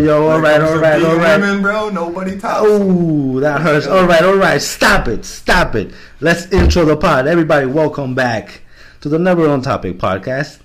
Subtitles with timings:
[0.00, 0.30] yo, yo, yo.
[0.30, 1.40] All right, all right, all right.
[1.40, 2.62] Women, bro, nobody tops.
[2.68, 2.72] them.
[3.36, 3.86] Oh, that hurts.
[3.86, 4.60] All right, all right.
[4.60, 5.24] Stop it.
[5.24, 5.92] Stop it.
[6.20, 7.26] Let's intro the pod.
[7.26, 8.62] Everybody, welcome back
[9.00, 10.60] to the Never On Topic podcast.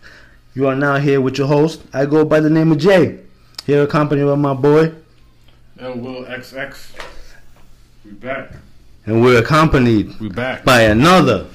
[0.53, 1.81] You are now here with your host.
[1.93, 3.19] I go by the name of Jay.
[3.65, 4.93] Here accompanied by my boy.
[5.79, 6.91] L Will XX.
[8.05, 8.51] We back.
[9.05, 10.63] And we're accompanied We back.
[10.63, 11.47] by another,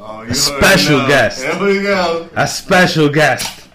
[0.00, 1.08] Oh, you special heard it now.
[1.08, 1.40] guest.
[1.42, 2.28] There we go.
[2.34, 3.67] a special guest.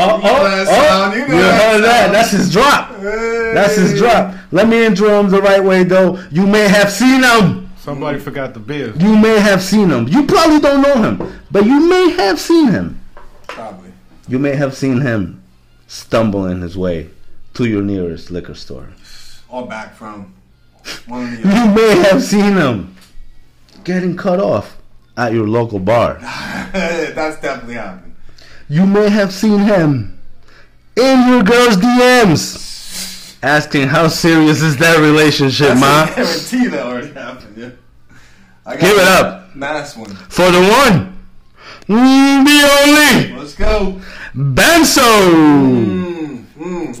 [0.00, 0.64] Oh, You oh, oh.
[0.64, 2.12] sound, you know You that heard that.
[2.12, 2.90] That's his drop.
[3.00, 4.34] That's his drop.
[4.52, 6.22] Let me intro him the right way, though.
[6.30, 7.70] You may have seen him.
[7.78, 8.92] Somebody forgot the beer.
[8.96, 10.06] You may have seen him.
[10.08, 13.00] You probably don't know him, but you may have seen him.
[13.48, 13.92] Probably.
[14.28, 15.42] You may have seen him
[15.86, 17.10] stumbling his way
[17.54, 18.90] to your nearest liquor store.
[19.48, 20.34] Or back from
[21.06, 22.94] one of the You may have seen him
[23.84, 24.76] getting cut off
[25.16, 26.18] at your local bar.
[26.20, 28.07] That's definitely happened.
[28.68, 30.18] You may have seen him
[30.96, 36.02] in your girl's DMs asking how serious is that relationship, That's ma?
[36.04, 37.70] a guarantee that already happened, yeah.
[38.66, 39.56] I got Give it up.
[39.56, 40.10] Nice one.
[40.14, 41.18] For the one,
[41.88, 44.00] mm, the only, Let's go.
[44.34, 45.08] Benso.
[45.32, 46.94] Mm, mm,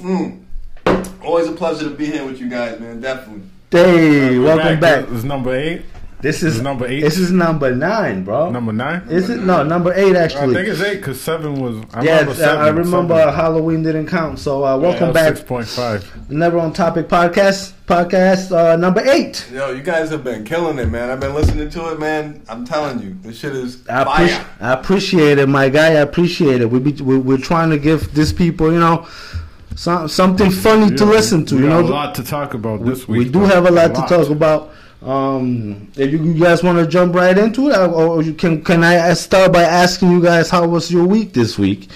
[0.86, 1.22] mm.
[1.22, 3.00] Always a pleasure to be here with you guys, man.
[3.02, 3.42] Definitely.
[3.70, 5.04] Hey, We're welcome back.
[5.06, 5.82] This is number eight.
[6.20, 7.00] This This is is number eight.
[7.00, 8.50] This is number nine, bro.
[8.50, 9.02] Number nine.
[9.08, 11.76] Is it no number eight Actually, I think it's eight because seven was.
[11.94, 12.58] I yeah, remember seven.
[12.60, 14.40] I remember Halloween didn't count.
[14.40, 16.28] So uh, welcome back, Six point five.
[16.28, 19.48] Never on Topic podcast, podcast uh, number eight.
[19.52, 21.08] Yo, you guys have been killing it, man.
[21.08, 22.42] I've been listening to it, man.
[22.48, 24.26] I'm telling you, this shit is I, fire.
[24.26, 25.90] appreci- I appreciate it, my guy.
[25.90, 26.68] I appreciate it.
[26.68, 29.06] We be, we we're trying to give these people, you know,
[29.76, 31.54] some, something funny to listen to.
[31.54, 33.18] We you got know, a lot to talk about we, this week.
[33.18, 33.46] we do though.
[33.46, 34.72] have a lot to talk about.
[35.02, 38.62] Um, if you, you guys want to jump right into it, or, or you can
[38.64, 41.88] can I start by asking you guys how was your week this week?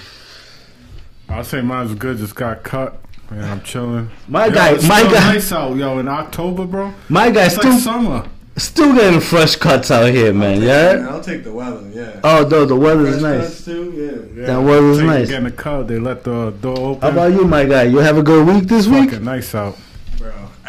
[1.27, 2.17] I'll say mine's good.
[2.17, 2.99] Just got cut.
[3.29, 4.09] Man, I'm chilling.
[4.27, 5.97] My Yo, guy, it's my still guy, nice out, yo.
[5.99, 6.93] In October, bro.
[7.09, 8.25] my guy It's still like summer.
[8.57, 10.61] still getting fresh cuts out here, man.
[10.61, 11.09] Yeah, Yeah.
[11.09, 11.81] I'll take the weather.
[11.91, 12.19] Yeah.
[12.23, 13.47] Oh, no, the weather's Fresh nice.
[13.47, 13.91] cuts too.
[14.35, 14.41] Yeah.
[14.41, 15.27] Yeah, That weather's take- nice.
[15.29, 15.87] Getting a cut.
[15.87, 17.01] They let the door open.
[17.01, 17.83] How about you, my guy?
[17.83, 19.19] You have a good week this week?
[19.19, 19.77] Nice out.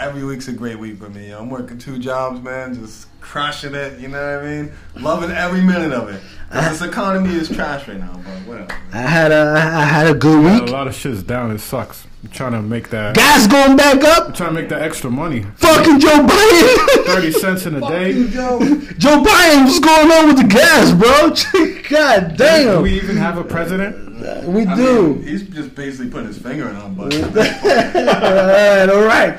[0.04, 1.30] Bro, every week's a great week for me.
[1.30, 1.38] yo.
[1.40, 3.98] I'm working two jobs, man, just crushing it.
[4.00, 4.72] You know what I mean?
[4.96, 6.20] Loving every minute of it.
[6.50, 8.68] 'Cause this economy is trash right now, but whatever.
[8.92, 10.68] I had a I had a good week.
[10.68, 11.50] A lot of shit's down.
[11.50, 12.04] It sucks.
[12.22, 13.14] I'm trying to make that.
[13.16, 14.34] Gas going back I'm up.
[14.36, 15.44] trying to make that extra money.
[15.56, 17.04] Fucking Joe Biden.
[17.06, 18.28] Thirty cents in a day.
[18.28, 18.60] Joe.
[18.98, 21.34] Joe Biden, what's going on with the gas, bro?
[21.90, 22.76] God damn.
[22.76, 24.44] Do we even have a president?
[24.46, 25.14] We I do.
[25.14, 27.24] mean, he's just basically putting his finger in on buttons.
[27.36, 29.36] all right, all right.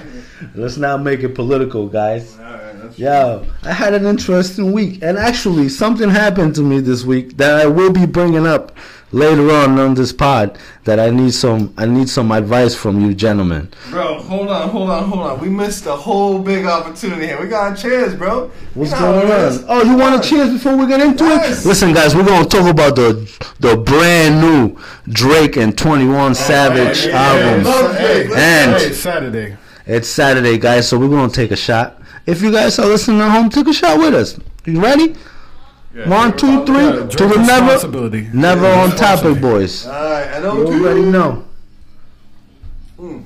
[0.55, 2.37] Let's not make it political, guys.
[2.37, 7.37] That's Yo, I had an interesting week, and actually, something happened to me this week
[7.37, 8.71] that I will be bringing up
[9.11, 10.57] later on on this pod.
[10.85, 13.69] That I need some, I need some advice from you, gentlemen.
[13.89, 15.39] Bro, hold on, hold on, hold on.
[15.41, 17.41] We missed a whole big opportunity here.
[17.41, 18.51] We got a chance, bro.
[18.75, 19.63] What's You know going how it is.
[19.63, 19.65] on?
[19.69, 21.65] Oh, you want a chance before we get into Yes.
[21.65, 21.67] it?
[21.67, 23.27] Listen, guys, we're gonna talk about the
[23.59, 24.77] the brand new
[25.09, 27.63] Drake and Twenty One oh, Savage Oh, yeah, album.
[27.65, 29.57] yeah, And- Hey, it's Saturday.
[29.87, 32.01] It's Saturday, guys, so we're gonna take a shot.
[32.25, 34.39] If you guys are listening at home, take a shot with us.
[34.65, 35.15] You ready?
[35.93, 36.09] Yeah.
[36.09, 36.85] One, two, three.
[36.85, 39.85] Yeah, to drink the never, never Yeah, on topic, boys.
[39.85, 41.45] Alright, I You know already know.
[42.97, 43.19] Hmm.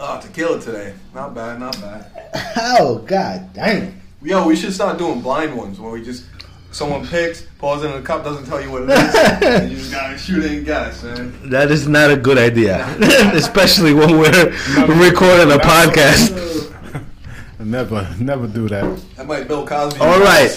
[0.00, 0.94] Oh, tequila today.
[1.14, 2.06] Not bad, not bad.
[2.56, 4.00] Oh God, dang!
[4.22, 6.24] Yo, we should start doing blind ones where we just
[6.72, 9.76] someone picks, pours it in the cup, doesn't tell you what it is, and you
[9.76, 11.50] just gotta shoot it and guess, man.
[11.50, 12.86] That is not a good idea,
[13.34, 14.50] especially when we're
[14.86, 16.46] recording a podcast.
[17.58, 18.98] Never, never do that.
[19.16, 20.00] That might Bill Cosby.
[20.00, 20.50] All right.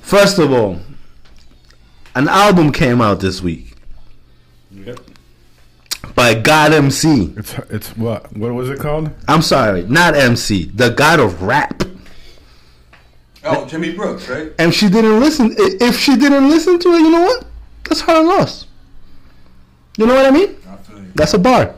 [0.00, 0.80] First of all,
[2.14, 3.74] an album came out this week
[4.72, 4.98] Yep.
[6.14, 7.34] by God MC.
[7.36, 8.34] It's it's what?
[8.34, 9.10] What was it called?
[9.28, 11.82] I'm sorry, not MC, the God of Rap.
[13.56, 14.52] Oh, Jimmy Brooks, right?
[14.58, 15.54] And she didn't listen.
[15.58, 17.44] If she didn't listen to it, you know what?
[17.84, 18.66] That's her loss.
[19.96, 20.56] You know what I mean?
[20.70, 21.12] I feel you.
[21.14, 21.74] That's a bar.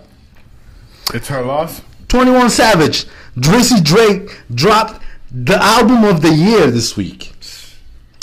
[1.15, 1.83] It's her loss.
[2.09, 3.07] 21 Savage,
[3.37, 5.01] Drizzy Drake dropped
[5.31, 7.33] the album of the year this week.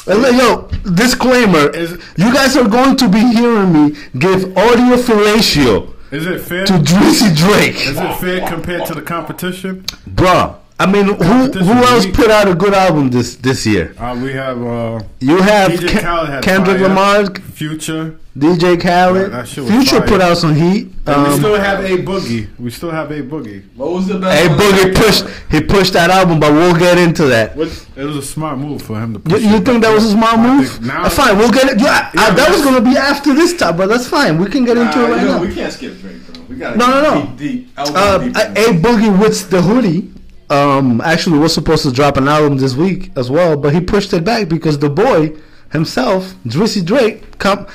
[0.08, 6.26] Yo, disclaimer: Is- You guys are going to be hearing me give audio fellatio Is
[6.26, 6.66] it fair?
[6.66, 9.84] to Drizzy Drake, Is it fair compared to the competition?
[10.10, 10.56] bruh.
[10.79, 12.13] I mean, who who else weak.
[12.13, 13.95] put out a good album this this year?
[13.97, 16.88] Uh, we have uh, You have DJ Khaled Kendrick fire.
[16.89, 18.15] Lamar, Future.
[18.38, 20.07] DJ Khaled, Yeah, that Future fire.
[20.07, 20.91] put out some heat.
[21.07, 22.45] And we Um, still have a boogie.
[22.59, 23.63] We still have a boogie.
[23.75, 24.38] What was the best?
[24.38, 24.59] Hey, one?
[24.59, 27.56] Boogie pushed he pushed that album, but we'll get into that.
[27.57, 27.69] What?
[27.95, 29.19] It was a smart move for him to.
[29.19, 30.79] You, Push you it think that was a smart move?
[30.85, 31.79] now- Uh, fine, we'll get it.
[31.79, 34.38] Yeah, Yeah, uh, that was gonna be after this time, but that's fine.
[34.38, 35.41] We can get into it Nah, right yo, now.
[35.41, 36.44] we can't skip Drake, bro.
[36.50, 37.21] We gotta No, no, no.
[37.35, 38.74] deep, deep, Uh, deep a, a.
[38.85, 40.12] Boogie with the hoodie.
[40.50, 44.14] Um, actually, was supposed to drop an album this week as well, but he pushed
[44.14, 45.36] it back because the boy
[45.74, 47.68] himself, Drizzy Drake, com-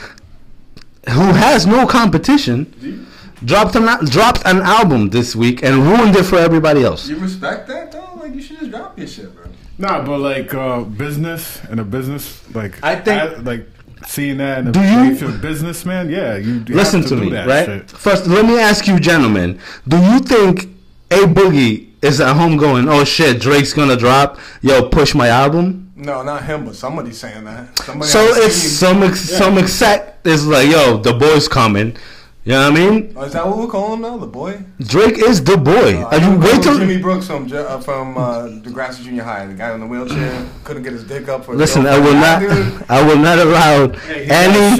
[1.10, 3.06] who has no competition,
[3.44, 7.08] dropped an dropped an album this week and ruined it for everybody else.
[7.08, 8.08] You respect that though?
[8.16, 9.44] Like you should just drop your shit, bro.
[9.78, 13.66] Nah, but like uh, business and a business like I think- I- like
[14.06, 17.16] seeing that in a, Do you- if you're businessman, yeah, you, you Listen have to,
[17.16, 17.66] to, do me, that right?
[17.66, 17.90] shit.
[17.90, 20.64] First, let me ask you, gentlemen, do you think
[21.10, 25.92] A Boogie is at home going, "Oh shit, Drake's gonna drop, yo, push my album"?
[25.96, 27.78] No, not him, but somebody's saying that.
[27.78, 31.96] Somebody So it's some ex- some exec is like, yo, the boy's coming.
[32.44, 33.12] You know what I mean?
[33.16, 34.16] Oh, is that what we're calling him now?
[34.18, 34.60] The boy?
[34.80, 36.02] Drake is the boy.
[36.02, 39.54] Uh, Are you wait till Jimmy Brooks from uh, from uh, Degrassi Junior High, the
[39.54, 41.44] guy in the wheelchair couldn't get his dick up.
[41.44, 41.86] For listen?
[41.86, 42.42] I will not.
[42.90, 44.76] I will not allow Hey, any.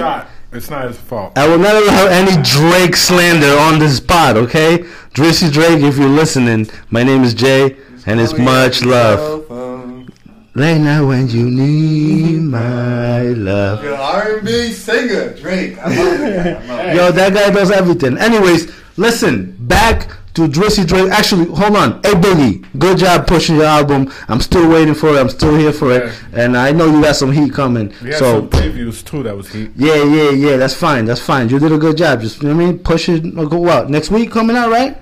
[0.53, 0.57] Shot.
[0.57, 1.37] It's not his fault.
[1.37, 4.37] I will not allow any Drake slander on this pod.
[4.37, 4.79] Okay,
[5.15, 7.77] Drizzy Drake, if you're listening, my name is Jay,
[8.07, 9.19] and it's much love.
[9.19, 10.09] yourself,
[10.55, 13.83] Late night when you need my love.
[13.83, 15.79] Yo, R&B singer Drake.
[15.79, 16.47] I love it.
[16.47, 16.95] I love.
[16.95, 18.19] Yo, that guy does everything.
[18.19, 21.11] Anyways, listen, back to Drizzy Drake.
[21.11, 21.93] Actually, hold on.
[22.03, 24.11] Hey, Boogie, good job pushing your album.
[24.29, 25.19] I'm still waiting for it.
[25.21, 26.13] I'm still here for it.
[26.33, 27.93] And I know you got some heat coming.
[28.03, 29.23] We had So, some previews too.
[29.23, 29.71] That was heat.
[29.77, 30.57] yeah, yeah, yeah.
[30.57, 31.05] That's fine.
[31.05, 31.49] That's fine.
[31.51, 32.21] You did a good job.
[32.23, 32.79] Just, you know what I mean?
[32.79, 33.35] Push it.
[33.35, 33.91] Go out.
[33.91, 34.97] Next week coming out, right?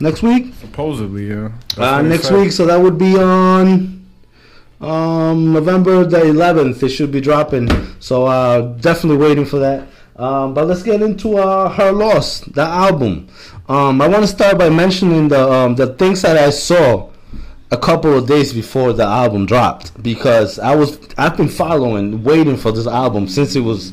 [0.00, 0.54] Next week?
[0.60, 1.50] Supposedly, yeah.
[1.76, 2.38] Uh, next said.
[2.40, 2.52] week.
[2.52, 4.04] So that would be on
[4.80, 6.82] um, November the 11th.
[6.82, 7.68] It should be dropping.
[8.00, 9.86] So uh, definitely waiting for that.
[10.16, 13.28] Um, but let's get into uh, her loss, the album.
[13.70, 17.08] Um, I want to start by mentioning the um, the things that I saw
[17.70, 22.56] a couple of days before the album dropped because I was I've been following, waiting
[22.56, 23.92] for this album since it was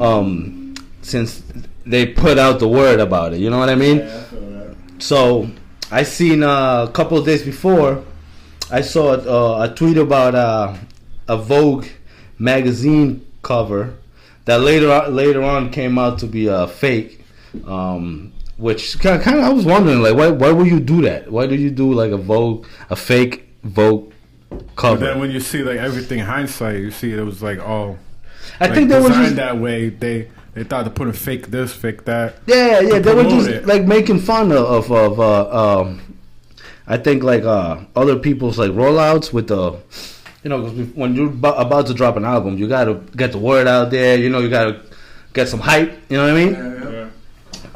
[0.00, 0.72] um,
[1.02, 1.42] since
[1.84, 3.40] they put out the word about it.
[3.40, 4.08] You know what I mean?
[4.98, 5.50] So
[5.90, 8.02] I seen uh, a couple of days before,
[8.70, 10.74] I saw uh, a tweet about uh,
[11.28, 11.84] a Vogue
[12.38, 13.94] magazine cover
[14.46, 17.26] that later on, later on came out to be a fake.
[17.66, 21.30] Um, which kind of I was wondering like why why would you do that?
[21.30, 24.12] Why do you do like a Vogue a fake Vogue
[24.50, 25.06] But cover?
[25.06, 27.98] then when you see like everything hindsight, you see it was like oh,
[28.60, 29.88] I like, think they were just that way.
[29.90, 32.36] They they thought to put a fake this, fake that.
[32.46, 33.66] Yeah, yeah, to they were just it.
[33.66, 36.16] like making fun of of, of uh, um,
[36.86, 39.72] I think like uh, other people's like rollouts with the,
[40.42, 43.38] you know, 'cause when you're abo- about to drop an album, you gotta get the
[43.38, 44.16] word out there.
[44.18, 44.80] You know, you gotta
[45.34, 45.92] get some hype.
[46.08, 46.52] You know what I mean?
[46.54, 46.97] Yeah, yeah.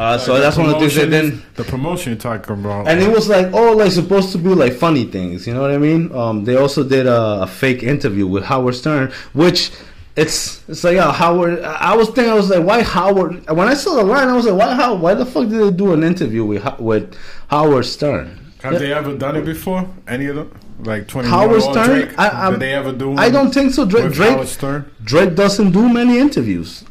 [0.02, 1.42] Uh, so Like, that's one of the things that then.
[1.54, 2.88] the promotion talking about.
[2.88, 5.70] And it was like all like supposed to be like funny things, you know what
[5.70, 6.02] I mean?
[6.22, 9.70] Um, they also did a, a fake interview with Howard Stern, which
[10.16, 11.62] it's it's like uh, Howard.
[11.62, 13.48] I was thinking I was like, why Howard?
[13.48, 15.70] When I saw the line, I was like, why how why the fuck did they
[15.70, 17.14] do an interview with with
[17.48, 18.26] Howard Stern?
[18.62, 19.88] Have they ever done it before?
[20.06, 20.48] Any of them?
[20.80, 21.86] Like twenty Howard Stern?
[21.90, 22.18] Drake?
[22.18, 23.14] I- I'm- Did they ever do?
[23.16, 23.84] I don't think so.
[23.84, 24.90] Drake Drake Stern.
[25.04, 26.84] Drake doesn't do many interviews,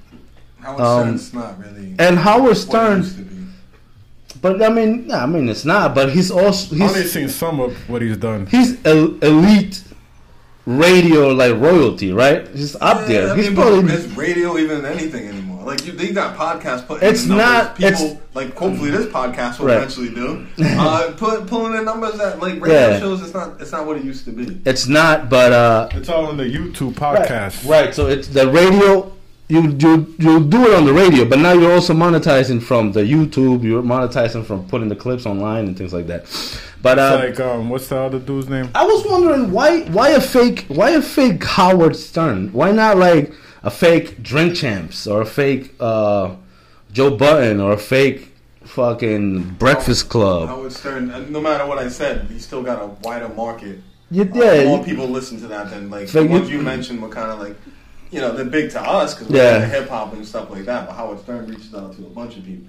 [0.62, 2.98] Howard Um, Stern's not really and Howard what he Stern.
[3.00, 3.36] used to be.
[4.42, 5.94] But I mean, yeah, I mean, it's not.
[5.94, 8.48] But he's also I've only he's seen some of what he's done.
[8.48, 9.84] he's el- elite
[10.66, 12.48] radio like royalty, right?
[12.50, 13.34] He's up Yeah, there.
[13.34, 15.64] I he's mean, probably is radio even anything anymore?
[15.66, 19.60] Like you, they got podcasts putting It's in not- People it's- like hopefully this podcast
[19.60, 19.78] will Right.
[19.78, 20.46] eventually do.
[20.64, 23.00] Uh, put pulling in numbers that like radio Yeah.
[23.00, 23.22] shows.
[23.22, 23.60] It's not.
[23.62, 24.60] It's not what it used to be.
[24.66, 25.30] it's not.
[25.30, 27.68] But uh, It's all in the YouTube right, podcast.
[27.70, 27.94] right.
[27.94, 29.11] So it's the radio.
[29.52, 29.92] You you
[30.26, 33.64] you do it on the radio, but now you're also monetizing from the YouTube.
[33.64, 36.22] You're monetizing from putting the clips online and things like that.
[36.82, 38.70] But uh, It's like um, what's the other dude's name?
[38.74, 42.54] I was wondering why why a fake why a fake Howard Stern?
[42.54, 46.36] Why not like a fake Drink Champs or a fake uh,
[46.94, 48.32] Joe Budden or a fake
[48.64, 50.48] fucking Breakfast Club?
[50.48, 51.12] Howard Stern.
[51.12, 53.80] uh, No matter what I said, he still got a wider market.
[54.10, 56.50] You, Uh, yeah, more you- people listen to that than like So the you- ones
[56.50, 57.56] you mentioned were kind of like,
[58.12, 60.88] you know, they're big to us because we're hip hop and stuff like that.
[60.88, 62.68] But Howard Stern reaches out to a bunch of people.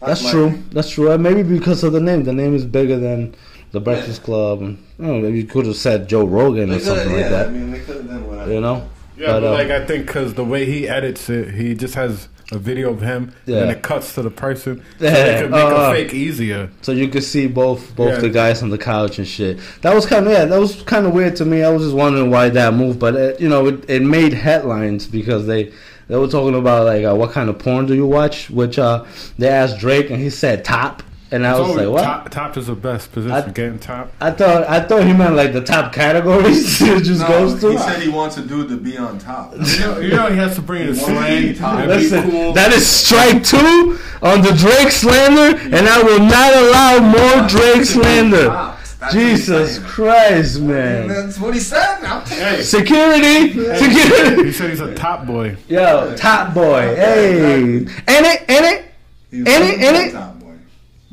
[0.00, 0.50] that's my true.
[0.50, 0.68] thing.
[0.70, 1.16] That's true.
[1.18, 2.24] Maybe because of the name.
[2.24, 3.34] The name is bigger than
[3.72, 4.62] the Breakfast Club.
[4.62, 7.30] And, I don't know, maybe you could have said Joe Rogan or something coulda- like
[7.30, 7.52] yeah, I that.
[7.52, 8.52] mean, they could have done whatever.
[8.52, 8.88] You know.
[9.16, 11.94] Yeah, But, but, uh, like I think because the way he edits it, he just
[11.94, 13.58] has a video of him, Yeah.
[13.62, 14.82] and it cuts to the person.
[14.98, 15.12] So Yeah.
[15.36, 16.68] they could make Uh, a fake easier.
[16.82, 18.18] So you could see both both Yeah.
[18.20, 19.58] the guys on the couch and shit.
[19.82, 21.62] That was kind of yeah, that was kind of weird to me.
[21.62, 25.06] I was just wondering why that moved, but it, you know, it, it made headlines
[25.06, 25.70] because they
[26.08, 28.50] they were talking about like uh, what kind of porn do you watch?
[28.50, 29.04] Which uh,
[29.38, 32.02] they asked Drake and he said top, and I It's was like, what?
[32.02, 33.34] Top, top is the best position.
[33.34, 34.12] I- getting top.
[34.20, 37.70] I thought I thought he meant like the top categories it just No, goes to.
[37.72, 39.52] he said he wants a dude to be on top.
[39.54, 41.78] You know, you know he has to bring his He to slang be top.
[41.78, 42.52] and be Listen, cool.
[42.52, 47.84] that is strike two on the Drake slander, and I will not allow more Drake
[47.84, 48.48] slander.
[48.48, 49.78] That's what he's Jesus.
[49.80, 51.08] Christ, man.
[51.08, 52.00] That's what he said.
[52.00, 52.20] Now.
[52.20, 54.44] hey, Security, security.
[54.44, 55.56] he said he's a top boy.
[55.68, 56.80] Yo, top boy.
[56.96, 58.42] Hey, ain't it?
[58.48, 58.84] Ain't it?
[59.30, 59.80] He's Ain't it?
[59.82, 60.33] Ain't it?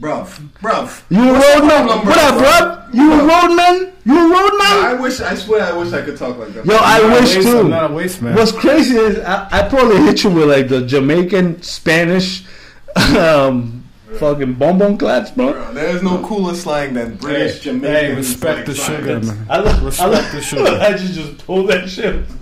[0.01, 0.31] Top boy.
[0.31, 1.03] Bruv, bruv.
[1.09, 1.87] You a roadman?
[1.87, 2.91] problem, What up, bruv?
[2.91, 3.01] bro?
[3.03, 3.93] You a roadman?
[4.03, 4.85] You a I roadman?
[4.97, 6.65] I wish, I swear, I wish I could talk like that.
[6.65, 7.59] Yo, I I'm not wish waste- too.
[7.59, 8.35] I'm not a waste man.
[8.35, 12.43] What's crazy is I, I probably hit you with like the Jamaican Spanish,
[13.17, 13.83] um,
[14.17, 15.53] fucking bonbon claps, bro.
[15.53, 17.95] Bro, there is no cooler slang than British Hey, Jamaican.
[18.11, 18.97] hey, respect like, the slang.
[18.99, 19.45] sugar, man.
[19.49, 20.79] I look, I Respect look, the sugar.
[20.81, 22.25] I just just pulled that shit.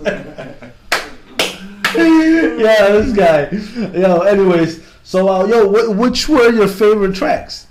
[1.94, 3.98] yeah, this guy.
[3.98, 7.66] Yo, anyways, so uh, yo, wh- which were your favorite tracks?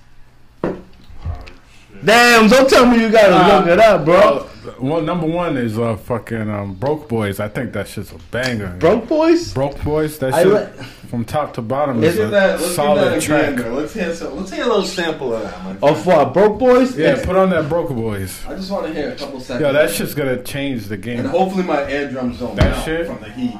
[2.03, 4.13] Damn, don't tell me you gotta Uh, look it up, bro.
[4.15, 4.45] Well,
[4.79, 7.39] well, number one is uh, fucking um, Broke Boys.
[7.39, 8.75] I think that shit's a banger.
[8.79, 9.53] Broke Boys?
[9.53, 10.17] Broke Boys.
[10.19, 12.59] That shit li- from top to bottom is a that.
[12.59, 13.53] Solid that track.
[13.59, 13.75] again.
[13.75, 14.35] Let's hear some.
[14.37, 15.77] Let's hear a little sample of that, man.
[15.81, 16.33] Of what?
[16.33, 16.97] Broke Boys?
[16.97, 18.45] Yeah, put on that Broke Boys.
[18.47, 19.61] I just want to hear a couple seconds.
[19.61, 21.19] Yo, that shit's gonna change the game.
[21.19, 23.07] And hopefully my eardrums don't That melt shit?
[23.07, 23.57] from the heat.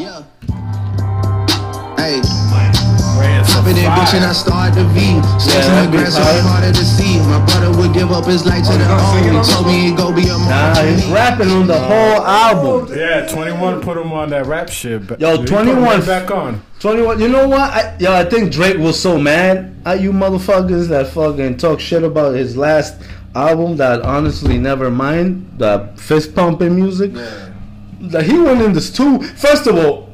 [0.00, 0.22] Yeah.
[2.08, 2.22] Hey,
[3.18, 4.34] Right, it's in that bitch and I fire.
[4.34, 5.20] start to V.
[5.38, 6.36] Slice that in the grass, so hard.
[6.36, 7.18] it's harder to see.
[7.28, 9.42] My brother would give up his life to Oh, the you gonna sing it home.
[9.44, 12.96] He told this me he'd go be a Nah, he's rapping on the whole album.
[12.96, 15.06] Yeah, 21 put him on that rap shit.
[15.06, 16.62] but Yo, he put him 21 right back on.
[16.80, 17.20] 21.
[17.20, 17.60] You know what?
[17.60, 22.04] I, yo, I think Drake was so mad at you motherfuckers that fucking talk shit
[22.04, 23.02] about his last
[23.34, 27.10] album that honestly never mind the fist pumping music.
[27.14, 27.50] Yeah.
[28.00, 29.20] That he went in this too.
[29.20, 30.07] First of all,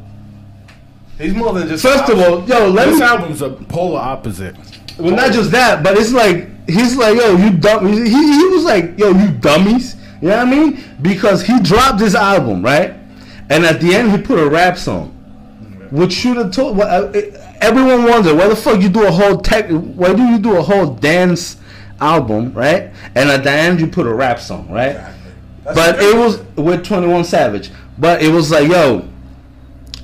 [1.19, 1.83] He's more than just.
[1.85, 3.05] first of all, yo, let This me.
[3.07, 4.57] album's a polar opposite.
[4.99, 7.87] Well, not just that, but it's like he's like, yo, you dumb.
[7.87, 9.97] He, he was like, yo, you dummies.
[10.21, 10.85] You know what I mean?
[11.03, 12.95] Because he dropped this album, right?
[13.51, 15.09] And at the end, he put a rap song,
[15.91, 16.81] which should have told.
[16.81, 17.13] Uh,
[17.61, 19.69] everyone wondered why the fuck you do a whole tech.
[19.69, 21.59] Why do you do a whole dance
[22.01, 22.91] album, right?
[23.15, 24.95] And at the end, you put a rap song, right?
[25.65, 27.71] That's But it was with Twenty One Savage.
[27.99, 29.09] But it was like, yo,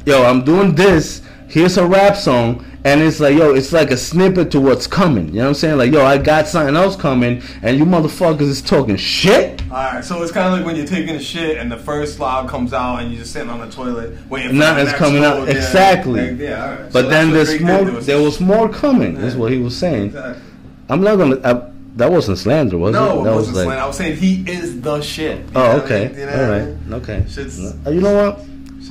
[0.07, 1.23] yo, I'm doing this.
[1.49, 5.29] Here's a rap song, and it's like, yo, it's like a snippet to what's coming.
[5.29, 5.79] You know what I'm saying?
[5.79, 9.61] Like, yo, I got something else coming, and you motherfuckers is talking shit.
[9.69, 12.49] Alright, so it's kind of like when you're taking a shit and the first loud
[12.49, 15.25] comes out and you're just sitting on the toilet waiting for Nothing's the next coming
[15.25, 15.47] out.
[15.49, 16.31] Yeah, Exactly.
[16.33, 16.77] like, yeah.
[16.93, 17.85] But So then there's more.
[18.01, 19.17] There was more coming.
[19.17, 20.07] Is what he was saying.
[20.07, 20.43] Exactly.
[20.89, 21.37] I'm not gonna.
[21.45, 23.21] I, that wasn't slander, was No, it?
[23.21, 23.79] it That wasn't was slang.
[23.79, 25.45] I was saying he is the shit.
[25.55, 26.09] Oh, I okay.
[26.09, 26.19] mean?
[26.19, 26.95] You know All I mean?
[26.95, 27.25] Okay.
[27.29, 28.41] Shit's- uh, You know what?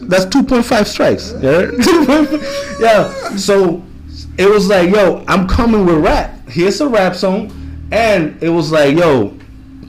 [0.07, 1.33] That's 2.5 strikes.
[1.41, 1.71] Yeah.
[2.79, 3.35] yeah.
[3.37, 3.83] So
[4.37, 6.47] it was like, yo, I'm coming with rap.
[6.49, 7.51] Here's a rap song.
[7.91, 9.37] And it was like, yo,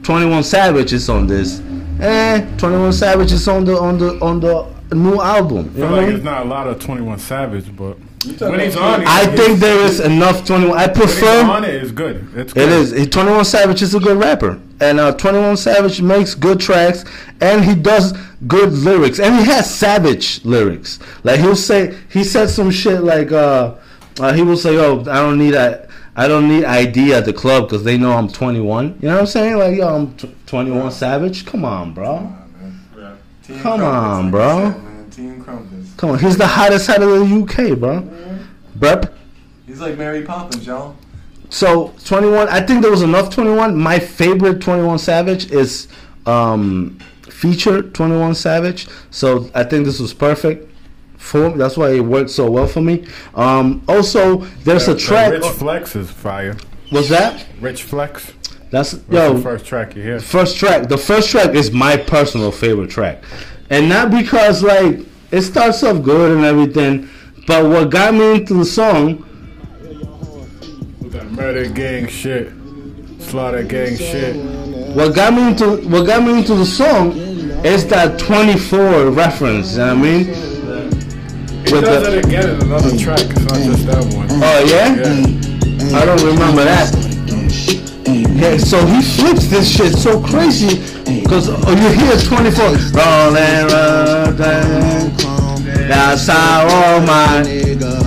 [0.03, 1.61] 21 Savage is on this.
[2.01, 5.73] Eh, 21 Savage is on the on the on the new album.
[5.77, 8.61] You I know feel I like it's not a lot of 21 Savage, but when
[8.61, 10.77] he's on, I he's- think there is enough 21.
[10.79, 11.43] I when he's prefer.
[11.45, 12.29] on it is good.
[12.37, 12.63] It's good.
[12.69, 13.09] It is.
[13.09, 14.61] 21 Savage is a good rapper.
[14.81, 17.05] And uh, 21 Savage makes good tracks
[17.41, 18.13] and he does
[18.47, 19.19] good lyrics.
[19.21, 20.99] And he has savage lyrics.
[21.25, 23.75] Like he'll say, he said some shit like, uh,
[24.19, 25.89] uh, he will say, oh, I don't need a.
[26.17, 28.99] I don't need ID at the club because they know I'm 21.
[29.01, 29.57] You know what I'm saying?
[29.57, 31.47] Like, yo, I'm t- 21 Savage.
[31.47, 32.31] Come on, bro.
[32.99, 33.15] Yeah.
[33.45, 34.59] Team Come Crumpets, on, like bro.
[34.67, 35.11] you said, man.
[35.11, 35.90] Team Crumpets.
[36.01, 36.19] Come on.
[36.19, 37.27] He's the hottest out of the
[37.73, 38.01] UK, bro.
[38.77, 39.15] Brep.
[39.67, 40.97] He's like Mary Poppins, y'all.
[41.51, 43.77] So 21, I think there was enough 21.
[43.77, 45.89] My favorite 21 Savage is
[46.25, 48.89] um, feature 21 Savage.
[49.11, 50.73] So I think this was perfect
[51.19, 51.51] for.
[51.51, 53.07] That's why it worked so well for me.
[53.35, 55.33] Um, also, there's The- a track.
[55.33, 56.57] Rich Flex is fire.
[56.91, 57.45] Was that?
[57.61, 58.33] Rich Flex.
[58.71, 59.35] That's That's yo.
[59.35, 60.19] the first track you hear.
[60.19, 60.89] First track.
[60.89, 63.23] The first track is my personal favorite track,
[63.69, 65.01] and not because like
[65.31, 67.09] it starts off good and everything,
[67.47, 69.19] but what got me into the song
[71.01, 72.53] With that murder gang shit,
[73.19, 74.37] slaughter gang shit.
[74.95, 77.13] what got me into what got me into the song
[77.65, 79.73] is that 24 reference.
[79.73, 80.25] You know what I mean?
[81.67, 83.21] He With does the- it again in another track.
[83.21, 84.29] It's not just that one.
[84.31, 84.95] Oh yeah?
[84.97, 85.99] Yeah.
[85.99, 86.93] I don't remember that.
[86.93, 88.41] Mm, mm, mm.
[88.41, 90.79] Yeah, so he flips this shit so crazy
[91.29, 92.65] Cause oh, you hear 24
[92.95, 95.17] rolling, rolling,
[95.89, 97.43] that's how all my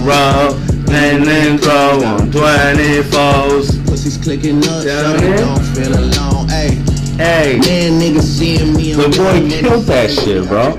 [0.03, 3.85] rolling and grow on 24s.
[3.87, 6.47] Pussies clicking up, Yeah, so they don't feel alone.
[6.49, 6.75] Hey,
[7.17, 8.93] Hey, man, niggas seeing me.
[8.93, 10.75] the boy trying killed that shit, bro.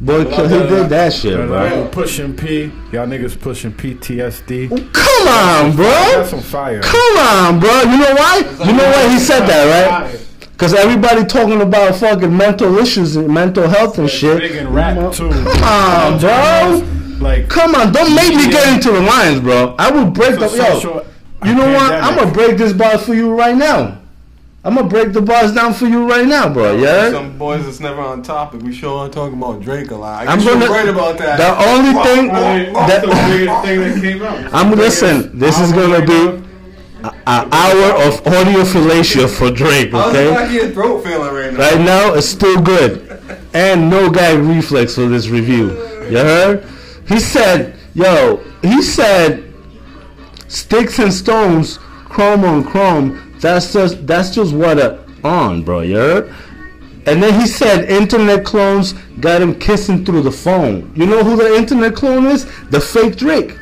[0.00, 1.68] Boy, killed, he did that shit, bro.
[1.68, 2.64] Bro, pushing P.
[2.92, 4.68] Y'all niggas pushing PTSD.
[4.92, 5.84] Come on, bro.
[5.86, 6.80] That's some fire.
[6.82, 7.80] Come on, bro.
[7.82, 8.38] You know why?
[8.66, 10.27] You know why he said that, right?
[10.58, 14.52] Because everybody talking about fucking mental issues and mental health and Big shit.
[14.56, 15.30] and rap too.
[15.30, 16.84] Come on, bro.
[17.20, 19.76] Like Come on, don't make me get into the lines, bro.
[19.78, 20.64] I will break the it's yo.
[20.74, 21.06] social
[21.44, 21.92] You know what?
[21.92, 23.98] I'm gonna break this bar for you right now.
[24.64, 26.74] I'm gonna break the bars down for you right now, bro.
[26.76, 27.12] Yeah.
[27.12, 28.60] Some boys that's never on topic.
[28.62, 30.26] We sure are talking about Drake a lot.
[30.26, 31.38] I I'm guess you're gonna- right about that.
[31.38, 32.28] The only thing
[32.74, 34.52] That's the that biggest thing that came out.
[34.54, 35.38] I'm listen.
[35.38, 36.42] This is gonna be
[37.04, 39.92] an hour of audio fellatio for Drake.
[39.94, 40.44] Okay.
[40.44, 41.58] of your throat feeling right now?
[41.58, 43.20] Right now, it's still good.
[43.54, 45.70] And no gag reflex for this review.
[46.08, 46.68] You heard?
[47.06, 49.52] He said, yo, he said,
[50.48, 55.96] sticks and stones, chrome on chrome, that's just, that's just what a on, bro, you
[55.96, 56.34] heard?
[57.06, 60.92] And then he said, internet clones got him kissing through the phone.
[60.94, 62.44] You know who the internet clone is?
[62.68, 63.56] The fake Drake.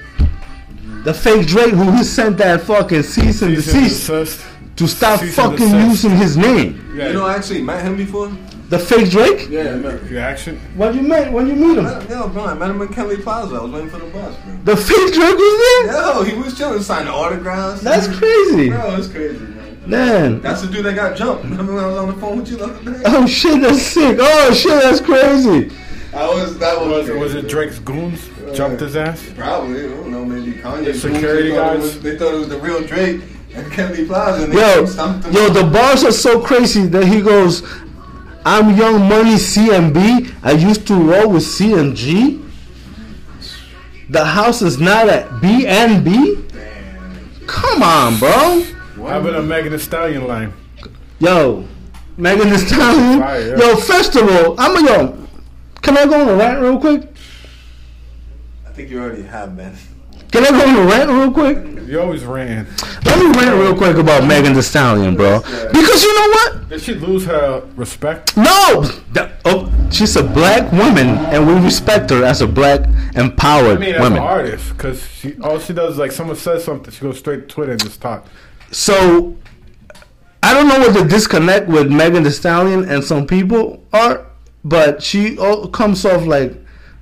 [1.06, 4.44] The fake Drake who he sent that fucking cease and desist
[4.74, 6.84] to stop Cease fucking using his name.
[6.96, 8.32] Yeah, You know, I actually met him before.
[8.70, 9.48] The fake Drake?
[9.48, 10.12] Yeah, I met him.
[10.12, 10.58] your action.
[10.74, 11.84] What you met when you meet him?
[12.10, 13.54] Yo, bro, I met him in Kelly Plaza.
[13.54, 14.56] I was waiting for the bus, bro.
[14.64, 15.94] The fake Drake was there?
[15.94, 17.82] Yo, he was chilling, signing autographs.
[17.82, 18.70] That's crazy.
[18.70, 19.88] Bro, it's crazy, man.
[19.88, 20.40] Man.
[20.40, 21.44] That's the dude that got jumped.
[21.44, 23.02] Remember when I was on the phone with you the other day?
[23.04, 24.18] Oh shit, that's sick.
[24.20, 25.70] Oh shit, that's crazy.
[26.16, 29.24] I was, that was, Was it, was it Drake's goons jumped his ass?
[29.36, 30.94] Probably, I don't know, maybe Kanye.
[30.94, 31.82] security they thought it guys?
[31.82, 33.20] was- They thought it was the real Drake
[33.54, 34.44] and Kelly Plaza.
[34.44, 37.62] And they Yo, stumped yo, the bars are so crazy that he goes,
[38.44, 40.32] I'm Young Money CMB.
[40.42, 42.42] I used to roll with CMG.
[44.08, 46.44] The house is not at BNB.
[47.48, 48.62] Come on, bro.
[49.08, 50.52] How about a Megan Thee Stallion line?
[51.18, 51.66] Yo,
[52.16, 53.20] Megan Thee Stallion.
[53.20, 53.56] Fire, yeah.
[53.58, 55.25] Yo, first of all, I'm a yo.
[55.86, 57.08] Can I go on a rant real quick?
[58.66, 59.76] I think you already have, man.
[60.32, 61.86] Can I go on a rant real quick?
[61.88, 62.66] You always ran.
[63.04, 65.38] Let me rant real quick about Megan Thee Stallion, bro.
[65.42, 66.68] Because you know what?
[66.70, 68.36] Did she lose her respect?
[68.36, 68.82] No!
[69.12, 72.80] That- oh, she's a black woman, and we respect her as a black,
[73.14, 74.18] empowered I mean, as woman.
[74.18, 77.42] an artist, because she all she does is like someone says something, she goes straight
[77.42, 78.26] to Twitter and just talk.
[78.72, 79.36] So,
[80.42, 84.25] I don't know what the disconnect with Megan Thee Stallion and some people are,
[84.68, 85.36] but she
[85.72, 86.54] comes off like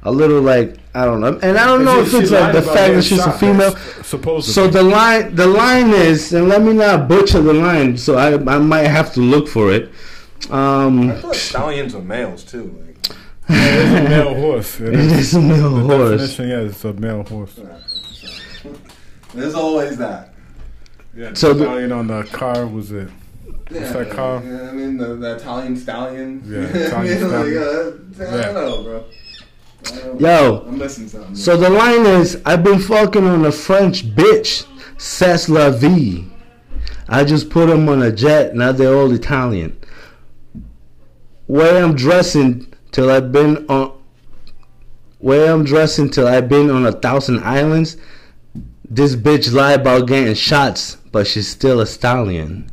[0.03, 2.63] a little like I don't know, and I don't know She- if it's like the
[2.63, 3.75] fact that she's a female.
[4.05, 4.53] Supposedly.
[4.53, 7.97] So the line, the line is, and let me not butcher the line.
[7.97, 9.91] So I, I might have to look for it.
[10.51, 12.65] Um, I thought stallions are males too.
[12.87, 13.17] Like,
[13.49, 14.79] it's a male horse.
[14.81, 15.13] It it is.
[15.13, 16.21] is a male horse.
[16.21, 17.59] Definition, yeah, it's a male horse.
[19.35, 20.33] there's always that.
[21.17, 23.09] Yeah, So so the- stallion on the car was it?
[23.71, 24.45] Yeah, that called?
[24.45, 26.43] Yeah, I mean the, the Italian stallion.
[26.47, 28.15] Yeah, I Italian mean, like, stallion.
[28.21, 29.05] uh, I don't know, bro.
[29.85, 31.35] Don't- Yo, I'm missing something.
[31.35, 34.67] So the line is, I've been fucking on a French bitch,
[34.99, 36.25] c'est la vie.
[37.09, 39.79] I just put them on a jet, now they're all Italian.
[41.47, 43.93] Where I'm dressing till I've been on,
[45.19, 47.97] where I'm dressing till I've been on a thousand islands.
[48.89, 52.71] This bitch lie about getting shots, but she's still a stallion.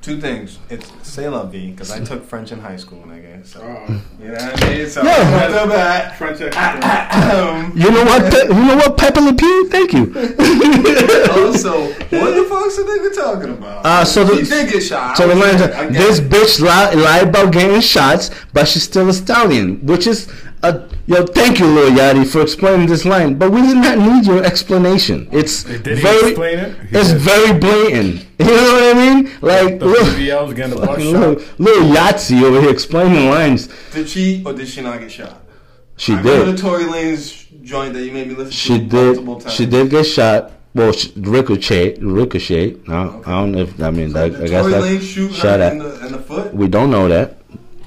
[0.00, 0.58] Alright, Two things.
[0.70, 3.44] It's C'est la vie, because I took French in high school, nigga.
[3.46, 4.00] So, Oh.
[4.20, 4.88] you know what I mean?
[4.88, 5.44] So, Yeah.
[5.46, 8.32] off the bat, French um, You know what?
[8.32, 8.96] Pe- you know what?
[8.96, 9.68] Pepe Le Pew?
[9.70, 10.12] Thank you.
[11.44, 13.84] also, what the fuck's the nigga talking about?
[13.86, 15.16] Uh, so the- he did get shot.
[15.16, 16.28] So the I like, are, I get this it.
[16.30, 19.80] bitch lied, lie about getting shots, but she's still a stallion.
[19.84, 20.28] Which is,
[20.62, 23.34] a, yo, thank you, Lil Yachty, for explaining this line.
[23.38, 25.28] But we did not need your explanation.
[25.32, 26.76] It's Did he very, explain it?
[26.90, 27.20] It's did.
[27.20, 28.26] very blatant.
[28.40, 29.30] You know what I mean?
[29.42, 31.58] Like, The Lil, getting the bus fucking shot.
[31.58, 33.68] Lil, Lil Yachty over here explaining lines.
[33.92, 35.42] Did she or did she not get shot?
[35.98, 36.46] She I did.
[36.48, 39.42] the Tory Lanez joint that you made me listen She to multiple did.
[39.44, 39.54] times.
[39.54, 40.52] She did get shot.
[40.74, 42.76] Well, sh- ricochet, ricochet.
[42.86, 44.12] No, I don't know if I mean.
[44.12, 45.72] So I, did I guess Tory that Lanez shoot shot her at.
[45.72, 46.54] in the, in the foot?
[46.54, 47.36] We don't know that.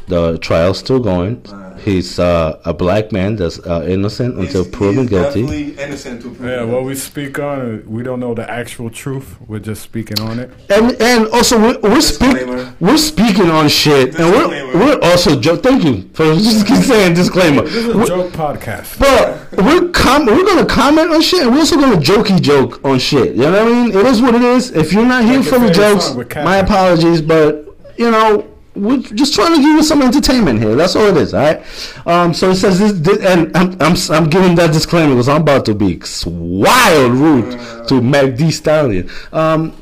[0.07, 1.41] The trial's still going.
[1.83, 5.73] He's uh, a black man that's uh, innocent until He's- proven he's guilty.
[5.77, 6.71] Innocent until proven Yeah, guilty.
[6.71, 9.35] what we speak on, we don't know the actual truth.
[9.47, 10.49] We're just speaking on it.
[10.69, 12.37] And and also we're we're, speak,
[12.79, 17.15] we're speaking on shit, and we're we're also jo- thank you for just keep saying
[17.15, 17.63] disclaimer.
[17.63, 18.99] This is a We're- joke podcast.
[18.99, 22.97] But we're com- we're gonna comment on shit, and we're also gonna jokey joke on
[22.99, 23.35] shit.
[23.35, 23.89] You know what I mean?
[23.89, 24.71] It is what it is.
[24.71, 26.45] If you're not here Like for the jokes, song with Catherine.
[26.45, 27.65] my apologies, but
[27.97, 30.75] you know we're just trying to give you some entertainment here.
[30.75, 31.63] That's all it is, all right?
[32.07, 35.41] Um, so it says this, this and I'm, I'm I'm giving that disclaimer because I'm
[35.41, 39.09] about to be wild rude to Meg Thee Stallion.
[39.31, 39.75] Um,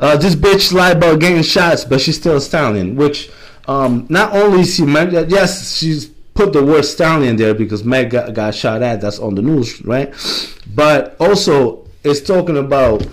[0.00, 2.94] uh, this bitch lied about getting shots, but she's still a stallion.
[2.94, 3.30] Which
[3.66, 8.10] um, not only is she Meg, yes, she's put the word stallion there because Meg
[8.10, 9.00] got, got shot at.
[9.00, 10.14] That's on the news, right?
[10.74, 13.04] But also, it's talking about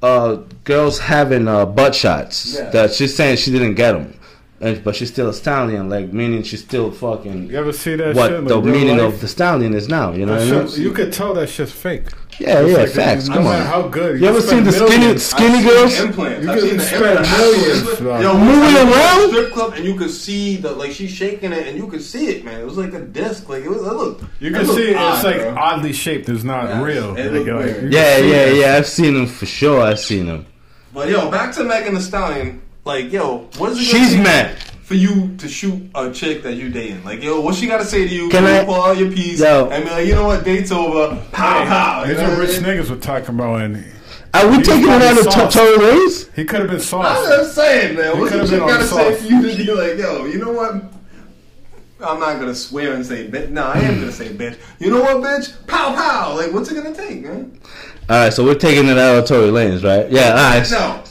[0.00, 2.54] uh, girls having uh, butt shots.
[2.54, 2.70] Yeah.
[2.70, 4.17] That she's saying she didn't get them.
[4.60, 8.16] And, but she's still a stallion, like meaning she's still fucking You ever see that
[8.16, 8.44] what shit?
[8.48, 9.14] the meaning life?
[9.14, 10.10] of the stallion is now.
[10.12, 10.82] You know what I mean?
[10.82, 12.06] you could tell that shit's fake.
[12.40, 13.28] Yeah, It's yeah, like, facts.
[13.28, 13.66] no Come matter on.
[13.68, 15.22] How good You ever seen the skinny millions.
[15.24, 15.96] skinny I've girls?
[15.98, 16.44] the implants.
[16.44, 18.00] You I've could seen the spend implants.
[18.00, 19.28] millions, Yo, Moving went to a around?
[19.30, 22.26] strip club and you could see the like she's shaking it and you could see
[22.28, 22.60] it, man.
[22.60, 23.48] It was like a disc.
[23.48, 23.78] Like it was.
[23.86, 24.24] It looked.
[24.40, 25.54] You can looked see odd, it's like bro.
[25.56, 26.28] oddly shaped.
[26.28, 27.16] It's not Yeah, real.
[27.16, 28.74] it Like, look you can Yeah, yeah, yeah.
[28.76, 29.80] I've seen them for sure.
[29.82, 30.46] I've seen them.
[30.92, 32.62] But yo, back to Megan Thee Stallion.
[32.88, 33.92] Like yo, what is it?
[33.92, 34.58] gonna She's take mad.
[34.82, 37.04] for you to shoot a chick that you dating.
[37.04, 38.30] Like yo, what she got to say to you?
[38.30, 39.68] Can you I- pull out your piece Yo.
[39.68, 40.42] and be like, you know what?
[40.42, 41.14] Date's over.
[41.30, 42.06] Pow pow.
[42.06, 43.84] These are rich niggas we're talking about, and
[44.32, 45.52] Are we He's taking it out of soft.
[45.54, 46.34] Tory Lanez?
[46.34, 47.08] he could have been soft.
[47.10, 47.28] I'm soft.
[47.40, 48.14] just saying, man.
[48.14, 49.98] You What's the could've chick been on got to say for you to be like,
[49.98, 50.72] yo, you know what?
[52.00, 53.50] I'm not gonna swear and say bitch.
[53.50, 54.56] No, I am gonna say bitch.
[54.78, 55.66] You know what, bitch?
[55.66, 56.36] Pow pow.
[56.36, 57.60] Like, what's it gonna take, man?
[58.08, 60.10] All right, so we're taking it out of Tory Lanez, right?
[60.10, 60.70] Yeah, all right.
[60.70, 61.02] No.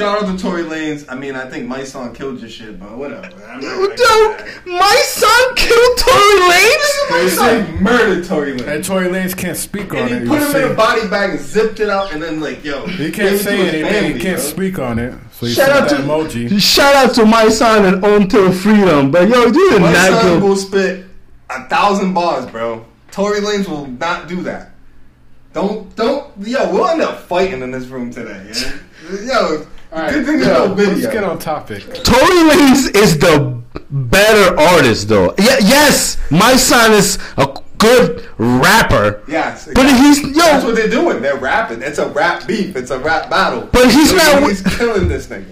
[0.00, 1.04] Shout out to Tory Lanez.
[1.10, 3.26] I mean, I think my son killed your shit, but whatever.
[3.46, 7.10] I'm not gonna Yo, my son killed Tory Lanez.
[7.10, 8.66] My son murdered Tory Lanez.
[8.66, 10.22] And Tory Lanez can't speak on And it.
[10.22, 12.64] he put him see- in a body bag and zipped it out, and then like,
[12.64, 13.84] yo, He can't say to anything.
[13.92, 14.46] family, he can't bro.
[14.48, 15.14] speak on it.
[15.32, 16.60] So he Shout sent out to that emoji.
[16.62, 19.10] Shout out to my son and Until Freedom.
[19.10, 20.48] But yo, you did My not son kill.
[20.48, 21.04] will spit
[21.50, 22.86] a thousand bars, bro.
[23.10, 24.70] Tory Lanez will not do that.
[25.52, 28.50] Don't, don't, yo, we'll end up fighting in this room today.
[28.54, 28.72] Yeah?
[29.40, 31.12] Yo, good thing there's no Let's video.
[31.12, 31.82] get on topic.
[32.04, 35.34] Tory Lanez is the better artist, though.
[35.38, 39.22] Yeah, yes, my son is a good rapper.
[39.26, 40.74] Yes, But he's That's what yo.
[40.74, 41.22] they're doing.
[41.22, 41.82] They're rapping.
[41.82, 42.76] It's a rap beef.
[42.76, 43.68] It's a rap battle.
[43.72, 45.46] But he's not- Nobody's killing this nigga.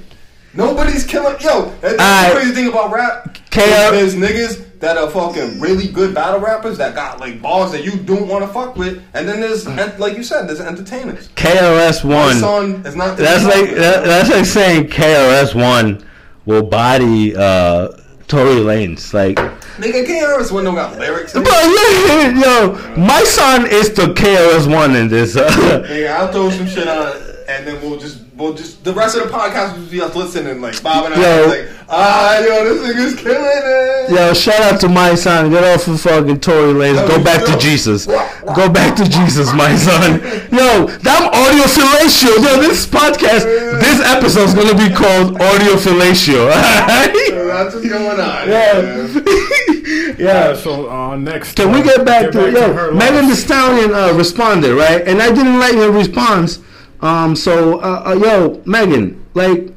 [0.54, 1.36] Nobody's killing.
[1.40, 3.34] Yo, that's the crazy thing about rap.
[3.50, 3.60] KR
[3.92, 7.96] There's niggas that are fucking really good battle rappers that got like balls that you
[7.98, 11.28] don't want to fuck with, and then there's en- like you said, there's entertainers.
[11.36, 12.36] KRS My One.
[12.36, 13.16] son is not.
[13.16, 16.04] That's like that, that's like saying KRS One
[16.46, 17.88] will body uh,
[18.28, 19.12] Tory Lanez.
[19.12, 19.36] Like,
[19.78, 21.32] nigga KRS One don't got lyrics.
[21.32, 25.36] bro, yo, my son is the KRS One in this.
[25.36, 25.48] Uh,
[25.88, 27.12] Nigga, I'll throw some shit on,
[27.48, 30.60] and then we'll just we'll just the rest of the podcast will be us listening
[30.60, 31.48] like bobbing our Yo.
[31.50, 34.10] heads like ah yo this nigga's killing it.
[34.10, 35.50] Yo, shout out to my son.
[35.50, 37.06] Get off of fucking Tory Lanez.
[37.08, 38.06] Go back to Jesus.
[38.06, 40.20] Go back to Jesus, my son.
[40.50, 42.32] Yo, that audio fellatio.
[42.42, 43.44] Yo, this podcast,
[43.80, 46.48] this episode's gonna be called audio fellatio.
[47.48, 48.48] That's what's going on.
[48.48, 49.08] yeah.
[49.88, 50.14] Yeah.
[50.18, 50.56] yeah.
[50.56, 52.92] So uh, next, Can we uh, get back to her yo?
[52.94, 53.38] Megan Thee loss.
[53.40, 56.58] Stallion uh, responded right, and I didn't like her response.
[57.00, 59.72] Um, so uh, uh, yo, Megan, like,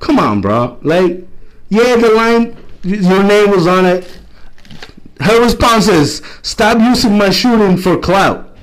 [0.00, 0.78] come on, bro.
[0.82, 1.26] Like,
[1.68, 4.18] yeah, the line, your name was on it.
[5.20, 8.56] Her response is, "Stop using my shooting for clout."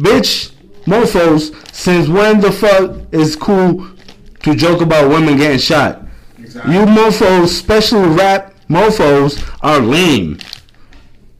[0.00, 0.52] Bitch,
[0.86, 3.86] mofos, since when the fuck is cool
[4.42, 6.02] to joke about women getting shot?
[6.38, 6.72] Exactly.
[6.74, 10.38] You mofos, especially rap mofos, are lame.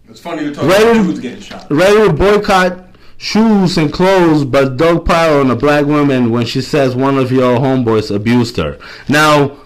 [0.08, 1.66] It's funny to talk talking Ready- about dudes getting shot.
[1.70, 2.87] Ready to boycott
[3.18, 7.30] shoes and clothes, but dog pile on a black woman when she says one of
[7.30, 8.78] your homeboys abused her.
[9.08, 9.58] Now,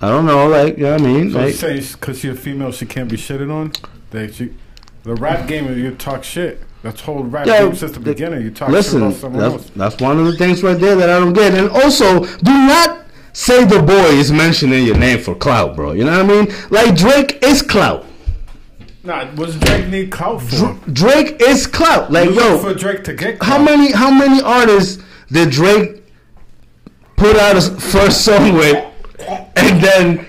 [0.00, 1.32] I don't know, like, you know what I mean?
[1.32, 3.72] So Like, say because she's a female, she can't be shitted on.
[4.10, 4.54] That she,
[5.02, 6.62] the rap game is you talk shit.
[6.82, 8.42] That's whole rap Yeah, game since the the- beginning.
[8.42, 9.70] You talk listen, shit about someone that's, else.
[9.74, 11.54] that's one of the things right there that I don't get.
[11.54, 15.92] And also, do not say the boy is mentioning your name for clout, bro.
[15.92, 16.54] You know what I mean?
[16.70, 18.04] Like, Drake is clout.
[19.04, 20.80] Nah, what's Drake need clout for?
[20.90, 22.10] Drake is clout.
[22.10, 26.02] Like, You yo, for Drake to get How many how many artists did Drake
[27.16, 28.82] put out his first song with,
[29.56, 30.26] and then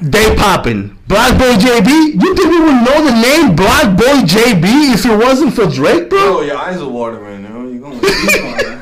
[0.00, 0.96] they popping?
[1.08, 2.22] Black Boy JB.
[2.22, 6.08] You think we would know the name Black Boy JB if it wasn't for Drake,
[6.08, 6.18] bro?
[6.20, 7.66] Oh, bro, your eyes are watering, yo.
[7.66, 8.77] You're going deep on that.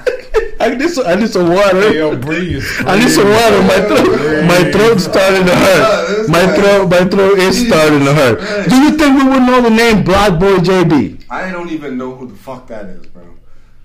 [0.67, 1.81] I need some, I need some water.
[1.81, 2.65] Hey, yo, breathe.
[2.81, 3.63] I need some water.
[3.63, 6.29] My throat, my throat's starting to hurt.
[6.29, 8.69] My throat, my throat is starting to hurt.
[8.69, 11.25] Do you think we would know the name Black Boy JB?
[11.31, 13.23] I don't even know who the fuck that is, bro.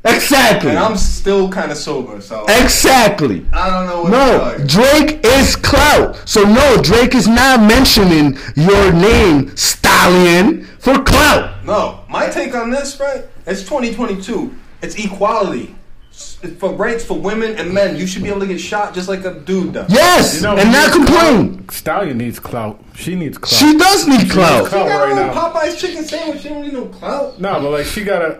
[0.04, 0.72] Exactly.
[0.72, 3.46] And I'm still kind of sober, so Exactly.
[3.54, 5.06] I don't know what No, to tell you.
[5.06, 6.28] Drake is clout.
[6.28, 11.64] So no, Drake is not mentioning your name, Stallion, for clout.
[11.64, 13.26] No, my take on this, right?
[13.46, 14.52] It's 2022.
[14.82, 15.76] It's equality.
[16.12, 17.96] S- for rights for women and men.
[17.98, 19.92] You should be able to get shot just like a dude does.
[19.92, 21.58] Yes, You know, and he not complain.
[21.58, 21.72] clout.
[21.72, 22.84] Stallion needs clout.
[22.96, 23.60] She needs clout.
[23.60, 24.64] She does need clout.
[24.66, 24.88] She clout.
[24.88, 25.34] got right a now.
[25.34, 26.42] Popeye's chicken sandwich.
[26.42, 27.40] She don't need no clout.
[27.40, 28.40] no, but like she gotta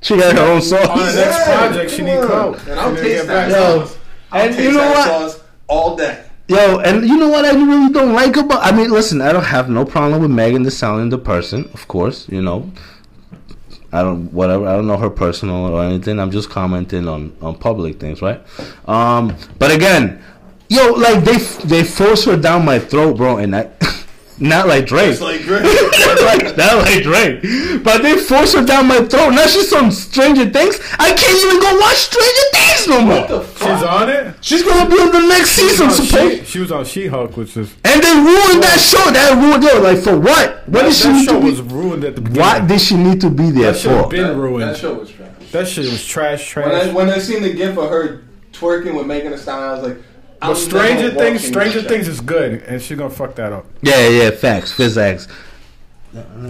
[0.00, 0.86] She got her own sauce.
[0.88, 1.14] on the sauce.
[1.16, 1.90] next project.
[1.90, 2.68] She come need clout.
[2.68, 3.50] And I'll She taste that back.
[3.50, 3.98] Yo, sauce.
[4.32, 5.30] I'll and taste you know that what?
[5.32, 6.24] sauce all day.
[6.48, 8.60] Yo, and you know what I really don't like about?
[8.64, 11.86] I mean, listen, I don't have no problem with Megan Thee Stallion, the person, of
[11.86, 12.28] course.
[12.28, 12.68] You know,
[13.92, 14.66] I don't whatever.
[14.68, 16.18] I don't know her personal or anything.
[16.18, 18.40] I'm just commenting on on public things, right?
[18.86, 20.22] Um, but again,
[20.68, 23.70] yo, like they they force her down my throat, bro, and I.
[24.40, 25.10] Not like Drake.
[25.12, 25.62] It's like Drake.
[26.22, 27.42] like, not like Drake.
[27.84, 29.30] But they force her down my throat.
[29.30, 30.80] Now she's on Stranger Things.
[30.98, 33.20] I can't even go watch Stranger Things no more.
[33.20, 34.34] What the She's on it.
[34.40, 36.46] She's gonna be on the next season, She, supposed.
[36.46, 39.10] she was on She-Hulk, which is And they ruined that show.
[39.10, 39.82] That ruined it.
[39.82, 40.66] Like for what?
[40.68, 41.50] What that, did she that need show to be?
[41.50, 42.40] was ruined at the beginning.
[42.42, 44.08] What did she need to be there That should for?
[44.08, 44.62] been That, ruined.
[44.70, 45.28] that show was trash.
[45.52, 46.94] That shit was trash, When I trash.
[46.94, 48.22] when I seen the gif of her
[48.52, 50.04] twerking with Megan Thee Stallion, I was like, I'm
[50.40, 53.66] But Stranger Things, Stranger this Things is good, and she's gonna fuck that up.
[53.82, 55.28] Yeah, yeah, facts, physics.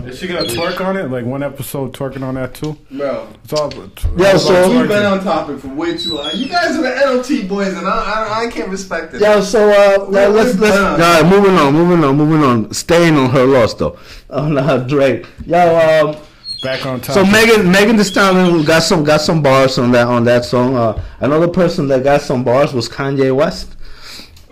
[0.07, 1.11] Is she gonna twerk on it?
[1.11, 2.79] Like one episode twerking on that too?
[2.90, 3.70] Bro, It's all.
[4.16, 6.31] Yeah, all so- about we've been on topic for way too long.
[6.33, 9.20] You guys are the NLT boys, and I, I, I can't respect it.
[9.20, 10.74] Yeah, so uh, We're- let's let's.
[10.76, 11.00] done.
[11.00, 12.72] All right, moving on, moving on, moving on.
[12.72, 13.98] Staying on her loss though.
[14.31, 15.26] Oh no, Drake.
[15.44, 16.16] Yo, um,
[16.62, 17.14] back on top.
[17.16, 20.76] so Megan Megan Thee Stallion got some got some bars on that on that song.
[20.76, 23.76] Uh, another person that got some bars was Kanye West.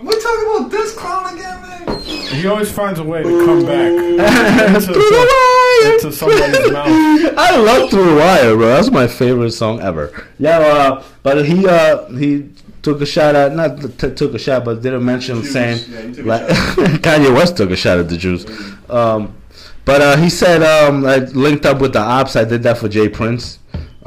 [0.00, 2.00] We're talking about this clown again, man.
[2.02, 3.90] he always finds a way to come back
[4.84, 5.94] Through the wire.
[5.94, 6.86] into somebody's mouth.
[7.36, 8.66] I love Through the Wire, bro.
[8.68, 10.24] That's my favorite song ever.
[10.38, 12.48] Yeah, uh, but he uh, he
[12.82, 15.52] took a shot at not t- took a shot, but did a mention Jews.
[15.52, 16.42] saying Yeah, he like.
[17.02, 18.46] Kanye West took a shot at the Jews.
[18.88, 19.34] Um,
[19.84, 22.36] but uh, he said um, I linked up with the ops.
[22.36, 23.08] I did that for J.
[23.08, 23.58] Prince.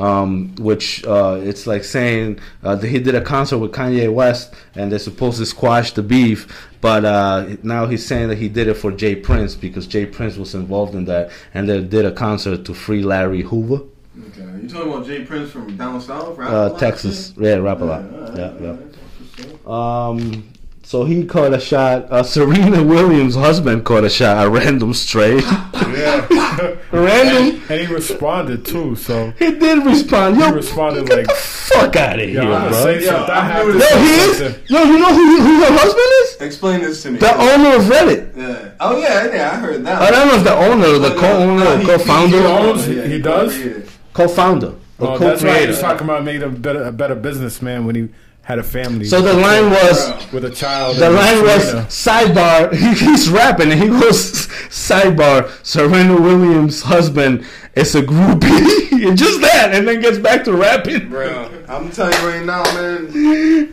[0.02, 4.54] Um, which uh, it's like saying uh, that he did a concert with Kanye West
[4.74, 6.48] and they're supposed to squash the beef,
[6.82, 9.16] but uh, now he's saying that he did it for J.
[9.16, 10.06] Prince because J.
[10.08, 13.84] Prince was involved in that and they did a concert to free Larry Hoover,
[14.28, 15.24] Okay, you talking about J.
[15.24, 16.50] Prince from down south, right?
[16.50, 17.34] uh, Texas.
[17.38, 18.04] Yeah, rap a lot.
[18.36, 18.78] Yeah, yeah.
[19.66, 20.48] Um,
[20.84, 22.12] so he caught a shot.
[22.12, 24.46] Uh, Serena Williams' husband caught a shot.
[24.46, 25.42] A random stray.
[25.92, 26.26] Yeah,
[26.92, 27.62] random.
[27.70, 28.96] and he responded too.
[28.96, 30.38] So He did respond.
[30.40, 32.84] Yo, He responded get like- the fuck out of here, yeah, I'm gonna bro.
[32.84, 33.34] say Yo, something.
[33.36, 34.38] I I have knew to this- Yo, he is.
[34.38, 34.62] something.
[34.68, 36.38] Yo, you know who who her husband is?
[36.42, 37.20] Explain this to me.
[37.20, 38.38] The owner of Reddit.
[38.38, 38.70] yeah.
[38.80, 40.02] Oh yeah, yeah, I heard that.
[40.02, 42.46] I don't know if the owner, or the uh, co-owner, no, or he- co-founder, he
[42.46, 43.58] owns- yeah, he does?
[44.14, 47.86] co-founder, or Oh, that's why he was talking about made a better, a better businessman
[47.86, 48.10] when he
[48.42, 49.06] had a family.
[49.06, 50.32] So the line was.
[50.32, 50.98] with a child.
[50.98, 52.74] The line was sidebar.
[52.74, 55.50] He, he's rapping and he goes sidebar.
[55.66, 61.10] Serena Williams' husband is a groupie, and just that, and then gets back to rapping.
[61.10, 63.08] Bro, I'm telling you right now, man.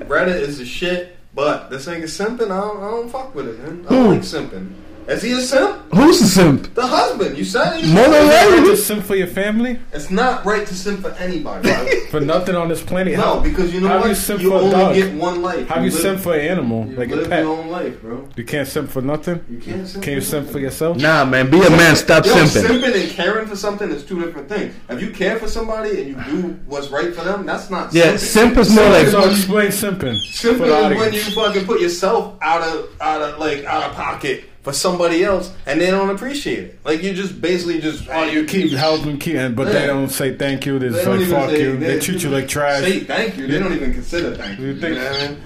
[0.00, 2.50] Reddit is the shit, but this nigga simping.
[2.50, 3.86] I don't, I don't fuck with it, man.
[3.86, 4.12] I don't Who?
[4.12, 4.72] like simping.
[5.08, 5.80] Is he a simp?
[5.94, 6.74] Who's the simp?
[6.74, 7.38] The husband.
[7.38, 7.88] You said it.
[7.88, 11.00] More than Is it right to simp for your family It's not right to simp
[11.00, 11.66] for anybody.
[11.70, 12.02] Right?
[12.10, 13.16] for nothing on this planet.
[13.16, 14.08] no, How, because you know how what?
[14.10, 14.94] you simp you for a only dog?
[14.96, 15.66] get one life.
[15.66, 17.42] how you live, simp for an animal You like a pet?
[17.42, 18.28] your own life, bro.
[18.36, 19.42] You can't simp for nothing.
[19.48, 20.04] You can't simp.
[20.04, 20.98] Can you simp for yourself?
[20.98, 21.96] Nah, man, be a man.
[21.96, 22.66] Stop Yo, simping.
[22.68, 24.74] simping and caring for something is two different things.
[24.90, 28.12] If you care for somebody and you do what's right for them, that's not Yeah,
[28.12, 28.18] simping.
[28.18, 29.08] simp is more Simping like.
[29.08, 30.16] So explain simping.
[30.32, 34.44] Simping is when you fucking put yourself out of out of like out of pocket
[34.62, 36.78] for somebody else and they don't appreciate it.
[36.84, 40.36] Like you just basically just Oh, you keep helping, keep, and- but they don't say
[40.36, 40.78] thank you.
[40.78, 41.76] They They like fuck say- you.
[41.76, 42.82] They treat you like trash.
[42.82, 43.46] Say thank you.
[43.46, 44.66] They don't even consider thank you.
[44.66, 45.38] You You, think- know what I mean?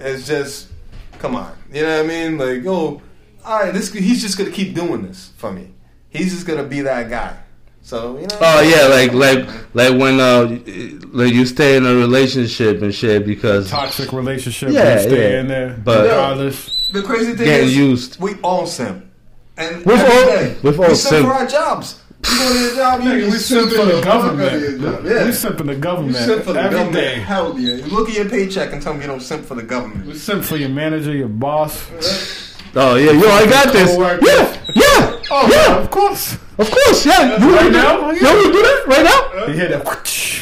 [0.00, 0.68] It's just,
[1.18, 1.52] come on.
[1.72, 2.38] You know what I mean?
[2.38, 3.02] Like, oh,
[3.44, 5.72] all right, this he's just gonna keep doing this for me.
[6.10, 7.36] He's just gonna be that guy.
[7.88, 8.36] So you know.
[8.42, 10.42] Oh yeah, like like like when uh
[11.20, 14.68] like you stay in a relationship and shit because Toxic relationship.
[14.72, 15.40] Yeah, you stay yeah.
[15.40, 16.90] in there, But- regardless.
[16.92, 18.20] The crazy thing getting is, used.
[18.20, 19.06] we all simp.
[19.56, 21.26] And We've all- day, we've all we simp simp.
[21.28, 22.02] for our jobs.
[22.30, 24.38] You go to your job, you, you we simp simping for the fuck out of
[24.38, 24.60] government.
[24.60, 25.04] your job.
[25.06, 25.24] Yeah.
[25.26, 26.16] We simp for the government.
[26.16, 26.94] You government simp for the every government.
[27.04, 27.14] day.
[27.20, 27.74] Hell yeah.
[27.76, 30.06] You look at your paycheck and tell me you don't simp for the government.
[30.06, 31.88] We simp for your manager, your boss.
[32.76, 33.96] Oh yeah, yo, I got this.
[33.96, 35.78] Yeah, yeah, Oh yeah.
[35.82, 36.34] of course.
[36.58, 37.38] Of course, yeah.
[37.38, 38.00] You Right now?
[38.10, 38.20] that?
[38.20, 39.46] You want to do that right now?
[39.46, 39.84] You hear that?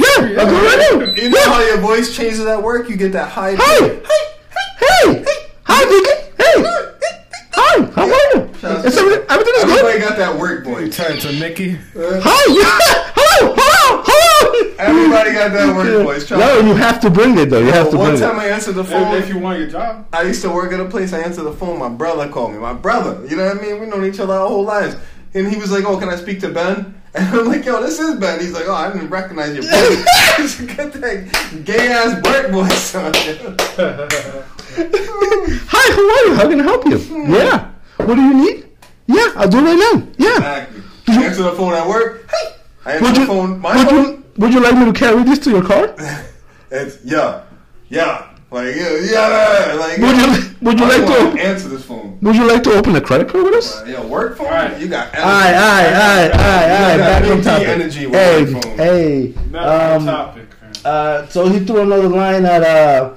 [0.00, 1.22] Yeah, I'll do it right now.
[1.22, 1.52] You know Yeah.
[1.52, 2.88] how your voice changes at work?
[2.88, 3.54] You get that high.
[3.56, 4.24] Hey, hey,
[4.80, 6.14] hey, hey, hi, Vicky.
[6.38, 6.54] Hey,
[7.52, 8.48] hi, how are you?
[8.86, 11.78] Is everything, everything is Everybody got that work You turn to Nikki.
[11.94, 13.12] Hi, yeah.
[13.18, 14.25] Hello, hello, hello.
[14.78, 16.26] Everybody got that work voice.
[16.26, 17.60] Trust No, you have to bring it though.
[17.60, 18.10] You have to bring it.
[18.12, 18.42] One bring time it.
[18.44, 19.14] I answered the phone.
[19.16, 20.06] if you want your job.
[20.12, 21.12] I used to work at a place.
[21.12, 21.78] I answered the phone.
[21.78, 22.58] My brother called me.
[22.58, 23.24] My brother.
[23.26, 23.80] You know what I mean?
[23.80, 24.96] We known each other our whole lives.
[25.34, 27.98] And he was like, "Oh, can I speak to Ben?" And I'm like, yo, this
[27.98, 28.40] is Ben.
[28.40, 30.60] He's like, oh, I didn't recognize your voice.
[30.76, 33.12] Get that gay ass Burt voice on.
[35.68, 36.34] Hi, how are you?
[36.34, 36.98] How can I help you?
[36.98, 37.32] Hmm.
[37.32, 37.70] Yeah.
[38.04, 38.66] What do you need?
[39.06, 40.06] Yeah, I'll do it right now.
[40.18, 40.36] Yeah.
[40.36, 40.82] Exactly.
[41.08, 42.30] I answer the phone at work.
[42.30, 42.56] Hey.
[42.84, 43.58] I answer Would the you, phone.
[43.60, 44.04] My would phone.
[44.04, 45.94] you would you like me to carry this to your car?
[46.68, 47.42] It's yeah,
[47.88, 49.98] yeah, like yeah, yeah, like.
[49.98, 52.18] Would you would you I like wanna to answer this phone?
[52.20, 53.82] would you like to open a credit card with us?
[53.82, 54.46] Uh, yo, work phone.
[54.48, 54.80] Alright.
[54.80, 55.14] You got.
[55.14, 56.92] Aye, aye, aye, aye, aye.
[56.94, 57.68] You Back on topic.
[57.68, 58.76] energy with Hey, work phone.
[58.76, 59.34] hey.
[59.52, 60.46] Not on Um, topic.
[60.84, 63.14] uh, so he threw another line at uh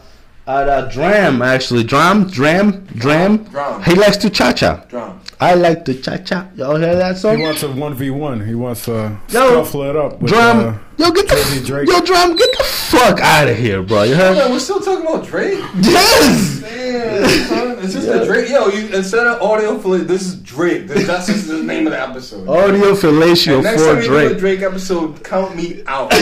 [0.50, 1.84] at uh, Dram actually.
[1.84, 3.44] Dram, Dram, Dram.
[3.46, 3.84] Dram.
[3.84, 4.84] He likes to cha cha.
[4.90, 5.22] Drum.
[5.40, 6.50] I like to cha cha.
[6.56, 7.38] Y'all hear that song?
[7.38, 8.46] He wants a one v one.
[8.46, 10.20] He wants to Yo, scuffle it up.
[10.20, 11.88] With, Drum, uh, yo, get Jersey the Drake.
[11.88, 14.04] yo, Drum, get the fuck out of here, bro.
[14.04, 14.36] You heard?
[14.36, 15.60] Yeah, we're still talking about Drake.
[15.82, 16.60] Yes.
[16.62, 17.80] Damn.
[17.80, 18.50] It's just a Drake.
[18.50, 20.88] Yo, you instead of audio for this is Drake.
[20.88, 22.50] This, that's just the name of the episode.
[22.50, 24.38] Audio fellatio And next for time we do a Drake.
[24.40, 26.12] Drake episode, count me out.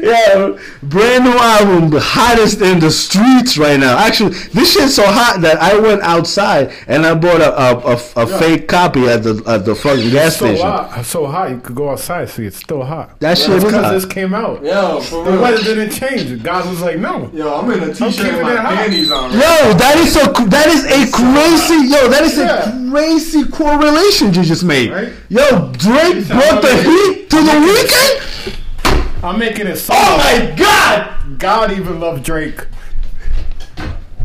[0.00, 0.10] bro.
[0.10, 3.98] Yeah, brand new album, the hottest in the streets right now.
[3.98, 8.22] Actually, this shit's so hot that I went outside and I bought a a, a,
[8.24, 10.66] a fake copy at the at the fucking gas so station.
[10.66, 11.50] hot, so hot.
[11.50, 13.18] You could go outside, see it's still hot.
[13.20, 13.92] That shit was because hot.
[13.92, 14.62] this came out.
[14.64, 16.42] Yeah, for The weather didn't change.
[16.42, 17.30] God was like, no.
[17.32, 19.30] Yo, I'm in a t-shirt keeping and my panties on.
[19.30, 19.34] Right?
[19.34, 22.86] Yo, that is a that is a crazy yo that is Yeah.
[22.86, 24.90] a crazy correlation you just made.
[24.90, 25.12] Right?
[25.28, 28.58] Yo, Drake brought the heat to the weekend.
[29.22, 29.94] I'm making it so.
[29.96, 31.38] Oh my god!
[31.38, 32.66] God even loved Drake.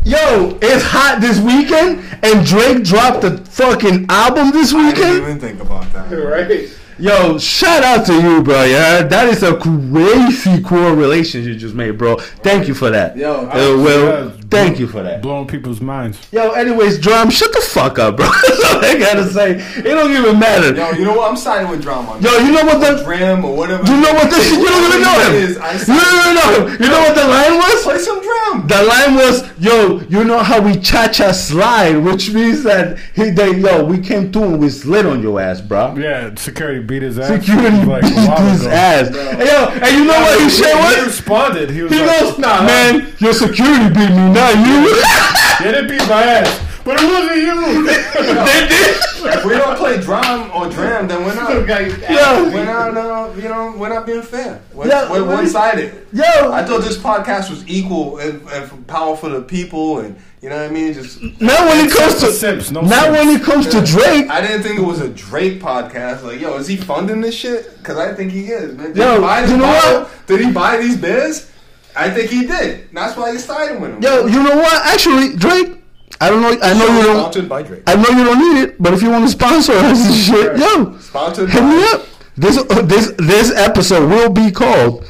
[0.04, 4.96] Yo, it's hot this weekend, and Drake dropped the fucking album this weekend.
[4.96, 6.10] I didn't even think about that.
[6.10, 6.70] Right?
[6.98, 8.62] Yo, shout out to you, bro.
[8.64, 12.16] Yeah, that is a crazy correlation you just made, bro.
[12.16, 13.16] Thank you for that.
[13.16, 13.48] Yo, uh,
[13.82, 15.20] well, yeah, thank you for that.
[15.22, 16.18] Blowing people's minds.
[16.32, 18.26] Yo, anyways, drum, shut the fuck up, bro.
[18.48, 19.52] That's all I gotta say.
[19.78, 20.74] It don't even matter.
[20.74, 21.30] Yo, you know what?
[21.30, 22.18] I'm siding with drama.
[22.20, 23.82] Yo, you know what the Dram or whatever.
[23.84, 25.34] you know what the you don't even know him.
[25.34, 26.82] Is, I You don't even.
[26.82, 27.82] You know what the line was?
[27.82, 28.66] Play some drum.
[28.66, 33.30] The line was, yo, you know how we cha cha slide, which means that he
[33.30, 35.94] they yo, we came through and we slid on your ass, bro.
[35.96, 37.28] Yeah, security beat his ass.
[37.44, 38.70] Security like beat a his ago.
[38.70, 39.08] ass.
[39.08, 41.06] Hey, yo, and you know what he said He was?
[41.06, 41.70] responded.
[41.70, 45.64] He was He like, goes, nah, man, your security beat me, not you.
[45.64, 46.60] They didn't beat my ass.
[46.84, 47.86] But it wasn't you.
[48.44, 48.96] they did.
[49.38, 51.50] If we don't play drum or dram, then we're not.
[51.50, 54.60] Yo, We're not, uh, you know, we're not being fair.
[54.74, 56.06] We're, Yeah, we're one sided.
[56.12, 56.52] yo.
[56.52, 60.66] I thought this podcast was equal and, and powerful to people, and you know what
[60.66, 60.92] I mean.
[60.92, 63.18] Just Not when it comes to Simps, no not simps.
[63.18, 64.28] when it comes to Drake.
[64.28, 66.22] I didn't think it was a Drake podcast.
[66.22, 67.78] Like, yo, is he funding this shit?
[67.78, 68.76] Because I think he is.
[68.76, 68.88] Man.
[68.88, 70.00] Did Yo, he buy this you know bottle?
[70.02, 70.26] what?
[70.26, 71.50] Did he buy these beers?
[71.96, 72.88] I think he did.
[72.92, 74.02] That's why he's siding with him.
[74.02, 74.84] Yo, you know what?
[74.86, 75.78] Actually, Drake,
[76.20, 76.56] I don't know.
[76.62, 77.20] I know you don't.
[77.20, 77.82] Sponsored by Drake.
[77.86, 80.58] I know you don't need it, but if you want to sponsor us and shit,
[80.58, 82.06] yo, Sponsored hit me up.
[82.36, 85.06] This uh, this this episode will be called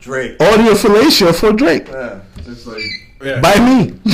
[0.00, 0.40] Drake.
[0.40, 2.82] Audio Fellatio for Drake Yeah, just like
[3.22, 3.40] Yeah.
[3.40, 3.94] by me.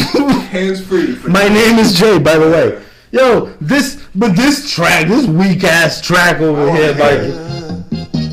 [0.53, 1.15] hands free.
[1.15, 2.83] For My name is Jay, by the way.
[3.11, 7.05] Yo, this but this track, this weak ass track over Oh, here, yeah.
[7.07, 8.33] like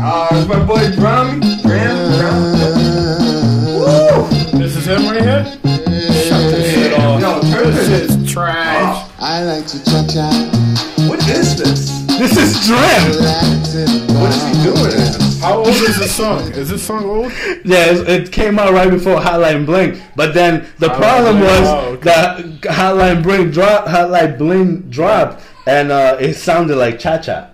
[0.00, 1.40] Ah, it's my boy Drum.
[1.62, 2.18] Dram.
[2.18, 2.47] Drum.
[4.88, 4.94] Woo!
[4.94, 5.44] This is him right here?
[6.24, 7.20] Shut this shit off.
[7.20, 8.10] Yo, turn this this.
[8.10, 8.82] is trash.
[8.84, 11.08] Oh, I like to cha cha.
[11.08, 12.06] what is this?
[12.18, 13.12] this is Dram.
[14.18, 15.40] What is he doing?
[15.40, 16.40] How old is this song?
[16.52, 17.32] Is this song old?
[17.64, 21.50] Yeah, it, it came out right before Hotline Bling, but then the Hotline problem Bling,
[21.50, 22.04] was oh, okay.
[22.04, 27.50] that Hotline Bling dropped, Hotline Bling dropped, and uh, it sounded like Cha Cha.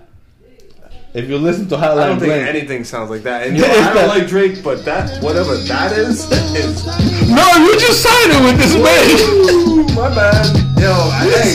[1.14, 3.46] If you listen to I don't think Bling, anything sounds like that.
[3.46, 6.84] And you know, I don't like Drake, but that whatever that is is
[7.30, 9.94] no, you just sided with this man.
[9.94, 10.50] My bad.
[10.74, 10.90] Yo,
[11.22, 11.54] hey,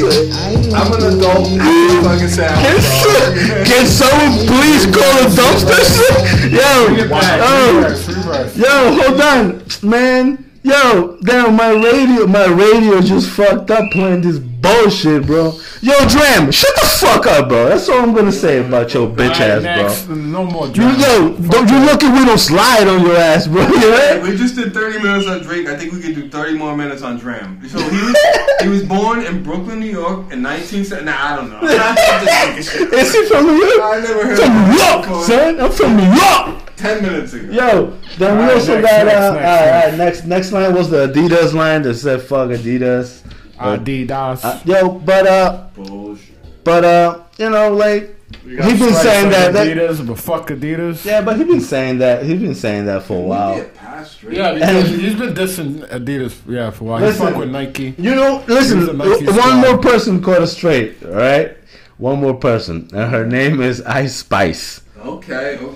[0.71, 1.49] I'm an adult.
[1.59, 2.55] I fucking sound.
[2.55, 3.65] Can, bro.
[3.67, 6.53] can someone please call a dumpster shit?
[6.53, 8.57] Yo, oh, Reverse, reverse.
[8.57, 10.51] yo, hold on, man.
[10.63, 14.39] Yo, damn, my radio, my radio just fucked up playing this
[14.81, 15.53] bullshit, bro.
[15.81, 17.69] Yo, Dram, shut the fuck up, bro.
[17.69, 20.05] That's all I'm gonna say about your bitch Alright, ass, next.
[20.05, 20.15] bro.
[20.15, 20.97] No more You, drama.
[20.99, 23.61] yo, don't you look at we don't slide on your ass, bro.
[23.61, 24.23] You Hey, heard?
[24.23, 25.67] we just did 30 minutes on Drake.
[25.67, 27.59] I think we could do 30 more minutes on Dram.
[27.69, 28.15] So he was
[28.61, 31.05] he was born in Brooklyn, New York in 1970.
[31.05, 31.59] Nah, I don't know.
[31.61, 32.75] I'm just.
[32.75, 33.81] Is he from New York?
[33.81, 35.23] I never heard From of New that York, before.
[35.23, 35.59] son.
[35.59, 36.65] I'm from New York.
[36.77, 37.51] 10 minutes ago.
[37.51, 40.25] Yo, then we Alright, also next, got next, uh, next, all right, all right, next
[40.25, 43.21] next line was the Adidas line that said "fuck Adidas."
[43.59, 44.43] Adidas.
[44.43, 46.63] Uh, yo, but uh, Bullshit.
[46.63, 49.67] but uh, you know, like You got he been saying like that, that.
[49.67, 51.03] Adidas, but fuck Adidas.
[51.05, 52.23] Yeah, but he been saying that.
[52.23, 53.55] he's been saying that for a while.
[53.55, 56.99] get past Yeah, And- because he's been dissing Adidas, yeah, for a while.
[57.01, 57.25] Listen.
[57.27, 57.95] he fuck with Nike.
[57.97, 58.79] You know, listen.
[58.81, 59.61] He's Nike One star.
[59.61, 61.03] more person caught us straight.
[61.03, 61.57] All right,
[61.97, 64.81] one more person, and her name is Ice Spice.
[65.05, 65.57] Okay.
[65.61, 65.73] I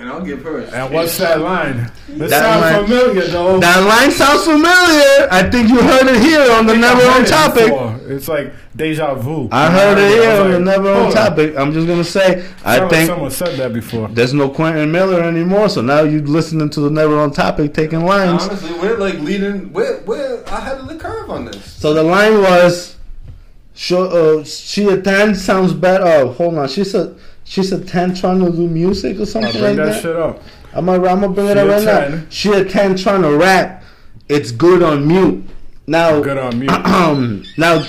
[0.00, 1.90] mean, I'll give her a And what's that line?
[2.08, 3.58] That, That sounds familiar though.
[3.60, 5.28] That line sounds familiar.
[5.30, 7.66] I think you heard it here on the Never On Topic.
[7.66, 8.00] before.
[8.08, 9.48] It's like deja vu.
[9.52, 11.54] I heard it here was on the Never On Topic.
[11.56, 14.08] I'm just gonna say, I Sound like think someone said that before.
[14.08, 15.68] there's no Quentin Miller anymore.
[15.68, 18.44] So now you're listening to the Never On Topic, taking lines.
[18.44, 19.72] Honestly, we're like leading.
[19.72, 21.64] We're we're ahead of the curve on this.
[21.64, 22.96] So the line was,
[23.74, 24.04] "Show,
[24.40, 27.14] uh, she a ten sounds better." Oh, hold on, She a
[27.50, 30.02] she's a ten trying to do music or I'll something bring like that, that.
[30.02, 30.42] shit up.
[30.72, 32.00] I'm gonna I'm gonna bring it She up a right now.
[32.00, 32.26] 10.
[32.30, 33.82] She a ten trying to rap.
[34.28, 35.44] It's good on mute.
[35.86, 36.70] Now, Good on mute.
[37.58, 37.84] now,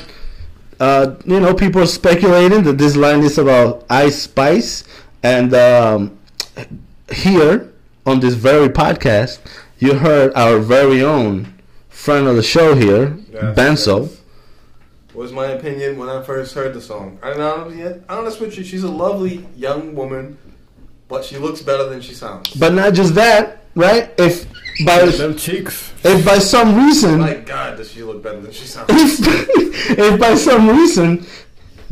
[0.79, 4.83] uh, you know, people are speculating that this line is about Ice Spice,
[5.21, 6.17] and um,
[7.13, 7.71] here
[8.07, 9.39] on this very podcast,
[9.77, 11.53] you heard our very own
[11.89, 14.09] friend of the show here, Yes, Benzo.
[14.09, 14.20] yes.
[15.13, 17.19] Was my opinion when I first heard the song.
[17.21, 18.01] I don't know.
[18.07, 20.37] Honest with you, she's a lovely young woman,
[21.09, 22.53] but she looks better than she sounds.
[22.53, 24.09] But not just that, right?
[24.17, 24.45] If
[24.85, 25.91] by Them cheeks.
[26.05, 28.89] if by some reason, My God, does she look better than she sounds?
[28.89, 29.19] if,
[29.99, 31.25] if by some reason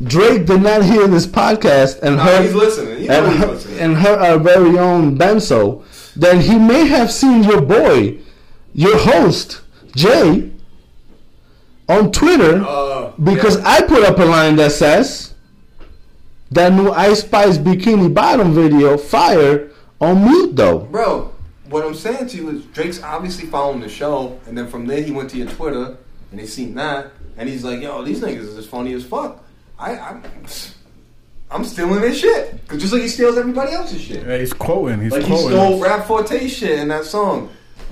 [0.02, 3.02] Drake did not hear this podcast and Nah, heard he's listening.
[3.04, 3.80] You know and he's her, listening.
[3.80, 5.84] and her our very own Benzo,
[6.16, 8.18] then he may have seen your boy,
[8.74, 9.60] your host
[9.94, 10.52] Jay,
[11.90, 13.68] on Twitter Uh, because yeah.
[13.68, 15.34] I put up a line that says
[16.52, 20.80] that new Ice Spice bikini bottom video fire on mute though.
[20.80, 21.34] Bro,
[21.70, 25.02] what I'm saying to you is Drake's obviously following the show, and then from there
[25.02, 25.98] he went to your Twitter
[26.32, 29.44] and he seen that, and he's like, "Yo, these niggas is as funny as fuck."
[29.78, 30.24] I, I'm,
[31.52, 34.26] I'm stealing their shit, 'Cause just like he steals everybody else's shit.
[34.26, 35.02] Yeah, he's quoting.
[35.02, 35.50] He's Like he quoting.
[35.50, 37.50] stole Rap Forte shit in that song.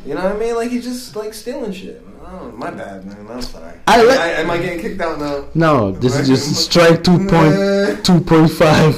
[0.08, 0.56] You know what I mean?
[0.56, 2.02] Like he's just like stealing shit.
[2.26, 3.28] Oh, my bad, man.
[3.30, 3.74] I'm sorry.
[3.88, 5.46] I li- I, am I getting kicked out now?
[5.54, 8.96] No, this is just strike two point two point five.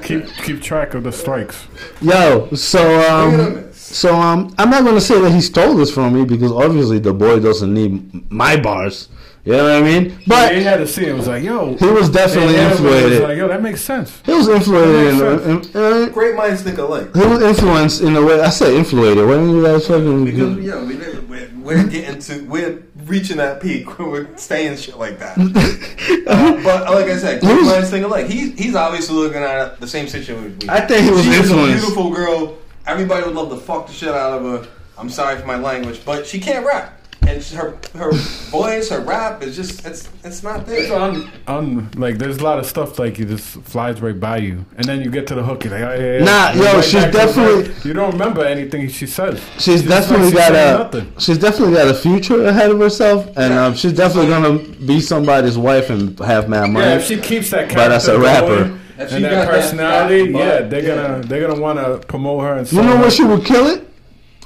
[0.04, 1.66] keep keep track of the strikes.
[2.02, 6.26] Yo, so um, so um, I'm not gonna say that he stole this from me
[6.26, 9.08] because obviously the boy doesn't need my bars.
[9.44, 10.18] You know what I mean?
[10.26, 11.06] But he But had to see.
[11.06, 11.74] It was like, yo.
[11.76, 13.22] he was definitely And everybody was influenced.
[13.22, 14.20] Like, yo, that makes sense.
[14.26, 15.18] He was influenced.
[15.20, 17.14] That In, in, uh, Great minds think alike.
[17.14, 18.38] he was influenced in a way.
[18.40, 19.16] I say influenced.
[19.16, 20.24] Why didn't you guys fucking?
[20.26, 23.98] Because yo, we, we're, we're getting to we're reaching that peak.
[23.98, 25.36] We're staying shit like that.
[26.26, 28.26] Uh, but like I said, great was- minds think alike.
[28.26, 30.58] He's he's obviously looking at the same situation.
[30.60, 31.80] we- I think he was She's a influenced.
[31.84, 32.58] beautiful girl.
[32.86, 34.68] Everybody would love to fuck the shit out of her.
[34.98, 36.99] I'm sorry for my language, but she can't rap.
[37.30, 38.12] And her her
[38.50, 40.78] voice, her rap is just it's it's not there.
[40.80, 40.98] It's there.
[40.98, 44.64] un, un, like there's a lot of stuff like you just flies right by you,
[44.76, 45.64] and then you get to the hook.
[45.64, 46.24] You're like, oh, yeah, yeah.
[46.24, 47.84] Nah, You're yo, right she's back to the definitely- verse.
[47.84, 49.40] You don't remember anything she says.
[49.58, 51.12] She's It's definitely like she's got saying a nothing.
[51.18, 53.66] she's definitely got a future ahead of herself, and Yeah.
[53.66, 56.86] um, she's definitely gonna be somebody's wife and have mad money.
[56.86, 58.64] Yeah, if she keeps that But as a rapper.
[58.64, 60.94] going she and that got that personality, yeah, they're yeah.
[60.96, 62.70] gonna they're gonna want to promote her and.
[62.72, 63.88] you know where she would kill it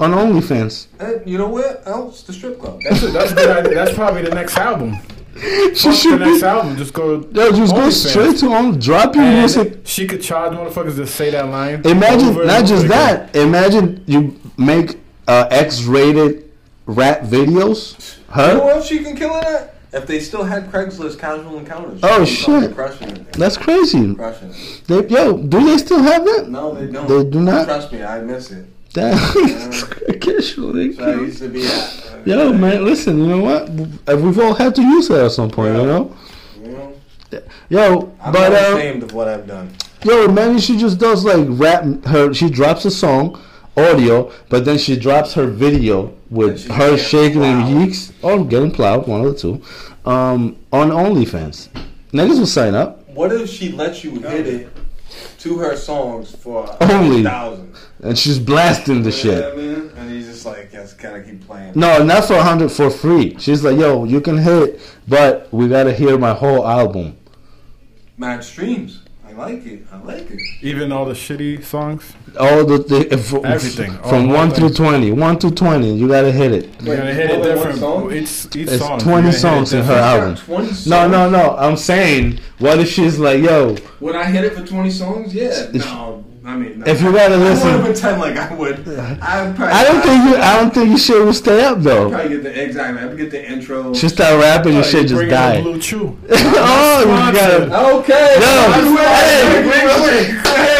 [0.01, 0.87] on OnlyFans.
[0.99, 2.23] And you know where else?
[2.23, 2.81] The strip club.
[2.89, 3.75] That's a, that's a good idea.
[3.75, 4.97] That's probably the next album.
[5.35, 6.47] She Fuck the next be.
[6.47, 6.77] album.
[6.77, 7.15] Just go.
[7.33, 8.09] Yo, just go OnlyFans.
[8.11, 9.81] straight to on drop your music.
[9.85, 11.85] She could charge motherfuckers to say that line.
[11.85, 12.89] Imagine not over just again.
[12.89, 13.35] that.
[13.37, 16.53] Imagine you make uh, X-rated
[16.87, 18.17] rap videos.
[18.29, 18.65] You know Her.
[18.65, 19.75] where else she can kill it at?
[19.93, 21.99] If they still had Craigslist casual encounters.
[22.05, 22.75] Oh, she'd be fucking shit.
[22.77, 23.33] Crushing it.
[23.33, 24.15] That's crazy.
[24.15, 24.83] Crushing it.
[24.87, 26.49] They, yo, do they still have that?
[26.49, 27.09] No, they don't.
[27.09, 27.65] They do not?
[27.65, 28.67] Trust me, I miss it.
[28.95, 29.19] Damn.
[30.21, 30.93] Casually.
[30.97, 31.73] So I used to be at.
[31.73, 33.19] uh, Yo, man, listen.
[33.19, 33.69] You know what?
[34.09, 35.75] Uh, We've all had to use that at some point.
[35.75, 35.87] You Yeah.
[35.87, 36.17] know.
[36.63, 36.93] You know,
[37.69, 39.71] Yo, I'm but not uh, ashamed of what I've done.
[40.05, 41.85] yo, man, she just does like rap.
[42.07, 43.41] Her she drops a song,
[43.77, 49.09] audio, but then she drops her video with her shaking and yeeks or getting plowed,
[49.09, 49.63] one of the two,
[50.09, 51.69] um, on OnlyFans.
[52.13, 54.69] Niggas will sign up, What if she lets you hit it
[55.41, 57.25] to her songs for Only.
[57.25, 57.75] thousand?
[58.03, 59.45] And she's blasting the You know shit.
[59.45, 59.91] what I mean?
[59.97, 61.73] And he's just like, yes, gotta keep playing.
[61.75, 63.37] No, not for a hundred for free.
[63.39, 67.17] She's like, yo, you can hit, but we gotta hear my whole album.
[68.17, 69.01] Mad streams.
[69.27, 69.85] I like it.
[69.91, 70.39] I like it.
[70.63, 72.13] Even all the shitty songs.
[72.39, 73.91] All the, the f- Everything.
[74.03, 74.77] from All one the through things.
[74.77, 76.83] twenty, one through twenty, you gotta hit it.
[76.83, 77.79] You're gonna hit more it different.
[77.79, 78.13] song?
[78.13, 79.01] Each, each It's song.
[79.01, 80.35] 20 you're gonna hit it songs in her album.
[80.35, 81.57] Got 20 No, no, no.
[81.57, 85.35] I'm saying, what if she's like, yo, Would I hit it for 20 songs?
[85.35, 85.69] Yeah.
[85.73, 86.24] No.
[86.47, 86.85] I mean, no.
[86.87, 88.87] if you gotta I want to listen, pretend like I would.
[88.87, 91.91] I'd probably, I don't think you, I don't think you shit will stay up though.
[91.91, 92.11] I'd though.
[92.11, 93.03] probably get the exactly.
[93.03, 93.95] I'd get the intro.
[93.95, 95.63] She start rapping, Oh, your shit you just bring in die.
[95.63, 96.19] Blue Chew.
[96.31, 98.37] oh, you gotta, Okay.
[98.41, 100.74] Yo, Wait, hey, wait, wait, wait.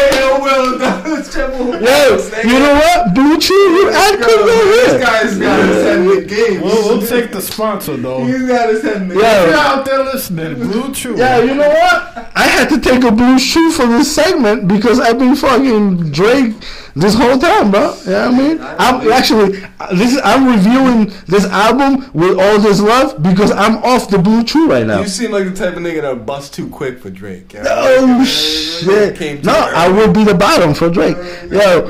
[1.85, 2.49] Hey, yo, Will, it's Triple.
[2.51, 3.15] yo, you know what?
[3.15, 6.61] Blue Chew, you act Yo, good this guy's got his head in the game.
[6.61, 8.25] We'll, we'll take the sponsor though.
[8.25, 9.21] He's got to send in the Yo.
[9.21, 9.49] If game.
[9.49, 11.15] you're out there listening, Blue Chew.
[11.15, 12.31] Yeah, you know what?
[12.35, 16.53] I had to take a blue chew for this segment because I've been fucking Drake
[16.95, 17.93] this whole time, bro.
[18.05, 18.59] You know what I mean?
[18.61, 19.59] I'm actually
[19.93, 24.43] this is I'm reviewing this album with all this love because I'm off the blue
[24.43, 25.01] chew right now.
[25.01, 27.53] You seem like the type of nigga that bust too quick for Drake.
[27.53, 27.61] Yeah.
[27.61, 29.45] Uh, oh Came shit!
[29.45, 31.17] No, I will be the bottom for Drake.
[31.51, 31.85] Yo,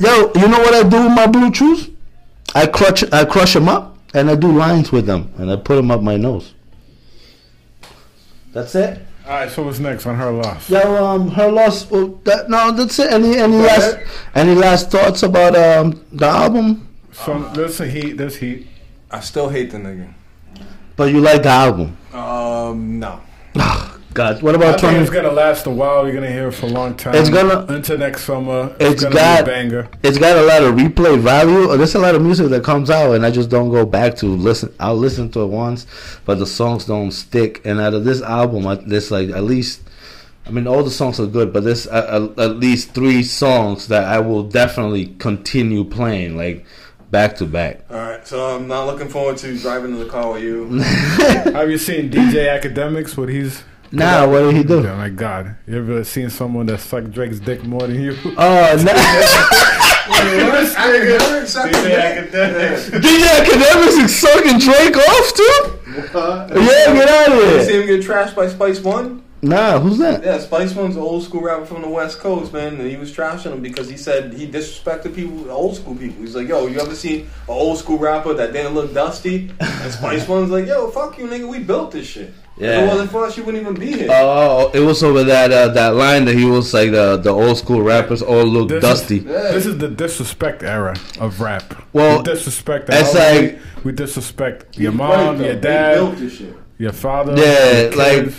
[0.00, 1.90] yo, you know what I do with my blue chews?
[2.54, 5.76] I crush, I crush them up, and I do lines with them, and I put
[5.76, 6.54] them up my nose.
[8.52, 9.00] That's it.
[9.26, 10.70] All right, so what's next on her loss?
[10.70, 11.90] Yo, um, her loss.
[11.90, 13.12] Well, that, no, that's it.
[13.12, 14.06] Any, any Go last, ahead.
[14.36, 16.86] any last thoughts about um the album?
[17.12, 18.12] So there's a heat.
[18.16, 18.68] There's heat.
[19.10, 20.12] I still hate the nigga.
[20.94, 21.96] But you like the album?
[22.12, 23.20] Um, no.
[24.16, 24.98] God, what I about think twenty?
[24.98, 26.04] it's gonna last a while.
[26.06, 27.14] You're gonna hear it for a long time.
[27.14, 28.74] It's gonna- until next summer.
[28.80, 29.88] It's It's, gonna got- be a banger.
[30.02, 31.76] It's got a lot of replay value.
[31.76, 34.26] There's a lot of music that comes out, and I just don't go back to
[34.26, 34.72] listen.
[34.80, 35.86] I'll listen to it once,
[36.24, 37.60] but the songs don't stick.
[37.66, 39.82] And out of this album, I- there's like at least,
[40.46, 43.88] I mean, all the songs are good, but there's uh, uh, at least three songs
[43.88, 46.64] that I will definitely continue playing, like
[47.10, 47.80] back to back.
[47.90, 50.78] All right, so I'm not looking forward to driving in the car with you.
[51.52, 53.16] Have you seen DJ Akademiks?
[53.16, 53.62] What he's
[53.92, 54.86] Now, what did he do?
[54.86, 55.56] Oh my God!
[55.66, 58.16] You ever seen someone that sucked Drake's dick more than you?
[58.38, 58.92] Oh, no.
[60.06, 62.90] Akademiks, DJ Akademiks.
[63.00, 65.80] DJ Akademiks is sucking Drake off too.
[66.60, 67.58] Yeah, get out of here.
[67.58, 69.22] You see him get trashed by Spice One?
[69.42, 70.24] Nah, who's that?
[70.24, 73.12] Yeah, Spice One's an old school rapper from the West Coast, man, and he was
[73.14, 76.20] trashing him because he said he disrespected people, old school people.
[76.22, 79.50] He's like, yo, you ever seen an old school rapper that didn't look dusty?
[79.60, 82.32] And Spice One's like, yo, fuck you, nigga, we built this shit.
[82.58, 82.84] If Yeah.
[82.84, 84.08] it wasn't for us, you wouldn't even be here.
[84.10, 87.58] Oh, it was over that uh, that line that he was like the the old
[87.58, 89.18] school rappers all look This dusty.
[89.18, 91.74] Is, this is the disrespect era of rap.
[91.92, 92.88] Well, we disrespect.
[92.90, 95.44] it's like- we disrespect your mom, right, though.
[95.44, 96.56] your dad, built this shit.
[96.78, 97.34] your father.
[97.36, 98.32] Yeah, your like-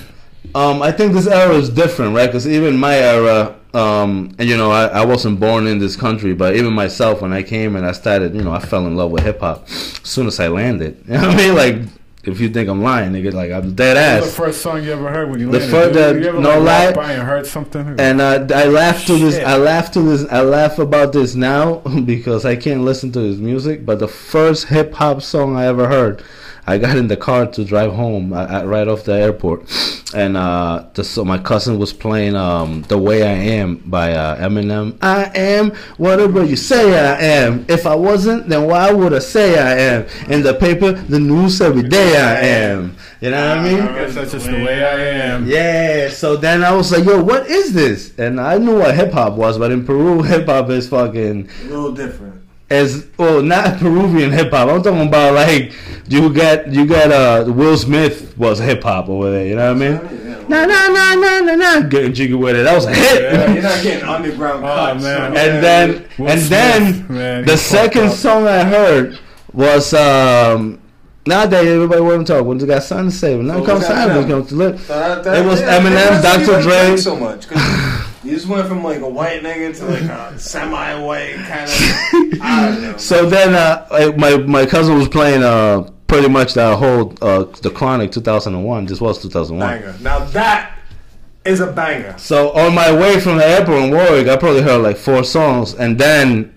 [0.55, 2.25] Um, I think this era is different, right?
[2.27, 6.33] Because even my era, um, and you know, I, I wasn't born in this country,
[6.33, 9.11] but even myself, when I came and I started, you know, I fell in love
[9.11, 11.03] with hip hop as soon as I landed.
[11.07, 11.55] You know what I mean?
[11.55, 11.75] Like,
[12.27, 14.25] if you think I'm lying, nigga, like I'm dead What ass.
[14.25, 15.71] the first song you ever heard when you The landed?
[15.71, 17.95] fir- Did the- you ever no like, lie- and heard something?
[17.99, 19.37] And uh, I laugh to this.
[19.43, 20.29] I laugh to this.
[20.31, 21.75] I laugh about this now
[22.05, 23.85] because I can't listen to his music.
[23.85, 26.21] But the first hip hop song I ever heard,
[26.69, 29.71] I got in the car to drive home uh, uh, right off the airport,
[30.13, 34.35] and uh, the, so my cousin was playing um, "The Way I Am" by uh,
[34.35, 34.97] Eminem.
[35.01, 37.65] I am whatever you say I am.
[37.69, 40.07] If I wasn't, then why would I say I am?
[40.29, 42.97] In the paper, the news every day I am.
[43.21, 43.79] You know what I mean?
[43.79, 45.47] I guess that's just the way I am.
[45.47, 48.13] Yeah, so then I was like, yo, what is this?
[48.19, 51.67] And I knew what hip hop was, but in Peru, hip hop is fucking A
[51.67, 52.36] little different.
[52.69, 54.69] As well, not Peruvian hip hop.
[54.69, 55.73] I'm talking about like
[56.07, 59.81] you got you got uh Will Smith was hip hop over there, you know what
[59.83, 60.23] I mean?
[60.49, 62.63] Nah nah nah nah nah nah getting jiggy with it.
[62.63, 63.21] That was a hit.
[63.21, 63.53] Yeah.
[63.53, 65.03] You're not getting underground Oh, cuts.
[65.03, 65.17] man.
[65.33, 65.37] son.
[65.37, 68.13] and then Will and Smith, then man, the second up.
[68.13, 69.19] song I heard
[69.53, 70.79] was um
[71.25, 73.35] nowadays everybody want to talk when they got something to say.
[73.35, 74.19] When that So comes time, Eminem?
[74.21, 74.87] it's going to live.
[74.87, 76.61] That- that- It was yeah, Eminem, that's why you Dr.
[76.63, 76.87] Dre.
[76.87, 80.37] Drake so much 'cause you just went from like a white nigga to like a
[80.39, 82.41] semi-white kind of.
[82.41, 82.97] I don't know.
[82.97, 87.69] So then, uh, my my cousin was playing uh pretty much that whole uh the
[87.69, 88.85] Chronic 2001.
[88.85, 89.59] This was 2001.
[89.67, 89.95] banger.
[90.01, 90.77] Now that
[91.45, 92.17] is a banger.
[92.17, 95.73] So on my way from the airport in Warwick, I probably heard like four songs,
[95.73, 96.53] and then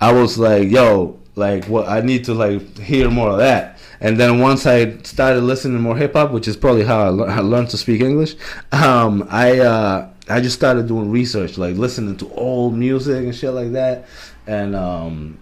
[0.00, 1.88] I was like, "Yo, like, what?
[1.88, 5.80] I need to like hear more of that." And then once I started listening to
[5.82, 8.34] more hip hop, which is probably how I, lear- I learned to speak English,
[8.72, 13.52] um, I uh, I just started doing research, like listening to old music and shit
[13.52, 14.06] like that,
[14.46, 15.38] and um,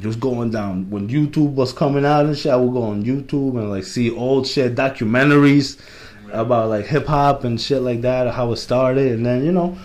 [0.00, 2.50] just going down when YouTube was coming out and shit.
[2.52, 5.78] I would go on YouTube and like see old shit, documentaries
[6.32, 9.78] about like hip hop and shit like that, how it started, and then you know,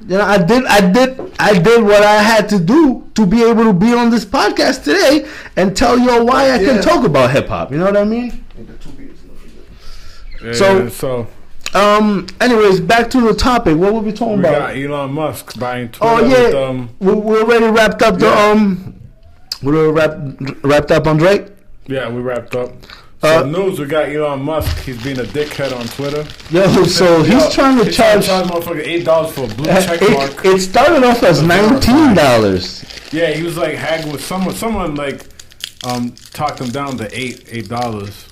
[0.00, 3.42] you know, I did, I did, I did what I had to do to be
[3.42, 6.72] able to be on this podcast today and tell you why I Yeah.
[6.74, 7.72] can talk about hip hop.
[7.72, 8.42] You know what I mean?
[10.42, 11.26] Yeah, So- so
[11.74, 12.26] Um.
[12.40, 13.76] Anyways, back to the topic.
[13.76, 14.74] What were we talking we about?
[14.74, 16.14] got Elon Musk buying Twitter.
[16.14, 18.50] Oh yeah, With, um, we, we already wrapped up the Yeah.
[18.50, 18.94] um.
[19.62, 21.46] We already wrapped wrapped up on Drake.
[21.86, 22.70] yeah, we wrapped up.
[23.22, 24.76] So Uh, news, we got Elon Musk.
[24.84, 26.24] He's being a dickhead on Twitter.
[26.50, 28.26] Yo, so he's Yo, trying to he's charge.
[28.26, 30.44] trying to charge motherfucker eight dollars for a blue Uh, check It, mark.
[30.44, 32.84] it started off as nineteen dollars.
[33.12, 34.54] Yeah, he was like haggling with someone.
[34.54, 35.24] Someone like
[35.86, 38.26] um talked him down to eight eight dollars.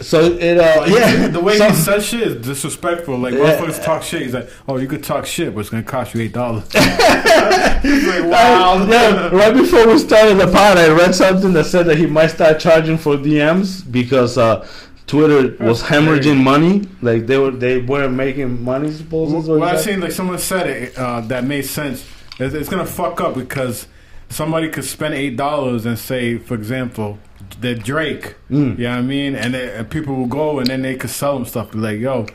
[0.00, 3.18] So it uh Like, yeah the way so- he says shit is disrespectful.
[3.18, 3.40] Like Yeah.
[3.56, 4.22] motherfuckers talk shit.
[4.22, 8.24] He's like, "Oh, you could talk shit, but it's gonna cost you eight dollars." Like,
[8.24, 12.06] "Wow." yeah, right before we started the pod, I read something that said that he
[12.06, 14.66] might start charging for DMs because uh,
[15.06, 16.34] Twitter was hemorrhaging crazy.
[16.34, 16.88] money.
[17.02, 18.90] Like they were, they weren't making money.
[18.90, 22.04] Supposedly, Well, I seen like someone said it uh, that made sense.
[22.38, 23.86] It's, it's gonna fuck up because
[24.28, 27.18] somebody could spend eight dollars and say, for example,
[27.60, 28.34] the Drake.
[28.50, 28.78] Mm.
[28.78, 29.34] You know what I mean?
[29.34, 31.72] And, they, and people will go and then they could sell them stuff.
[31.72, 32.26] Be like, yo,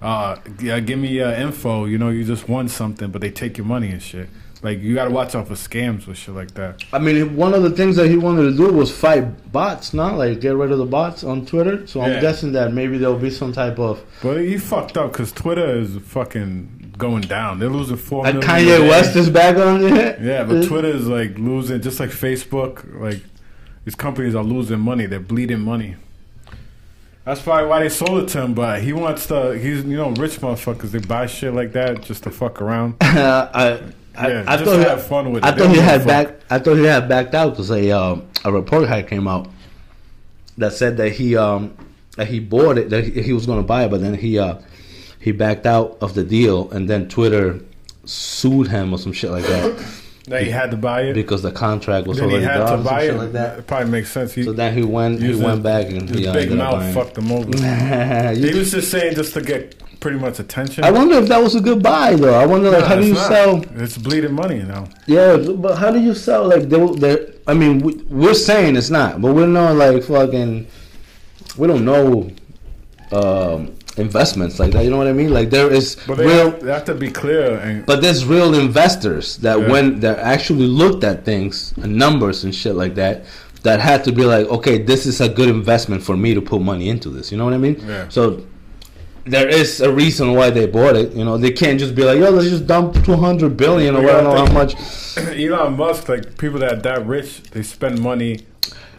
[0.00, 1.84] uh, yeah, give me uh, info.
[1.84, 4.28] You know, you just won something, but they take your money and shit.
[4.62, 6.82] Like you gotta watch out for scams with shit like that.
[6.92, 10.18] I mean, one of the things that he wanted to do was fight bots, not
[10.18, 11.86] like get rid of the bots on Twitter.
[11.86, 14.04] So I'm guessing that maybe there'll be some type of.
[14.20, 17.60] But he fucked up because Twitter is fucking going down.
[17.60, 18.88] They're losing four And Kanye.
[18.88, 20.20] West is back on it.
[20.20, 23.00] Yeah, but Twitter is like losing, just like Facebook.
[23.00, 23.22] Like
[23.88, 25.96] these companies are losing money; they're bleeding money.
[27.24, 28.52] That's probably why they sold it to him.
[28.52, 29.52] But he wants to.
[29.52, 30.90] He's you know rich motherfuckers.
[30.90, 32.96] They buy shit like that just to fuck around.
[33.00, 33.80] I,
[34.14, 35.56] I, Yeah, I just thought he, have fun with I it.
[35.56, 36.28] Thought he had give a fuck.
[36.28, 36.40] back.
[36.50, 39.48] I thought he had backed out because a um, a report had came out
[40.58, 41.74] that said that he um
[42.16, 44.38] that he bought it that he, he was going to buy it, but then he
[44.38, 44.58] uh
[45.18, 47.58] he backed out of the deal, and then Twitter
[48.04, 49.97] sued him or some shit like that
[50.28, 51.14] That he had to buy it.
[51.14, 53.14] because the contract was then he had done to buy it.
[53.14, 53.58] like that.
[53.60, 54.32] It probably makes sense.
[54.34, 57.32] He, So then he went he went back and his he big mouth fucked him
[57.32, 57.50] over.
[58.36, 60.84] He was just saying just to get pretty much attention.
[60.84, 62.34] I wonder if that was a good buy though.
[62.34, 63.28] I wonder like Nah, how do you not.
[63.28, 63.64] sell?
[63.76, 64.86] It's bleeding money now.
[65.06, 66.86] Yeah, but how do you sell like they?
[67.02, 70.66] they I mean, we, we're saying it's not, but we're not like fucking.
[71.56, 72.30] We don't know
[73.10, 74.84] um, investments like that.
[74.84, 75.30] You know what I mean?
[75.32, 78.24] Like there is But they, real, have, they have to be clear and but there's
[78.24, 79.68] real investors that Yeah.
[79.72, 83.24] when that actually looked at things and numbers and shit like that.
[83.64, 86.60] That had to be like, okay, this is a good investment for me to put
[86.62, 87.32] money into this.
[87.32, 87.76] You know what I mean?
[87.86, 88.08] Yeah.
[88.08, 88.46] So
[89.24, 91.12] there is a reason why they bought it.
[91.12, 94.08] You know, they can't just be like, yo, let's just dump two hundred billion or
[94.08, 94.74] I don't know how much.
[95.18, 98.40] Elon Musk, like people that are that rich, they spend money.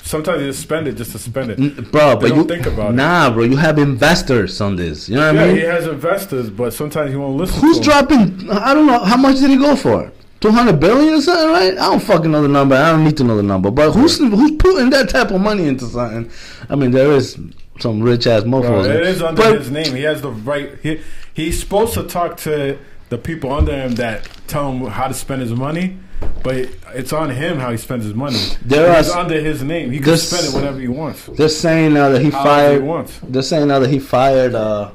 [0.10, 1.58] Sometimes you just spend it just to spend it.
[1.92, 2.96] Bro, They but don't you think about it.
[2.96, 3.44] nah, bro.
[3.44, 5.08] You have investors on this.
[5.08, 5.56] You know what Yeah, I mean?
[5.58, 7.60] he has investors, but sometimes he won't listen.
[7.62, 8.08] Who's to them.
[8.08, 8.50] dropping?
[8.50, 9.04] I don't know.
[9.04, 10.12] How much did he go for?
[10.40, 11.74] Two hundred billion or something, right?
[11.74, 12.74] I don't fucking know the number.
[12.76, 13.70] I don't need to know the number.
[13.70, 16.32] But who's who's putting that type of money into something?
[16.70, 17.38] I mean, there is
[17.80, 18.86] some rich ass Bro, mofos.
[18.90, 19.94] it is under but, his name.
[19.96, 20.72] He has the right.
[20.82, 21.02] He,
[21.36, 22.80] he's supposed to talk to
[23.10, 25.98] the people under him that tell him how to spend his money,
[26.44, 28.40] but it's on him how he spends his money.
[28.64, 29.92] There He's are- under his name.
[29.92, 31.26] He can This- spend it whenever he wants.
[31.36, 32.82] They're saying now that he However fired.
[32.82, 33.20] he wants.
[33.28, 34.56] They're saying now that he fired.
[34.56, 34.90] uh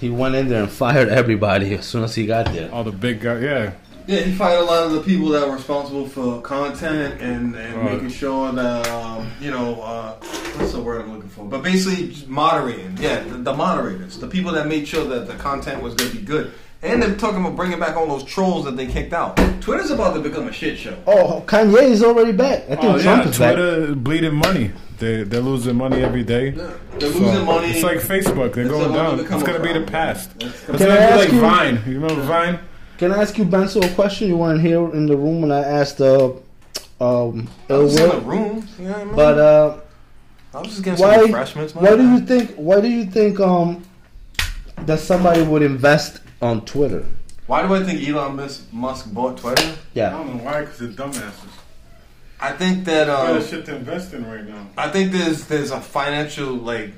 [0.00, 2.68] He went in there and fired everybody as soon as he got there.
[2.72, 3.42] All the big guys.
[3.42, 3.70] Yeah.
[4.06, 7.74] Yeah, he fired a lot of the people that were responsible for content and, and
[7.76, 7.92] Right.
[7.94, 10.12] making sure that um, you know uh,
[10.56, 11.46] what's the word I'm looking for?
[11.46, 12.98] But basically, just moderating.
[13.00, 16.16] Yeah, the, the moderators, the people that made sure that the content was going to
[16.18, 16.52] be good.
[16.84, 19.36] And they're talking about bringing back all those trolls that they kicked out.
[19.62, 20.96] Twitter's about to become a shit show.
[21.06, 22.64] Oh, Kanye is already back.
[22.64, 23.30] I think Oh Trump yeah.
[23.30, 23.54] is back.
[23.54, 24.70] Twitter is bleeding money.
[24.98, 26.50] They they're losing money every day.
[26.50, 26.70] They're
[27.12, 27.68] So, losing money.
[27.70, 28.52] It's like Facebook.
[28.54, 29.18] They're It's going down.
[29.18, 30.30] It's gonna be the past.
[30.36, 31.82] It's It's gonna- Can I be ask like you- Vine.
[31.86, 32.58] You remember Vine?
[32.98, 34.28] Can I ask you, Benzo, a question?
[34.28, 36.30] You weren't here in the room when I asked uh,
[37.00, 38.68] um, I was in the room.
[38.78, 39.14] You know what I mean?
[39.16, 39.76] But uh,
[40.54, 41.20] I was just getting some why?
[41.22, 41.74] refreshments.
[41.74, 42.54] Why do you think?
[42.56, 43.82] Why do you think um
[44.86, 47.06] that somebody would invest on Twitter?
[47.46, 48.36] Why do I think Elon
[48.72, 49.74] Musk bought Twitter?
[49.94, 50.60] Yeah, I don't know why.
[50.60, 51.50] Because they're dumbasses.
[52.40, 54.66] I think that um, shit to invest in right now.
[54.76, 56.92] I think there's there's a financial like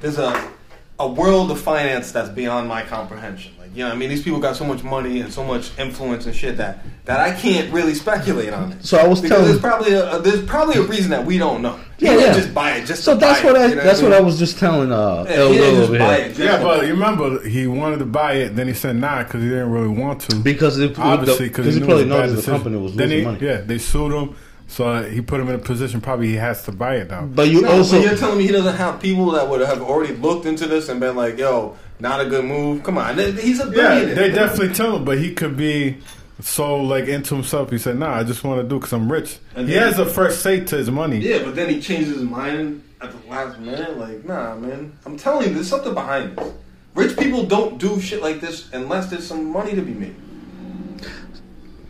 [0.00, 0.50] there's a
[0.98, 3.52] a world of finance that's beyond my comprehension.
[3.70, 5.70] Like you know, what I mean, these people got so much money and so much
[5.78, 8.84] influence and shit that that I can't really speculate on it.
[8.84, 11.38] So I was because telling- there's probably a, a there's probably a reason that we
[11.38, 11.78] don't know.
[11.98, 12.32] Yeah, yeah.
[12.34, 13.66] just buy it just So to that's buy what it, I.
[13.68, 14.18] you know That's what mean?
[14.20, 16.12] I was just telling uh, Yeah, Ill he just over here.
[16.12, 16.28] it.
[16.28, 19.42] just Yeah, but you remember he wanted to buy it, then he said nah because
[19.42, 20.36] he didn't really want to.
[20.36, 23.24] Because it, Obviously, because because he probably it was knows the company was losing he-
[23.24, 23.38] money.
[23.40, 24.34] Yeah, they sued him,
[24.66, 26.00] so uh, he put him in a position.
[26.00, 27.26] Probably he has to buy it now.
[27.26, 29.82] But you No, also but you're telling me he doesn't have people that would have
[29.82, 33.60] already looked into this and been like, "Yo, not a good move." Come on, he's
[33.60, 34.08] a billionaire.
[34.08, 35.98] Yeah, they definitely tell him, but he could be
[36.40, 37.70] so like into himself.
[37.70, 39.98] He said, "Nah, I just want to do because I'm rich." And he then- has
[39.98, 41.18] a first say to his money.
[41.18, 43.98] Yeah, but then he changes his mind at the last minute.
[43.98, 44.92] Like, nah, man.
[45.06, 46.52] I'm telling you, there's something behind this.
[46.94, 50.14] Rich people don't do shit like this unless there's some money to be made.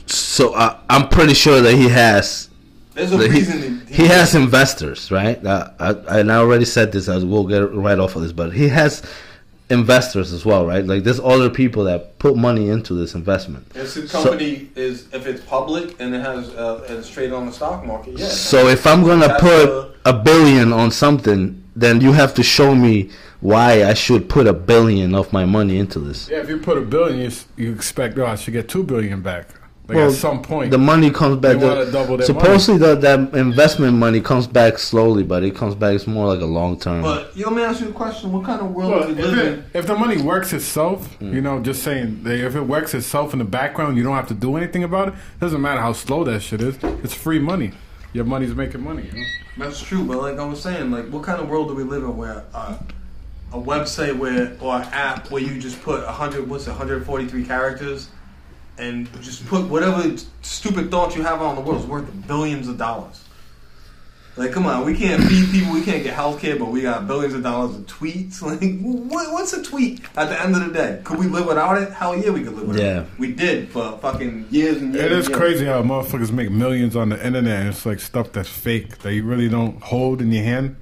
[0.06, 2.48] so uh, I'm pretty sure that he has
[2.94, 3.86] There's a that he, reason.
[3.88, 5.44] he has investors, right?
[5.44, 5.90] Uh, I,
[6.20, 7.08] and I already said this.
[7.08, 9.02] I will get right off of this, but he has
[9.70, 10.84] investors as well, right?
[10.84, 13.66] Like there's other people that put money into this investment.
[13.74, 17.32] If the So- company is, if it's public and it has, uh, and it's traded
[17.32, 18.26] on the stock market, yeah.
[18.26, 22.74] So if I'm gonna put the- a billion on something, then you have to show
[22.74, 23.10] me
[23.40, 26.28] why I should put a billion of my money into this.
[26.30, 29.20] Yeah, if you put a billion, you, you expect oh I should get two billion
[29.22, 29.48] back.
[29.90, 31.54] Like Well, at some point, The money comes back.
[31.54, 35.56] They the- wanna double their supposedly, the, that investment money comes back slowly, but it
[35.56, 35.96] comes back.
[35.96, 37.02] It's more like a long term.
[37.02, 39.20] But yo, let me ask you a question: What kind of world Well, do we
[39.20, 39.64] if, live it, in?
[39.74, 41.34] if the money works itself, Mm.
[41.34, 44.34] you know, just saying, if it works itself in the background, you don't have to
[44.34, 45.14] do anything about it.
[45.40, 46.78] Doesn't matter how slow that shit is.
[47.02, 47.72] It's free money.
[48.12, 49.08] Your money's making money.
[49.12, 49.26] You know?
[49.58, 52.04] That's true, but like I was saying, like what kind of world do we live
[52.04, 52.76] in where uh,
[53.52, 58.08] a website where or an app where you just put hundred what's it, 143 characters
[58.80, 62.78] and just put whatever stupid thoughts you have on the world is worth billions of
[62.78, 63.24] dollars.
[64.36, 67.34] Like, come on, we can't feed people, we can't get healthcare, but we got billions
[67.34, 68.40] of dollars in tweets.
[68.50, 71.00] Like, what, what's a tweet at the end of the day?
[71.04, 71.92] Could we live without it?
[71.92, 73.00] Hell yeah, we could live without Yeah.
[73.02, 73.06] it.
[73.18, 75.04] We did for fucking years and years.
[75.04, 75.38] It is and years.
[75.40, 77.60] crazy how motherfuckers make millions on the internet.
[77.60, 80.76] And it's like stuff that's fake that you really don't hold in your hand.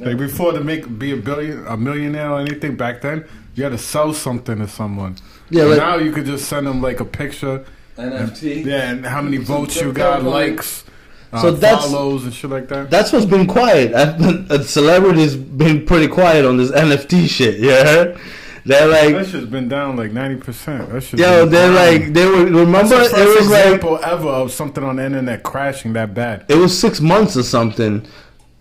[0.00, 3.70] Like before to make be a billion, a millionaire or anything back then, you had
[3.72, 5.16] to sell something to someone.
[5.50, 7.64] Yeah, like- now you could just send them like a picture.
[7.96, 8.64] NFT.
[8.64, 10.30] Yeah, and how many votes you got, coin.
[10.32, 10.82] likes,
[11.32, 12.90] uh, So that's- follows, and shit like that.
[12.90, 13.94] That's what's been quiet.
[14.00, 17.58] I've been, uh, celebrities been pretty quiet on this NFT shit.
[17.60, 18.16] You heard?
[18.66, 20.90] They're That like, shit's been down like ninety percent.
[20.90, 21.20] That shit.
[21.20, 22.46] yo, they're like, they were.
[22.46, 25.92] Remember, That's the it first was like example ever of something on the internet crashing
[25.92, 26.46] that bad.
[26.48, 28.06] it was six months or something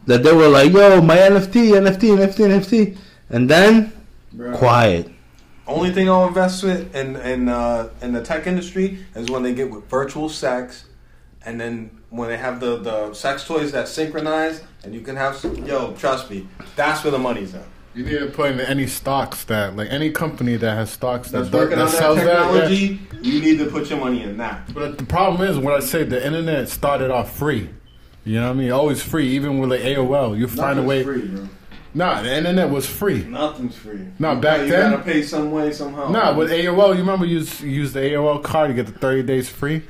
[0.05, 2.97] that they were like, yo, my NFT, NFT, NFT, NFT,
[3.29, 3.93] and then
[4.33, 4.57] Bro.
[4.57, 5.09] quiet.
[5.65, 9.53] Only thing I'll invest with in in uh, in the tech industry is when they
[9.53, 10.85] get with virtual sex,
[11.45, 15.35] and then when they have the, the sex toys that synchronize, and you can have
[15.35, 17.65] some, yo, trust me, that's where the money's at.
[17.95, 21.51] You need to put in any stocks that, like any company that has stocks that,
[21.51, 22.25] working that that sells that.
[22.25, 22.33] yeah.
[22.33, 22.99] technology.
[23.21, 24.73] You need to put your money in that.
[24.73, 27.69] But the problem is, when I say the internet started off free,
[28.25, 28.71] you know what I mean?
[28.71, 30.37] Always free, even with like AOL.
[30.37, 31.03] You find a way.
[31.03, 31.49] free, bro.
[31.95, 33.23] Nah, the internet was free.
[33.23, 33.99] Nothing's free.
[34.19, 36.09] No, You back gotta- then- you gotta pay some way somehow.
[36.09, 38.93] Nah, with AOL, you remember you used, you used the AOL card to get the
[38.93, 39.83] 30 days free?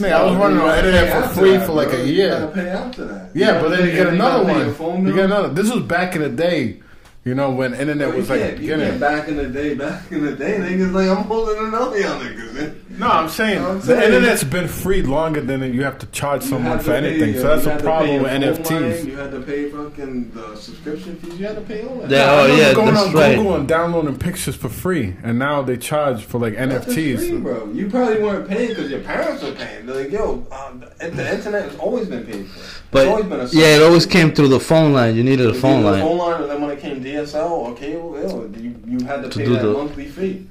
[0.00, 1.98] Man, I was running on gotta the pay internet for free that, for like bro.
[2.00, 2.30] a You year.
[2.30, 3.30] gotta pay after that.
[3.34, 5.06] Yeah, You but then you get another one.
[5.06, 5.48] You get another.
[5.48, 6.80] This was back in the day,
[7.26, 8.98] you know, when internet You was like you beginning.
[8.98, 12.72] back in the day, back in the day, niggas like I'm holding another young niggas.
[13.00, 13.08] Man.
[13.08, 16.42] No, I'm saying I'm the saying- internet's been free longer than you have to charge
[16.42, 17.32] someone had for pay anything.
[17.34, 19.04] your- so that's a problem with your phone line, NFTs.
[19.06, 21.38] You had to pay fucking the subscription fees.
[21.40, 22.10] You had to pay all that.
[22.10, 23.36] Yeah, I oh yeah, going that's on right.
[23.36, 27.42] Google and downloading pictures for free, and now they charge for like That's free, NFTs.
[27.42, 27.70] bro.
[27.72, 29.86] You probably weren't paying because your parents were paying.
[29.86, 32.60] They're like, yo, um, the the internet has always been paid for.
[32.92, 35.14] But it's always been a yeah, it always came through the phone line.
[35.14, 36.00] You needed a you phone did the line.
[36.02, 39.28] phone line, and then when it came DSL or cable, yo, you you had to
[39.30, 40.46] To pay do that the- monthly fee.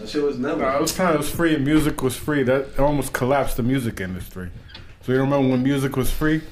[0.00, 0.60] That shit was never.
[0.60, 2.42] No, it was kind it was free, and music was free.
[2.44, 4.50] That almost collapsed the music industry.
[5.02, 6.42] So you remember when music was free?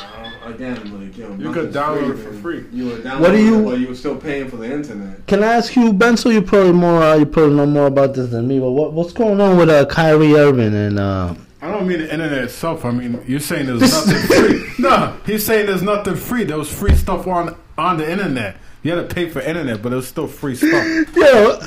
[0.00, 0.74] Uh, again,
[1.06, 2.42] like yo, You could nothing's download it for man.
[2.42, 2.64] free.
[2.72, 5.26] You were downloading What do you- it, but you were still paying for the internet.
[5.26, 6.16] Can I ask you, Ben?
[6.16, 8.58] So you probably more, uh, you probably know more about this than me.
[8.60, 12.12] But what, what's going on with uh, Kyrie Irving and uh, I don't mean the
[12.12, 12.84] internet itself.
[12.84, 14.72] I mean you're saying there's nothing free.
[14.78, 16.44] No, he's saying there's nothing free.
[16.44, 18.56] There was free stuff on on the internet.
[18.82, 20.70] You had to pay for internet, but it was still free stuff.
[21.16, 21.58] yo,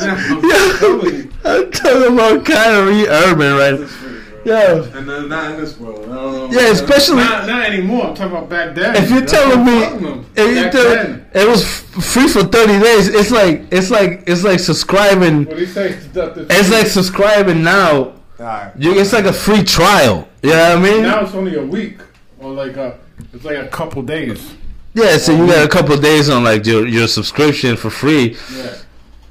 [0.44, 3.74] yo, I'm talking about Kyrie Irving, right?
[3.76, 4.54] It's free, bro.
[4.60, 6.04] Yo, And then not in this world.
[6.10, 6.60] I don't know.
[6.62, 8.08] yeah, especially not, not anymore.
[8.08, 8.96] I'm talking about back then.
[8.96, 10.26] if you're That's telling me I'm talking about.
[10.36, 11.66] if you Back tell- it was
[12.14, 15.46] free for 30 days, it's like it's like it's like subscribing.
[15.46, 15.92] What do you say?
[15.94, 18.14] It's It's like subscribing now.
[18.40, 18.74] Alright.
[18.78, 20.28] You, it's like a free trial.
[20.44, 21.02] You know what I mean?
[21.04, 21.98] now it's only a week
[22.40, 23.00] or like a
[23.34, 24.54] it's like a couple days.
[24.96, 28.38] Yeah, so you got a couple of days on like your your subscription for free,
[28.56, 28.76] Yeah.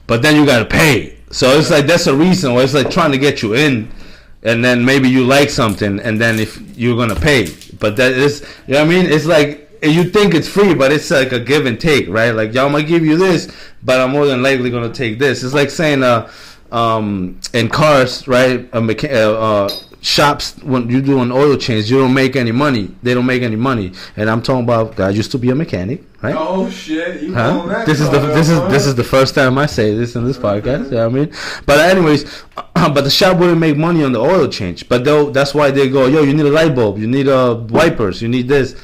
[0.06, 1.16] but then you gotta pay.
[1.30, 3.88] So it's like that's a reason why it's like trying to get you in,
[4.42, 7.48] and then maybe you like something, and then if you're gonna pay,
[7.80, 9.06] but that is you know what I mean?
[9.06, 12.30] It's like you think it's free, but it's like a give and take, right?
[12.32, 13.48] Like y'all might give you this,
[13.82, 15.42] but I'm more than likely gonna take this.
[15.42, 16.30] It's like saying uh
[16.74, 18.60] um in cars, right?
[18.72, 19.68] A mecha- uh, uh,
[20.00, 22.90] shops when you do an oil change, you don't make any money.
[23.02, 24.98] They don't make any money, and I'm talking about.
[25.00, 26.34] I used to be a mechanic, right?
[26.36, 27.22] Oh shit!
[27.22, 27.66] You Huh?
[27.68, 30.24] that This is the this is this is the first time I say this in
[30.26, 30.86] this podcast.
[30.86, 31.32] You know what I mean?
[31.64, 32.44] But anyways,
[32.74, 34.88] but the shop wouldn't make money on the oil change.
[34.88, 37.64] But though that's why they go, yo, you need a light bulb, you need uh,
[37.70, 38.74] wipers, you need this,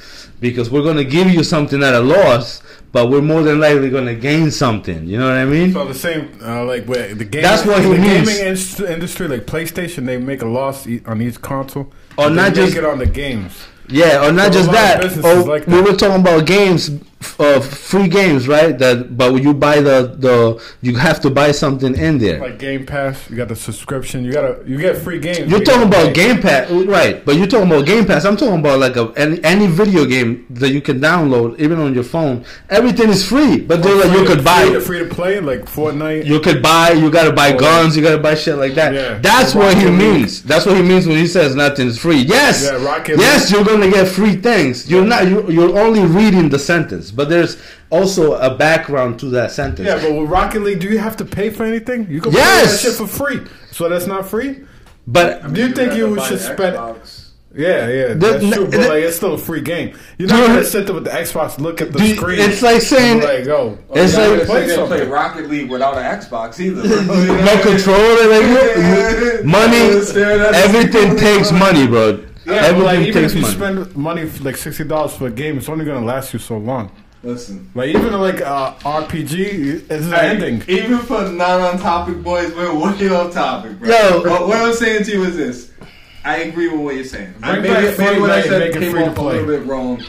[0.41, 2.63] because we're gonna give you something at a loss,
[2.93, 5.07] but we're more than likely gonna gain something.
[5.07, 5.73] You know what I mean?
[5.73, 7.43] So the same, uh, like where the game.
[7.43, 8.29] That's what he the means.
[8.77, 11.93] gaming industry, like PlayStation, they make a loss on each console.
[12.19, 13.53] Or They not make just- it on the games.
[13.89, 15.25] Yeah, or not So just that.
[15.25, 16.91] Or like we were talking about games
[17.39, 18.79] uh, free games, right?
[18.79, 22.41] That but when you buy the the you have to buy something in there.
[22.41, 24.25] Like Game Pass, you got the subscription.
[24.25, 25.51] You gotta you get free games.
[25.51, 26.15] You're talking about.
[26.15, 27.25] Game Pass, right?
[27.25, 28.25] But you're talking about Game Pass.
[28.25, 31.95] I'm talking about like a any, any video game that you can download, even on
[31.95, 32.45] your phone.
[32.69, 34.67] Everything is free, but they're like you could buy.
[34.67, 36.25] free, free to play like Fortnite.
[36.25, 36.93] You could buy.
[36.93, 37.97] You gotta buy guns.
[37.97, 38.95] You gotta buy shit like that.
[38.95, 39.19] Yeah.
[39.19, 39.99] That's what he League.
[39.99, 40.43] means.
[40.43, 42.21] That's what he means when he says nothing's free.
[42.21, 42.65] Yes.
[42.65, 44.91] Yeah, Rocket yes, you're gonna get free things.
[44.91, 45.29] You're not.
[45.29, 47.57] You're, you're only reading the sentence, but there's
[47.91, 49.87] also a background to that sentence.
[49.89, 52.07] yeah, but with Rocket League, do you have to pay for anything?
[52.11, 52.63] You can Yes!
[52.63, 53.41] play that shit for free.
[53.73, 54.61] So that's not free.
[55.07, 56.77] but Do you think you should spend?
[56.77, 57.17] Xbox.
[57.53, 58.65] Yeah, yeah, The- that's n- true.
[58.67, 59.99] But the- like, it's still a free game.
[60.19, 62.39] You're not Dude, gonna sit there with the Xbox, look at the do you- screen.
[62.39, 65.07] it's like saying- and be like, oh, oh, It's you like- Play, play play.
[65.09, 66.85] Rocket League without an Xbox either.
[66.85, 68.27] no controller.
[68.29, 70.01] Like money.
[70.03, 72.21] Staring at the Everything takes money, bro.
[72.51, 73.55] Yeah, but Everything like even takes if you money.
[73.85, 76.59] spend money for like sixty dollars for a game, it's only gonna last you so
[76.59, 76.91] long.
[77.23, 77.71] Listen.
[77.75, 80.63] Like even like uh, RPG, it's an Hey, ending.
[80.69, 83.89] Even for non on topic boys, we're way off topic, bro.
[83.89, 84.23] Yo.
[84.25, 85.71] But what I'm saying to you is this.
[86.25, 87.35] I agree with what you're saying.
[87.43, 90.03] I, Bring maybe, back maybe what I said it came off a little bit wrong.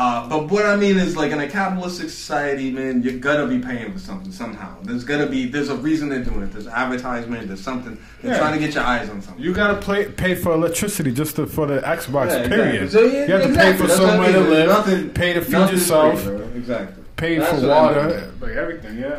[0.00, 3.58] Uh, but what I mean is, like in a capitalistic society, man, you're gonna be
[3.58, 4.76] paying for something somehow.
[4.82, 6.52] There's gonna be, there's a reason they're doing it.
[6.52, 7.48] There's advertisement.
[7.48, 7.98] There's something.
[8.22, 8.38] They're Yeah.
[8.38, 9.42] trying to get your eyes on something.
[9.42, 12.28] You gotta play, pay for electricity just to, for the Xbox.
[12.30, 12.82] Yeah, period.
[12.84, 13.10] exactly.
[13.10, 14.50] So, yeah, you have to pay for That's somewhere to mean.
[14.50, 17.02] There's live, nothing- pay to feed yourself, free, exactly.
[17.16, 18.98] pay That's for water, like everything.
[18.98, 19.18] Yeah.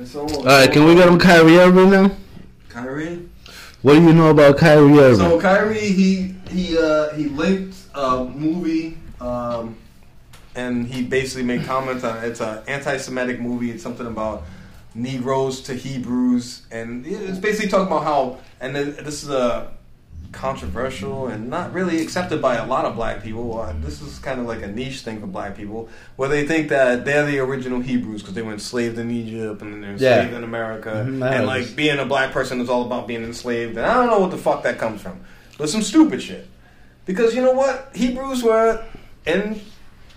[0.00, 2.10] It's all, All right, can we get him Kyrie Irving now?
[2.70, 3.28] Kyrie?
[3.82, 5.18] What do you know about Kyrie Irving?
[5.28, 9.76] So Kyrie, he he uh, he linked a movie, um,
[10.54, 12.24] and he basically made comments on.
[12.24, 13.70] It's an anti-Semitic movie.
[13.70, 14.44] It's something about
[14.94, 18.38] Negroes to Hebrews, and it's basically talking about how.
[18.60, 19.72] And this is a
[20.32, 23.60] controversial and not really accepted by a lot of black people.
[23.60, 26.68] Uh, this is kind of like a niche thing for black people, where they think
[26.68, 30.20] that they're the original Hebrews because they were enslaved in Egypt and then they're Yeah.
[30.20, 33.76] enslaved in America, Mhm, and like being a black person is all about being enslaved.
[33.76, 35.20] And I don't know what the fuck that comes from,
[35.58, 36.46] but some stupid shit.
[37.06, 38.84] Because you know what, Hebrews were,
[39.26, 39.60] and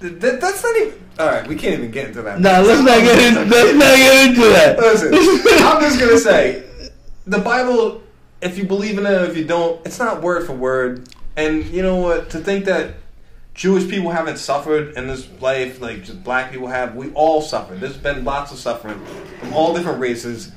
[0.04, 1.00] th- th- that's not even.
[1.20, 2.40] All right, we can't even get into that.
[2.40, 4.78] Nah, let's not get in, let's not get into that.
[4.80, 5.14] Listen,
[5.66, 6.64] I'm just gonna say,
[7.26, 8.02] the Bible.
[8.42, 11.08] If you believe in it, or if you don't, it's not word for word.
[11.38, 12.30] And you know what?
[12.32, 12.96] To think that
[13.54, 17.80] Jewish people haven't suffered in this life, like just black people have, we all suffered.
[17.80, 19.00] There's been lots of suffering
[19.40, 20.52] from all different races.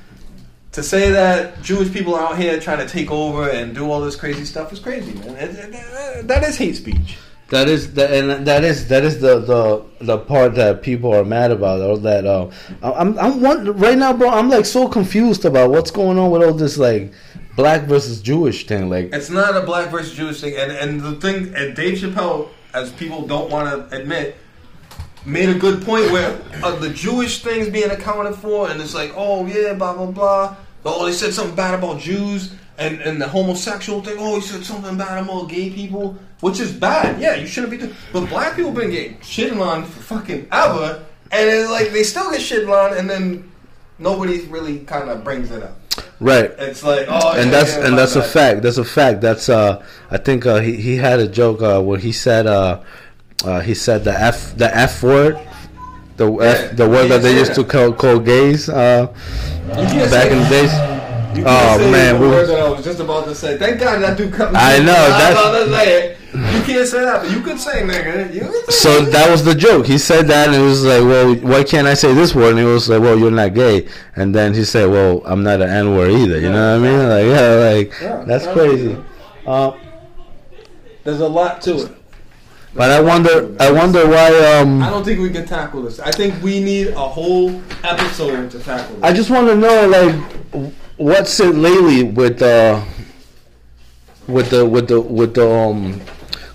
[0.72, 4.00] To say that Jewish people are out here trying to take over and do all
[4.00, 6.26] this crazy stuff is crazy, man.
[6.26, 7.16] That is hate speech.
[7.50, 11.24] That is the and that is that is the the the part that people are
[11.24, 11.80] mad about.
[11.80, 12.50] Or that uh,
[12.82, 14.30] I'm I'm one right now, bro.
[14.30, 17.12] I'm like so confused about what's going on with all this like
[17.56, 18.90] black versus Jewish thing.
[18.90, 22.48] Like, It's not a black versus Jewish thing, and and the thing, and Dave Chappelle,
[22.74, 24.36] as people don't want to admit,
[25.24, 29.12] made a good point where uh, the Jewish things being accounted for, and it's like,
[29.16, 30.56] oh yeah, blah blah blah.
[30.84, 34.16] Oh, they said something bad about Jews, and and the homosexual thing.
[34.18, 37.20] Oh, he said something bad about gay people, which is bad.
[37.20, 37.78] Yeah, you shouldn't be.
[37.78, 42.02] doing But black people been getting shitted on for fucking ever, and it's like they
[42.02, 43.50] still get shitted on, and then
[43.98, 45.78] nobody really kind of brings it up.
[46.20, 46.50] right.
[46.58, 48.62] It's like, oh, and yeah, that's yeah, and that's a fact.
[48.62, 49.20] That's a fact.
[49.20, 52.82] That's uh, I think uh, he he had a joke uh, where he said uh,
[53.44, 55.38] uh, he said the f the f word,
[56.16, 59.06] the f the word that they used to call call gays uh,
[59.66, 60.95] back in the days.
[61.34, 63.58] You Oh, man, the word that I was just about to say.
[63.58, 64.58] Thank God that dude cut me.
[64.58, 66.18] I know, I was that's- about to say it.
[66.32, 68.32] You can't say that, but you could say nigga.
[68.34, 69.12] You can say So nigga.
[69.12, 69.86] that was the joke.
[69.86, 72.58] He said that, and it was like, "Well, why can't I say this word?" And
[72.58, 75.70] he was like, "Well, you're not gay." And then he said, "Well, I'm not an
[75.70, 77.08] N word either." You know what I mean?
[77.08, 78.96] Like, yeah, like Yeah, that's crazy.
[79.46, 79.72] Uh,
[81.04, 81.92] There's a lot to it.
[82.74, 84.26] but I wonder, I wonder why.
[84.28, 86.00] I Um, don't think we can tackle this.
[86.00, 89.04] I think we need a whole episode to tackle this.
[89.04, 92.82] I just want to know, like, what's it lately with uh,
[94.26, 96.00] with the with the with the um,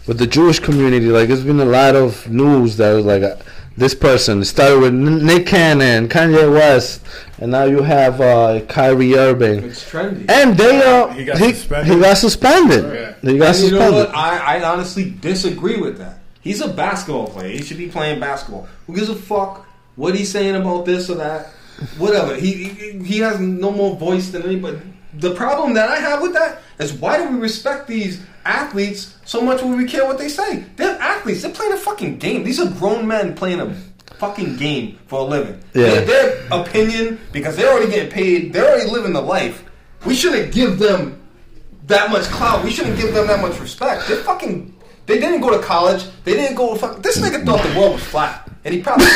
[0.08, 1.08] with the Jewish community?
[1.08, 3.24] Like, there's been a lot of news that was like.
[3.24, 3.36] Uh,
[3.78, 7.04] this person it started with Nick Cannon, Kanye West,
[7.40, 9.64] and now you have uh, Kyrie Irving.
[9.64, 10.30] it's trendy.
[10.30, 11.94] And they uh, He got he, suspended?
[11.94, 12.84] he got suspended.
[12.84, 13.32] Yeah.
[13.32, 14.16] He got And you know what?
[14.16, 16.20] I, I honestly disagree with that.
[16.42, 17.50] He's a basketball player.
[17.50, 18.68] He should be playing basketball.
[18.88, 19.66] Who gives a fuck
[19.96, 21.52] what he's saying about this or that?
[21.98, 22.36] Whatever.
[22.36, 24.80] He he, he has no more voice than anybody.
[25.16, 29.42] The problem that I have with that is why do we respect these athletes so
[29.42, 30.64] much when we care what they say?
[30.78, 31.42] They're athletes.
[31.42, 32.44] They're playing a fucking game.
[32.44, 33.76] These are grown men playing a
[34.16, 35.62] fucking game for a living.
[35.74, 36.02] Yeah.
[36.02, 39.64] Their, their opinion, because they're already getting paid, they're already living the life.
[40.06, 41.22] We shouldn't give them
[41.88, 42.64] that much clout.
[42.64, 44.08] We shouldn't give them that much respect.
[44.08, 44.78] They fucking.
[45.08, 46.06] They didn't go to college.
[46.24, 47.02] They didn't go to fuck.
[47.02, 48.50] This nigga thought the world was flat.
[48.66, 49.06] And he probably.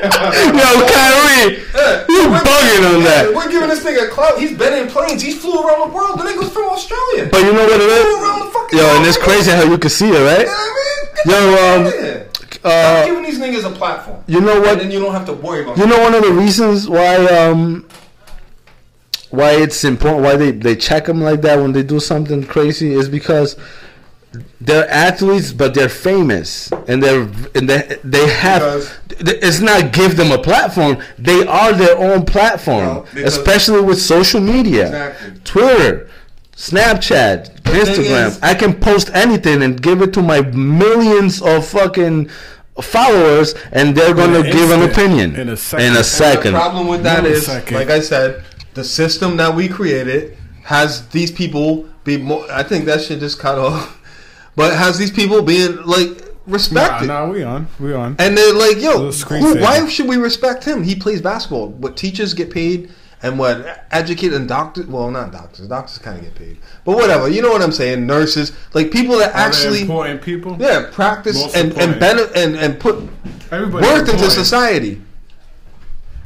[0.00, 1.60] Yo, Kyrie,
[2.08, 3.32] you bugging on that.
[3.34, 4.38] We're giving this nigga a clout.
[4.38, 5.20] He's been in planes.
[5.22, 6.18] He's flew around the world.
[6.18, 7.28] The nigga was from Australia.
[7.30, 9.76] But you know what it flew around the fucking Yo, and it's crazy how you
[9.78, 10.46] can see it, right?
[11.26, 11.90] You know what I mean?
[11.92, 12.30] Yo, um,
[12.62, 14.22] Uh, giving these niggas a platform.
[14.26, 14.72] you know what?
[14.72, 17.16] And then you don't have to worry about You know one of the reasons why
[17.26, 17.86] um
[19.30, 22.92] why it's important why they they check them like that when they do something crazy
[22.92, 23.56] is because
[24.60, 27.22] they're athletes but they're famous and they're
[27.54, 28.98] and they they have Because-
[29.42, 34.00] it's not give them a platform they are their own platform No, because- especially with
[34.00, 35.32] social media Exactly.
[35.44, 36.08] Twitter
[36.56, 41.66] Snapchat thing Instagram is- I can post anything and give it to my millions of
[41.66, 42.28] fucking
[42.80, 45.86] followers and they're going to an give an opinion In a second.
[45.86, 46.06] in a And
[46.44, 48.42] the problem with that is, like I said,
[48.74, 52.46] the system that we created has these people be more.
[52.50, 53.96] I think that should just cut off.
[54.56, 57.06] But has these people being like respected?
[57.06, 58.16] nah, we on, we on.
[58.18, 60.82] And they're like, yo, who, why should we respect him?
[60.82, 61.68] He plays basketball.
[61.68, 62.90] What teachers get paid
[63.22, 65.68] and what educated and doctors, well, not doctors.
[65.68, 66.58] Doctors kind of get paid.
[66.84, 67.28] But whatever.
[67.28, 68.06] You know what I'm saying?
[68.06, 70.56] Nurses, like people that All the actually, important people.
[70.58, 72.00] yeah, practice Most and and, important.
[72.00, 73.08] bene- and and put
[73.52, 75.02] Everybody's worth into society.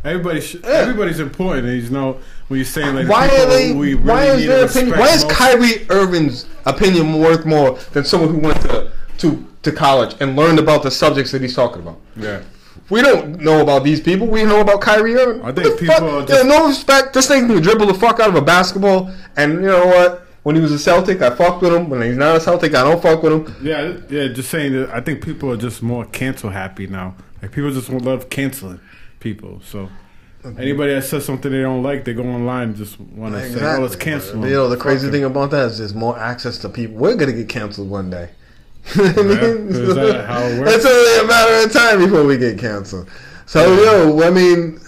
[0.04, 0.68] Everybody, sh- Yeah.
[0.70, 1.66] everybody's important.
[1.66, 2.18] And you know
[2.48, 3.72] when you're saying like, Why are they?
[3.72, 4.98] Really why is their opinion?
[4.98, 10.14] Why is Kyrie Irving's opinion worth more than someone who went to to to college
[10.20, 11.98] and learned about the subjects that he's talking about?
[12.16, 12.42] Yeah,
[12.90, 14.26] We don't know about these people.
[14.26, 15.42] We know about Kyrie Irving.
[15.44, 16.02] I think people fuck?
[16.02, 17.14] are Yeah, just- no respect.
[17.14, 20.20] This thing can dribble the fuck out of a basketball, and you know what?
[20.42, 21.88] When he was a Celtic, I fucked with him.
[21.88, 23.56] When he's not a Celtic, I don't fuck with him.
[23.62, 24.28] yeah, yeah.
[24.28, 24.90] Just saying that.
[24.90, 27.14] I think people are just more cancel happy now.
[27.40, 28.80] Like people just love canceling
[29.20, 29.62] people.
[29.64, 29.88] So
[30.58, 33.64] anybody that says something they don't like, they go online and just want to say,
[33.64, 36.68] "Oh, let's cancel." You know the crazy thing about that is there's more access to
[36.68, 36.96] people.
[36.96, 38.30] We're gonna get canceled one day.
[38.94, 39.68] You know what I mean?
[39.68, 40.72] Is that how it works?
[40.74, 43.08] It's only a matter of time before we get canceled.
[43.46, 44.80] So yo, I mean,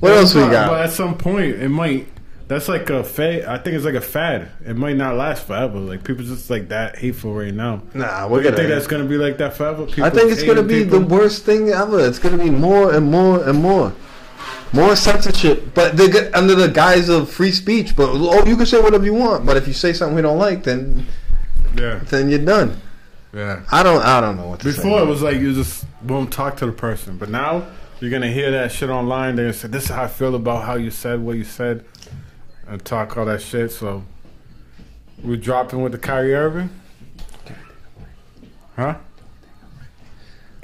[0.00, 0.80] what else we got?
[0.80, 2.08] at some point, it might.
[2.46, 3.44] That's like a fad.
[3.44, 4.48] I think it's like a fad.
[4.64, 5.78] It might not last forever.
[5.78, 7.82] Like people just like that hateful right now.
[7.94, 8.56] Nah, we're gonna.
[8.56, 9.84] think that's gonna be like that forever?
[9.86, 12.00] People I think it's gonna be hating the worst thing ever.
[12.00, 13.92] It's gonna be more and more and more,
[14.72, 15.74] more censorship.
[15.74, 17.94] But they get under the guise of free speech.
[17.96, 19.46] But oh, you can say whatever you want.
[19.46, 21.06] But if you say something we don't like, then
[21.76, 22.80] Yeah, then you're done.
[23.32, 23.62] yeah.
[23.70, 24.02] I don't.
[24.02, 24.82] I don't know what to say.
[24.82, 27.66] Before it was like you just won't talk to the person, but now
[28.00, 29.36] you're gonna hear that shit online.
[29.36, 31.84] They're gonna say, "This is how I feel about how you said what you said,"
[32.66, 33.72] and talk all that shit.
[33.72, 34.04] So
[35.22, 36.70] we're dropping with the Kyrie Irving,
[38.76, 38.94] huh?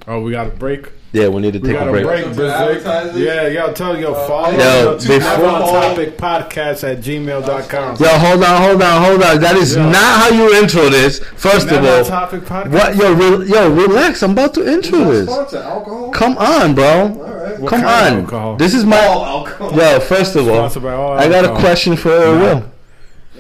[0.07, 0.93] Oh, we got a break.
[1.15, 2.05] Yeah, we need to We take got a break.
[2.25, 2.51] Some Brazil.
[2.51, 3.17] advertisers?
[3.17, 7.97] Yeah, yo, tell yo follow Yo, yo, to before- on topic podcast at gmail.com.
[8.01, 9.41] Yo, hold on, hold on, hold on.
[9.41, 9.87] That is Yeah.
[9.91, 11.21] not how you intro this.
[11.37, 12.71] First of all, topic podcast.
[12.73, 12.97] what?
[12.97, 14.25] Yo, re- yo, relax.
[14.25, 15.29] I'm about to intro this.
[15.31, 16.11] Sponsor alcohol.
[16.11, 16.85] Come on, bro.
[16.85, 17.67] All right.
[17.69, 18.19] Come on.
[18.21, 18.57] alcohol?
[18.57, 18.99] This is my.
[19.07, 19.73] All alcohol.
[19.73, 22.65] Yo, first of all, all I got a question for Will.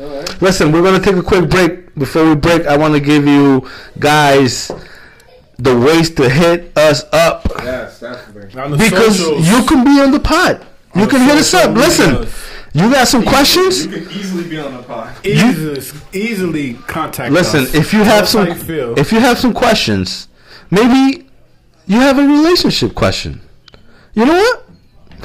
[0.00, 0.40] All right.
[0.42, 1.92] Listen, we're gonna take a quick break.
[1.98, 3.68] Before we break, I want to give you
[3.98, 4.70] guys
[5.58, 8.60] the ways to hit us up Yes, definitely.
[8.60, 9.48] On the because socials.
[9.48, 10.66] you can be on the pod.
[10.94, 11.74] You On can hit us up.
[11.76, 12.46] Listen, medias.
[12.72, 13.86] you got some questions?
[13.86, 15.14] You can easily be on the pod.
[15.26, 15.80] easily,
[16.12, 17.32] easily contact us.
[17.32, 17.74] Listen, us.
[17.74, 18.98] if you have us some, how you feel.
[18.98, 20.28] if you have some questions,
[20.70, 21.28] maybe
[21.86, 23.40] you have a relationship question.
[24.14, 24.64] You know what?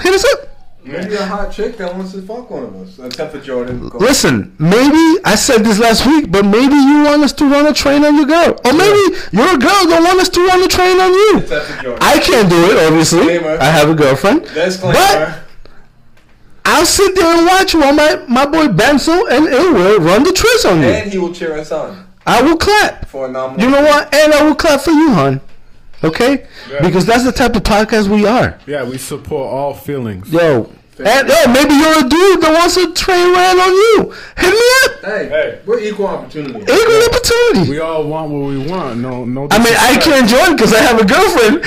[0.04, 0.49] Hit us up.
[0.92, 3.00] Maybe a hot chick that wants to fuck one of us.
[3.00, 3.90] Except for Jordan.
[3.90, 7.74] Listen, maybe I said this last week, but maybe you want us to run a
[7.74, 11.00] train on your girl, or maybe your girl don't want us to run a train
[11.00, 11.38] on you.
[11.40, 12.00] Except for Jordan.
[12.02, 13.20] I can't do it, obviously.
[13.28, 13.58] Disclaimer.
[13.62, 14.94] I have a girlfriend, Disclaimer.
[14.94, 15.40] but
[16.66, 20.30] I'll sit there and watch while my my boy Benzo and Ill will run the
[20.32, 20.90] triz on you.
[20.90, 23.08] and he will cheer us on I will clap.
[23.08, 23.66] for a nominal.
[23.66, 24.14] You know what?
[24.14, 25.42] And I will clap for you, hon.
[26.04, 26.46] Okay?
[26.72, 26.82] Yeah.
[26.82, 28.60] Because that's the type of podcast we are.
[28.68, 30.32] yeah, we support all feelings.
[30.32, 30.72] Yo.
[31.00, 34.12] And yo, maybe you're a dude that wants a train ran on you.
[34.38, 34.92] Hit me up.
[35.06, 35.60] Hey, Hey.
[35.66, 36.60] we're equal opportunity.
[36.60, 37.70] Equal opportunity.
[37.72, 39.00] We all want what we want.
[39.00, 39.48] No, no.
[39.50, 41.62] I mean, I can't join because I have a girlfriend,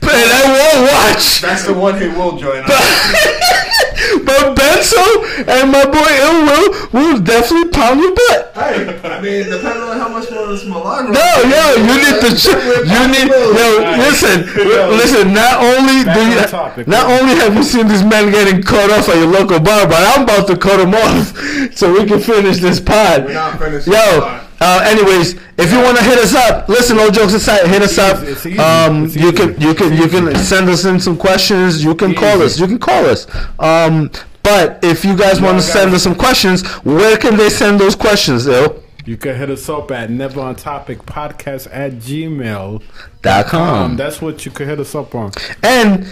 [0.00, 1.40] but I won't watch.
[1.40, 2.72] That's the one who will join us.
[4.24, 5.02] but Benzo
[5.48, 8.52] and my boy Ill Will will definitely pound your butt.
[8.54, 11.12] hey, I mean, depending on how much more of this Milagro.
[11.12, 12.30] No, yo, you need to.
[12.36, 13.28] Ch- you need.
[13.30, 13.66] Yo,
[13.98, 14.46] listen,
[14.98, 15.32] listen.
[15.34, 16.86] Not only do you, topic.
[16.86, 20.02] not only have you seen this man getting cut off at your local bar, but
[20.14, 21.36] I'm about to cut him off
[21.76, 23.24] so we can finish this pod.
[23.26, 23.86] We're not finished.
[23.86, 24.40] Yo.
[24.64, 26.96] Uh, anyways, if you want to hit us up, listen.
[26.96, 28.22] No jokes aside, hit us up.
[28.22, 28.46] It's.
[28.58, 31.82] Um, It's you can you can you can send us in some questions.
[31.82, 32.58] You can call us.
[32.60, 33.26] You can call us.
[33.58, 34.10] Um,
[34.42, 37.96] but if you guys want to send us some questions, where can they send those
[37.96, 38.82] questions, Ill?
[39.04, 42.82] You can hit us up at Never on Topic Podcast at Gmail.
[43.22, 43.90] Dot com.
[43.92, 45.32] Um, that's what you can hit us up on.
[45.62, 46.06] And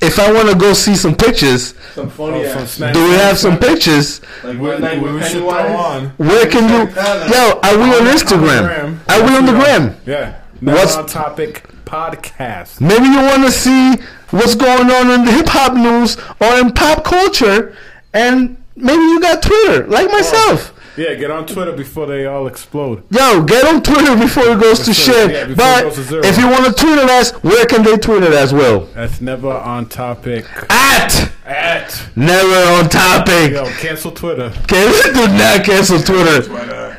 [0.00, 2.76] if I want to go see some pictures, Some funny Oh, ass.
[2.78, 4.20] do we have some pictures?
[4.44, 5.76] Like We, one night we with should throw Pennywise.
[5.76, 6.06] on.
[6.18, 6.94] Where can you?
[7.34, 8.62] Yo, are we on Instagram?
[8.66, 9.00] gram.
[9.08, 9.96] Are we on the gram?
[10.06, 10.34] Yeah.
[10.60, 12.80] What's- on Topic Podcast.
[12.80, 13.94] Maybe you want to see
[14.30, 17.74] what's going on in the hip hop news or in pop culture,
[18.12, 20.12] and maybe you got Twitter, like oh.
[20.12, 20.72] myself.
[20.96, 23.02] Yeah, get on Twitter before they all explode.
[23.10, 25.30] Yo, get on Twitter before it goes to shit.
[25.30, 28.32] yeah, but to if you want to tweet at us, where can they tweet at
[28.32, 28.86] us, Will?
[28.94, 30.46] That's Never on Topic.
[30.70, 32.08] Ah, At At.
[32.16, 33.52] never on topic.
[33.52, 34.50] Yo, cancel Twitter.
[34.66, 36.42] Can do not cancel Twitter.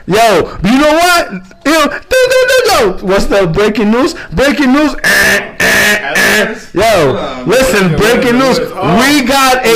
[0.07, 1.31] Yo, you know what?
[1.65, 2.97] Yo, do, do, do, yo.
[3.01, 4.13] What's the breaking news?
[4.31, 4.95] Breaking news.
[5.03, 6.59] Eh, eh, eh.
[6.73, 8.59] Yo, listen, breaking news.
[8.59, 9.75] We got a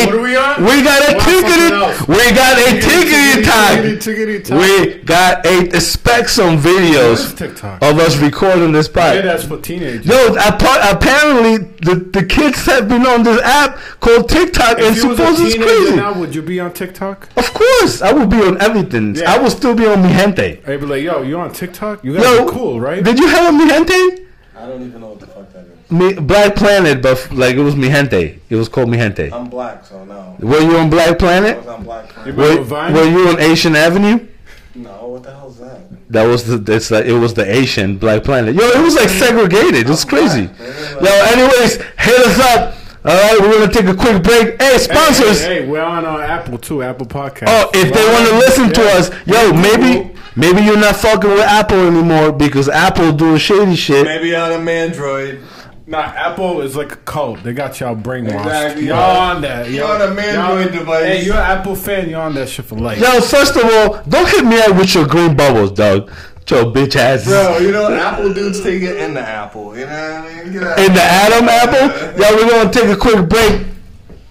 [0.63, 3.79] we got a tickety we got a tickety Tickety, talk.
[3.99, 4.57] tickety, talk.
[4.59, 7.33] We got a expect some videos
[7.81, 9.23] of us recording this Yeah, part.
[9.25, 10.05] that's for teenagers.
[10.05, 15.09] Yo, apparently the, the kids have been on this app called TikTok and if you
[15.09, 15.95] was supposedly it's crazy.
[15.95, 17.29] now, would you be on TikTok?
[17.37, 19.15] Of course, I will be on everything.
[19.15, 19.33] Yeah.
[19.33, 20.61] I will still be on Mi Gente.
[20.67, 22.03] I'd be like, yo, you on TikTok?
[22.03, 23.03] You guys Yo, cool, right?
[23.03, 24.27] Did you have a Mi Gente?
[24.55, 25.91] I don't even know what the fuck that is.
[25.91, 28.39] Mi, Black Planet, but like it was Mi Gente.
[28.49, 29.31] It was called Mi Gente.
[29.31, 30.35] I'm black, so no.
[30.39, 31.57] Were you on Black I Planet?
[31.57, 32.13] was on black.
[32.25, 34.27] You Were, were you on Asian Avenue?
[34.73, 36.09] No, what the hell hell's that?
[36.09, 38.55] That was the that's like it was the Asian Black Planet.
[38.55, 39.81] Yo, it was like segregated.
[39.81, 40.43] It was crazy.
[40.43, 42.75] Yo, anyways, hit us up.
[43.03, 44.61] All right, we're gonna take a quick break.
[44.61, 45.41] Hey, Hey, sponsors.
[45.43, 47.45] Hey, hey, we're on uh, Apple too, Apple Podcast.
[47.47, 51.39] Oh, if they want to listen to us, yo, maybe maybe you're not fucking with
[51.39, 54.05] Apple anymore because Apple doing shady shit.
[54.05, 55.41] Maybe on a Mandroid.
[55.87, 57.41] Nah, Apple is like a cult.
[57.43, 58.45] They got y'all brainwashed.
[58.45, 58.87] Exactly.
[58.87, 59.69] Y'all on that.
[59.69, 61.03] You're Y'all- on a Mandroid y'all- device.
[61.05, 62.07] Hey, you're an Apple fan.
[62.07, 62.99] You're on that shit for life.
[62.99, 66.09] Yo, first of all, don't hit me up with your green bubbles, dog.
[66.47, 67.23] Yo, bitch ass.
[67.23, 69.77] Bro, you know, Apple dudes take it in the apple.
[69.77, 70.51] You know what I mean?
[70.53, 72.21] Get out In the Adam apple.
[72.21, 73.65] Yo, we're gonna take a quick break,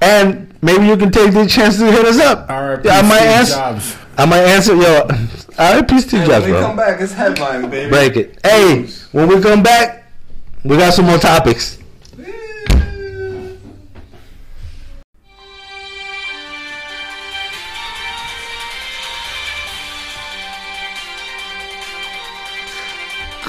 [0.03, 2.51] and maybe you can take the chance to hit us up.
[2.51, 2.87] R.I.P.
[2.87, 3.55] Yeah, I might answer.
[3.55, 3.97] Jobs.
[4.19, 4.77] I might answer.
[4.77, 5.07] Yo,
[5.59, 6.01] R.I.P.
[6.01, 7.89] Steve Hey, Jobs, when we come back, it's headline, baby.
[7.91, 8.39] Break it.
[8.45, 10.05] Hey, when we come back,
[10.63, 11.79] we got some more topics.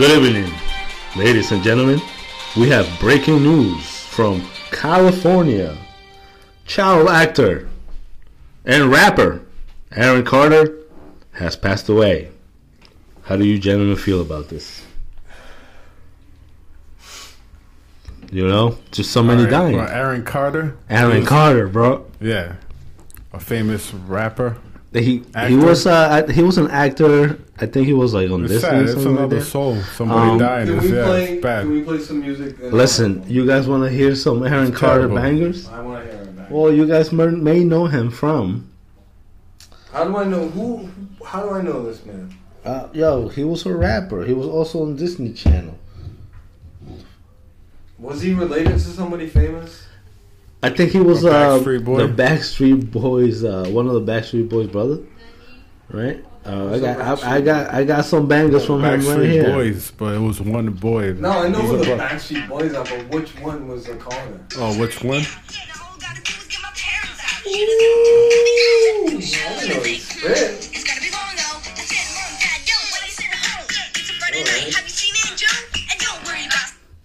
[0.02, 0.52] Good evening,
[1.16, 2.02] ladies and gentlemen.
[2.58, 5.78] We have breaking news from California.
[6.66, 7.70] Child actor
[8.66, 9.46] and rapper
[9.92, 10.80] Aaron Carter
[11.34, 12.32] has passed away.
[13.26, 14.84] How do you gentlemen feel about this?
[18.32, 19.80] You know, just so many Alright, dying.
[19.80, 20.78] Aaron Carter.
[20.90, 22.08] Aaron Carter, bro.
[22.20, 22.56] Yeah,
[23.34, 24.58] a famous rapper.
[24.94, 27.40] He he was uh he was an actor.
[27.60, 28.82] I think he was like on It's Disney sad.
[28.84, 29.76] It's something like another soul.
[29.96, 30.68] Somebody Um, died.
[30.68, 31.24] Can we yeah, play?
[31.34, 31.62] it's bad.
[31.64, 32.56] Can we play some music?
[32.60, 35.16] Listen, you guys want to hear some Aaron It's Carter terrible.
[35.16, 35.70] bangers?
[35.70, 36.52] I want to hear it back.
[36.52, 38.68] Well, you guys mer- may know him from.
[39.94, 40.90] How do I know who?
[41.26, 42.34] How do I know this man?
[42.66, 44.26] Uh, yo, he was a rapper.
[44.26, 45.78] He was also on Disney Channel.
[47.98, 49.84] Was he related to somebody famous?
[50.64, 52.06] I think he was A uh, Backstreet Boy?
[52.08, 55.00] the Backstreet Boys, uh, one of the Backstreet Boys brother,
[55.90, 56.24] right?
[56.46, 59.44] Uh, I got, I, I got, I got some bangers from him right Backstreet here.
[59.46, 61.14] Boys, but it was one boy.
[61.14, 63.96] No, I know He's who the bro- Backstreet Boys are, but which one was the
[63.96, 64.40] Carter?
[64.58, 65.22] Oh, which one?
[69.14, 70.04] I
[70.34, 70.71] didn't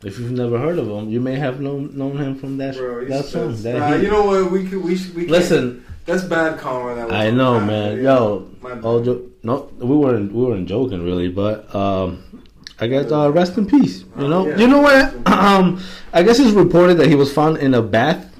[0.05, 3.07] If you've never heard of him, you may have known known him from that Bro,
[3.07, 3.57] that song.
[3.62, 4.51] That Nah, you know what?
[4.51, 4.82] We could.
[4.84, 5.14] We should.
[5.14, 6.94] We Listen, That's bad karma.
[6.94, 8.03] That was I know, man.
[8.03, 8.47] Yo,
[8.82, 12.22] all jo- no, we weren't we weren't joking really, but um,
[12.78, 14.05] I guess uh, rest in peace.
[14.18, 14.57] You know, Oh, yeah.
[14.59, 15.14] you know what?
[15.26, 15.80] Um,
[16.12, 18.32] I guess it's reported that he was found in a bath.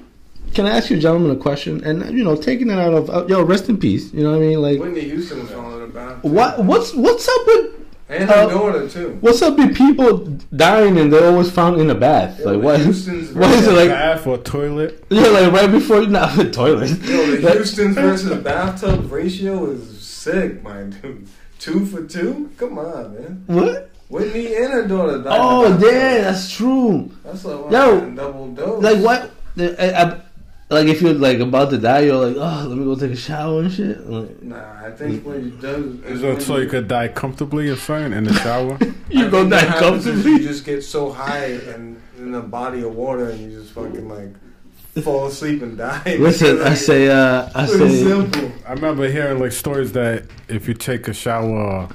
[0.53, 1.83] Can I ask you, gentlemen, a question?
[1.83, 4.13] And you know, taking it out of uh, yo, rest in peace.
[4.13, 4.61] You know what I mean?
[4.61, 6.23] Like, when Whitney Houston was falling about.
[6.23, 7.73] what what's what's up with
[8.09, 9.17] And her Uh, daughter too.
[9.19, 10.17] what's up with people
[10.55, 12.37] dying and they're always found in a bath?
[12.39, 12.79] Yeah, like what?
[12.79, 13.89] Houston's What is it like?
[13.89, 15.03] Bath or toilet?
[15.09, 16.89] Yeah, like right before you not the toilet.
[17.01, 21.27] Yo, the Like- Houston's versus bathtub ratio is sick, my dude.
[21.59, 22.49] Two for two?
[22.57, 23.43] Come on, man.
[23.47, 23.89] what?
[24.09, 25.37] Whitney and her daughter died.
[25.41, 27.11] Oh, in yeah, that's true.
[27.25, 28.81] That's a Yo, double dose.
[28.83, 29.31] Like what?
[29.59, 30.21] I, I,
[30.69, 33.15] like if you're like about to die, you're like, oh, let me go take a
[33.15, 34.05] shower and shit.
[34.07, 37.75] Like, Nah, I think what you do Is it so you could die comfortably or
[37.77, 38.77] something in the shower?
[39.09, 40.31] you go die comfortably.
[40.31, 44.09] You just get so high and in a body of water, and you just fucking
[44.09, 44.33] like
[45.03, 46.15] fall asleep and die.
[46.19, 48.51] Listen, I say, uh, I Pretty say, simple.
[48.67, 51.87] I remember hearing like stories that if you take a shower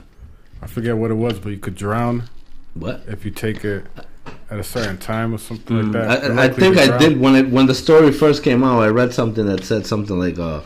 [0.62, 2.30] I forget what it was, but you could drown
[2.74, 3.02] What?
[3.08, 3.84] if you take it
[4.52, 6.22] at a certain time or something like that.
[6.22, 8.80] Mm, I, I think I did when it when the story first came out.
[8.80, 10.60] I read something that said something like uh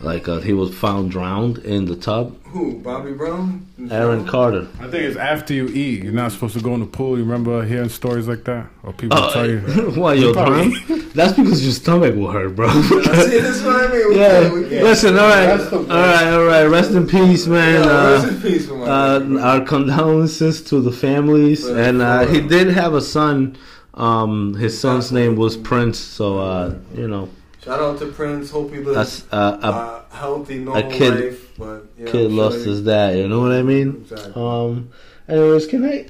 [0.00, 2.36] like uh, he was found drowned in the tub.
[2.46, 2.78] Who?
[2.78, 3.66] Bobby Brown?
[3.90, 4.68] Aaron Carter.
[4.78, 6.02] I think it's after you eat.
[6.04, 7.18] You're not supposed to go in the pool.
[7.18, 9.58] You remember hearing stories like that, or people Oh, tell you.
[10.00, 11.02] why you probably- drowned?
[11.12, 12.68] That's because your stomach will hurt, bro.
[12.82, 14.08] See, this is what I mean.
[14.10, 14.40] We yeah.
[14.48, 16.64] can't- can't- Listen, all right, all right, all right.
[16.64, 17.82] Rest in peace, man.
[17.84, 19.38] Yeah, Uh, rest in peace uh, man.
[19.38, 23.56] our condolences to the families, But and uh, for he did have a son.
[23.94, 27.28] Um, his son's name was Prince, so uh, you know
[27.64, 28.50] Shout out to Prince.
[28.50, 31.58] Hope he lives that's uh, a a healthy, normal kid- life.
[31.58, 33.16] But yeah, kid I'm lost sure his dad.
[33.18, 33.88] You know what I mean?
[34.02, 34.32] Exactly.
[34.36, 34.90] Um.
[35.28, 36.06] Anyways, can I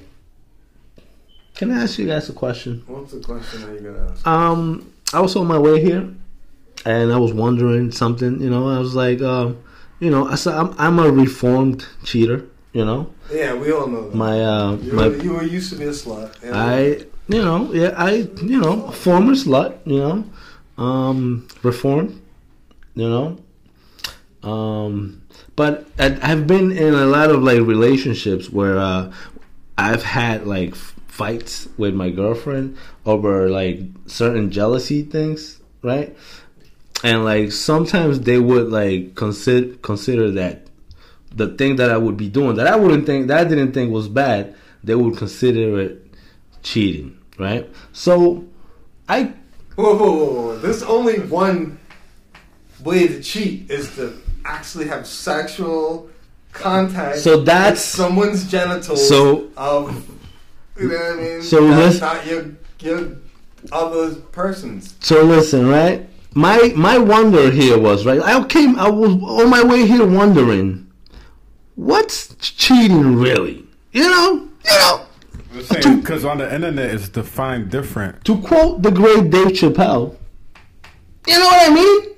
[1.55, 2.83] can I ask you guys a question?
[2.87, 4.25] What's the question that you're gonna ask?
[4.27, 6.07] Um, I was on my way here,
[6.85, 8.41] and I was wondering something.
[8.41, 9.57] You know, I was like, um,
[9.99, 12.45] you know, I said I'm I'm a reformed cheater.
[12.71, 14.15] You know, Yeah, we all know that.
[14.15, 16.31] my uh, you, my were, you were used to be a slut.
[16.43, 16.81] and- I,
[17.27, 20.23] you know, yeah, I, you know, former slut, you know,
[20.79, 22.19] um, reformed,
[22.95, 23.37] you know,
[24.43, 25.21] um,
[25.55, 29.11] but I've been in a lot of like relationships where uh,
[29.77, 36.15] I've had like fights with my girlfriend over like certain jealousy things, right?
[37.03, 40.67] And like sometimes they would like consider consider that
[41.35, 43.91] the thing that I would be doing that I wouldn't think that I didn't think
[43.91, 46.05] was bad, they would consider it
[46.63, 47.69] cheating, right?
[47.91, 48.45] So
[49.09, 49.33] I
[49.79, 50.57] Whoa, whoa, whoa!
[50.57, 51.79] There's only one
[52.83, 54.11] way to cheat is to
[54.43, 56.09] actually have sexual
[56.51, 57.19] contact.
[57.19, 59.07] So with that's- someone's genitals.
[59.07, 60.05] so- of
[60.77, 61.41] you know what I mean.
[61.41, 62.47] So that's not your
[62.81, 63.07] your
[63.71, 64.95] other person's.
[64.99, 66.09] so listen, right?
[66.33, 68.21] My my wonder here was right.
[68.21, 68.77] I came.
[68.77, 70.87] I was on my way here wondering,
[71.75, 73.65] what's cheating really?
[73.93, 74.31] You know,
[74.65, 75.05] you know.
[75.51, 78.23] Because on the internet, it's defined different.
[78.25, 80.15] To quote the great Dave Chappelle,
[81.27, 82.15] you know what I mean?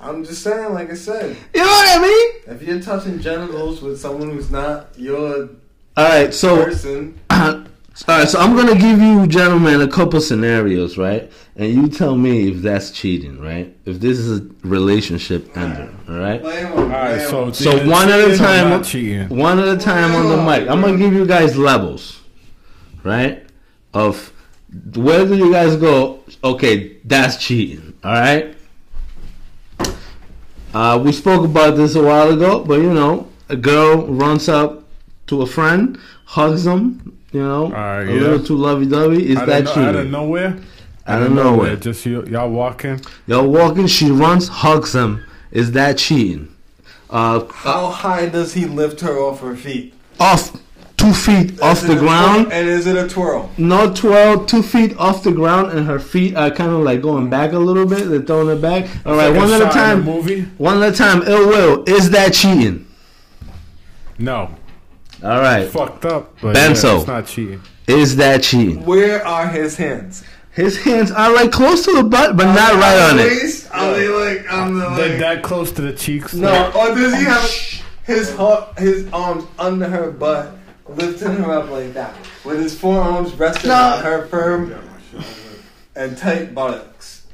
[0.00, 2.56] I'm just saying, like I said, You know what I mean?
[2.56, 5.48] if you're touching genitals with someone who's not your
[5.96, 7.18] All right, so person,
[8.08, 11.30] all right, so I'm gonna give you gentlemen a couple scenarios, right?
[11.56, 13.76] And you tell me if that's cheating, right?
[13.84, 16.42] If this is a relationship ender, all right?
[16.42, 17.52] All right, so.
[17.52, 18.82] So one at a time.
[18.82, 19.28] cheating.
[19.28, 20.68] One at a time on the mic.
[20.70, 22.22] I'm gonna give you guys levels,
[23.04, 23.44] right?
[23.92, 24.32] Of
[24.94, 26.20] where do you guys go?
[26.42, 27.92] Okay, that's cheating.
[28.02, 28.54] All right.
[30.72, 34.84] Uh, we spoke about this a while ago, but you know, a girl runs up
[35.26, 38.20] to a friend, hugs them, you know, Alright, a yeah.
[38.20, 39.30] little too lovey-dovey.
[39.30, 39.88] Is Out that of, no- cheating?
[39.88, 40.56] out of nowhere.
[41.06, 41.76] Out of nowhere.
[41.76, 43.00] Just you, y'all walking.
[43.26, 45.24] Y'all walking, she runs, hugs him.
[45.50, 46.54] Is that cheating?
[47.10, 49.94] Uh, How high does he lift her off her feet?
[50.20, 50.56] off
[50.96, 52.44] two feet off the ground.
[52.46, 52.52] twirl?
[52.60, 53.50] and is it a twirl?
[53.58, 57.28] No twirl, two feet off the ground, and her feet are kind of like going
[57.28, 58.08] back a little bit.
[58.08, 58.88] They're throwing it back.
[59.04, 60.04] All right, Like one at a time.
[60.04, 60.42] movie.
[60.58, 61.22] One at a time.
[61.26, 61.84] Ill will.
[61.88, 62.86] Is that cheating?
[64.18, 64.54] No,
[65.22, 65.68] All right.
[65.68, 66.36] fucked up.
[66.40, 66.84] But Benzo.
[66.84, 67.62] yeah, it's not cheating.
[67.86, 68.84] Is that cheating?
[68.84, 70.24] Where are his hands?
[70.52, 73.24] His hands are like close to the butt, but not right on it.
[73.24, 73.70] Waist?
[73.72, 75.18] Are they like on the They're like?
[75.20, 76.34] that close to the cheeks.
[76.34, 77.50] No, or does he have
[78.04, 80.52] his hu- his arms under her butt,
[80.88, 83.74] lifting her up like that, with his forearms resting No.
[83.74, 84.74] on her firm
[85.96, 87.26] and tight buttocks?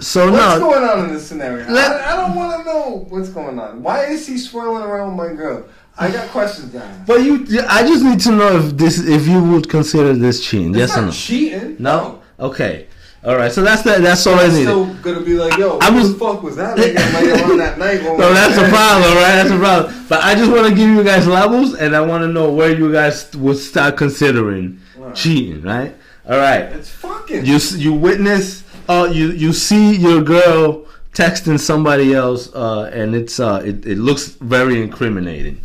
[0.00, 0.70] So What's no.
[0.70, 1.68] going on in this scenario?
[1.68, 3.82] Let- I, I don't want to know what's going on.
[3.82, 5.64] Why is he swirling around my girl?
[5.98, 7.00] I got questions, guys.
[7.06, 10.74] But you, I just need to know if this, if you would consider this cheating.
[10.74, 11.10] Yes or no?
[11.12, 11.76] cheating.
[11.78, 12.22] No.
[12.40, 12.86] Okay.
[13.24, 13.52] All right.
[13.52, 14.62] So that's the, that's all I I'm needed.
[14.64, 18.02] still gonna be like, yo, I who was- the fuck was that on that night?
[18.18, 19.34] No, that's were the problem, right?
[19.36, 19.94] That's the problem.
[20.08, 22.76] But I just want to give you guys levels, and I want to know where
[22.76, 25.14] you guys would start considering Right.
[25.14, 25.94] cheating, right?
[26.28, 26.62] All right.
[26.62, 27.44] It's fucking.
[27.46, 33.38] You you witness, uh, you you see your girl texting somebody else, uh, and it's
[33.38, 35.60] uh, it, it looks very incriminating.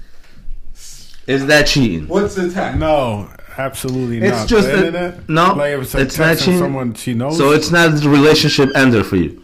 [1.27, 2.07] Is that cheating?
[2.07, 2.79] What's the tag?
[2.79, 4.41] No, absolutely It's not.
[4.43, 5.29] It's just the a- internet.
[5.29, 6.59] no, like if it's, like it's not cheating.
[6.59, 7.37] someone she knows.
[7.37, 9.43] So it's not a relationship ender for you.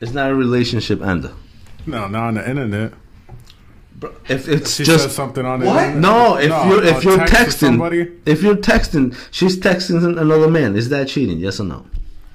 [0.00, 1.32] It's not a relationship ender.
[1.86, 2.92] no, not on the internet.
[4.28, 5.76] If it's She just says something on the What?
[5.84, 6.00] internet.
[6.02, 10.76] No, if you're if you're text texting, somebody, if you're texting, she's texting another man.
[10.76, 11.38] Is that cheating?
[11.38, 11.86] Yes or no?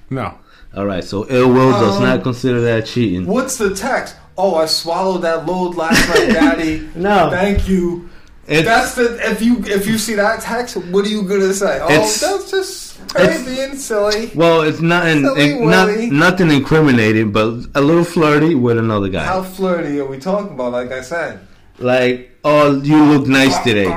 [0.09, 0.33] no.
[0.75, 1.03] All right.
[1.03, 3.25] So ill will does Um, not consider that cheating.
[3.27, 4.15] What's the text?
[4.37, 6.87] Oh, I swallowed that load last night, Daddy.
[6.95, 7.29] No.
[7.29, 8.08] Thank you.
[8.51, 11.79] It's, That's the if you if you see that text, what are you gonna say?
[11.83, 12.19] Oh, that's
[12.49, 14.31] just her it's- being silly.
[14.33, 19.23] well, it's not, in, it- not nothing incriminating, but a little flirty with another guy.
[19.23, 20.71] How flirty are we talking about?
[20.71, 21.39] Like I said,
[21.77, 23.95] Like, oh, you look nice today.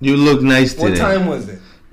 [0.00, 0.90] You look nice today.
[0.90, 1.60] What time was it?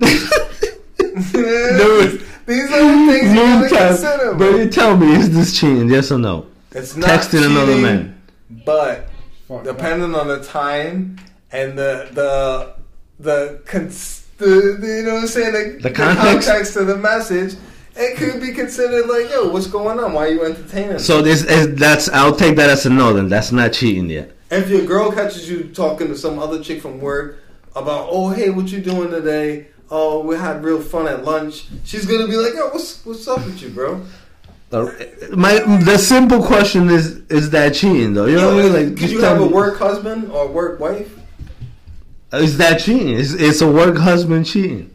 [0.98, 4.34] Dude, these are the things you gotta consider.
[4.34, 5.88] But you tell me, is this cheating?
[5.88, 6.46] Yes or no?
[6.72, 8.20] It's not Texting another man.
[8.64, 9.08] but
[9.64, 11.18] depending on the time
[11.52, 12.74] and the the
[13.20, 16.48] the, cons- the, the you know what I'm saying the, The context?
[16.48, 17.54] context of the message,
[17.94, 20.12] it could be considered like yo, what's going on?
[20.14, 20.98] Why are you entertaining?
[20.98, 22.08] So this is that's.
[22.08, 23.12] I'll take that as a no.
[23.12, 24.32] Then that's not cheating yet.
[24.50, 27.38] if your girl catches you talking to some other chick from work
[27.76, 29.68] about oh hey what you doing today?
[29.90, 31.66] Oh we had real fun at lunch.
[31.84, 34.02] She's gonna be like yo what's what's up with you bro?
[35.36, 38.24] My the simple question is: Is that cheating though?
[38.24, 38.88] You know what I mean?
[38.90, 41.12] Like, Could you have a work husband or work wife?
[42.32, 43.08] Is that cheating?
[43.18, 44.88] It's, it's a work husband cheating.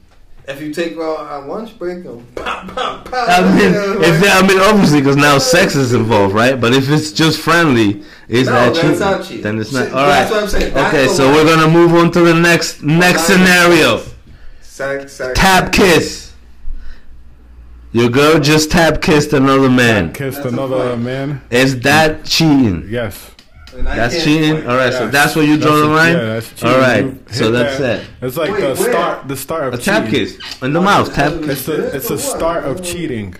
[0.48, 3.30] If you take her out on lunch break, them pop, pop, pop.
[3.30, 6.60] I mean, if like- I mean, obviously, because now sex is involved, right?
[6.60, 9.00] But if it's just friendly, is No, that that's cheating?
[9.00, 9.42] not cheating.
[9.44, 9.88] Then it's not.
[9.88, 10.08] See, All right.
[10.08, 10.74] that's what I'm saying.
[10.74, 11.36] That's Okay, so line.
[11.36, 13.40] we're gonna move on to the next next Line.
[13.40, 14.02] scenario.
[14.62, 16.32] Sex, sex, Tap kiss.
[17.92, 20.14] Your girl just tap kissed another man.
[20.14, 21.42] Kissed That's another man.
[21.50, 22.86] Is that cheating?
[22.90, 23.32] Yes.
[23.76, 24.54] And I That's cheating.
[24.56, 24.66] wait.
[24.66, 26.14] All right, so that's where you draw That's the a- line.
[26.14, 26.68] yeah, that's cheating.
[26.70, 28.00] All right, so that's that.
[28.02, 28.08] it.
[28.22, 28.92] It's like Wait, the where?
[28.92, 29.28] start.
[29.28, 30.20] The start of A tap cheating.
[30.40, 31.14] kiss in the mouth.
[31.14, 33.36] Tap It's the it's the start of cheating.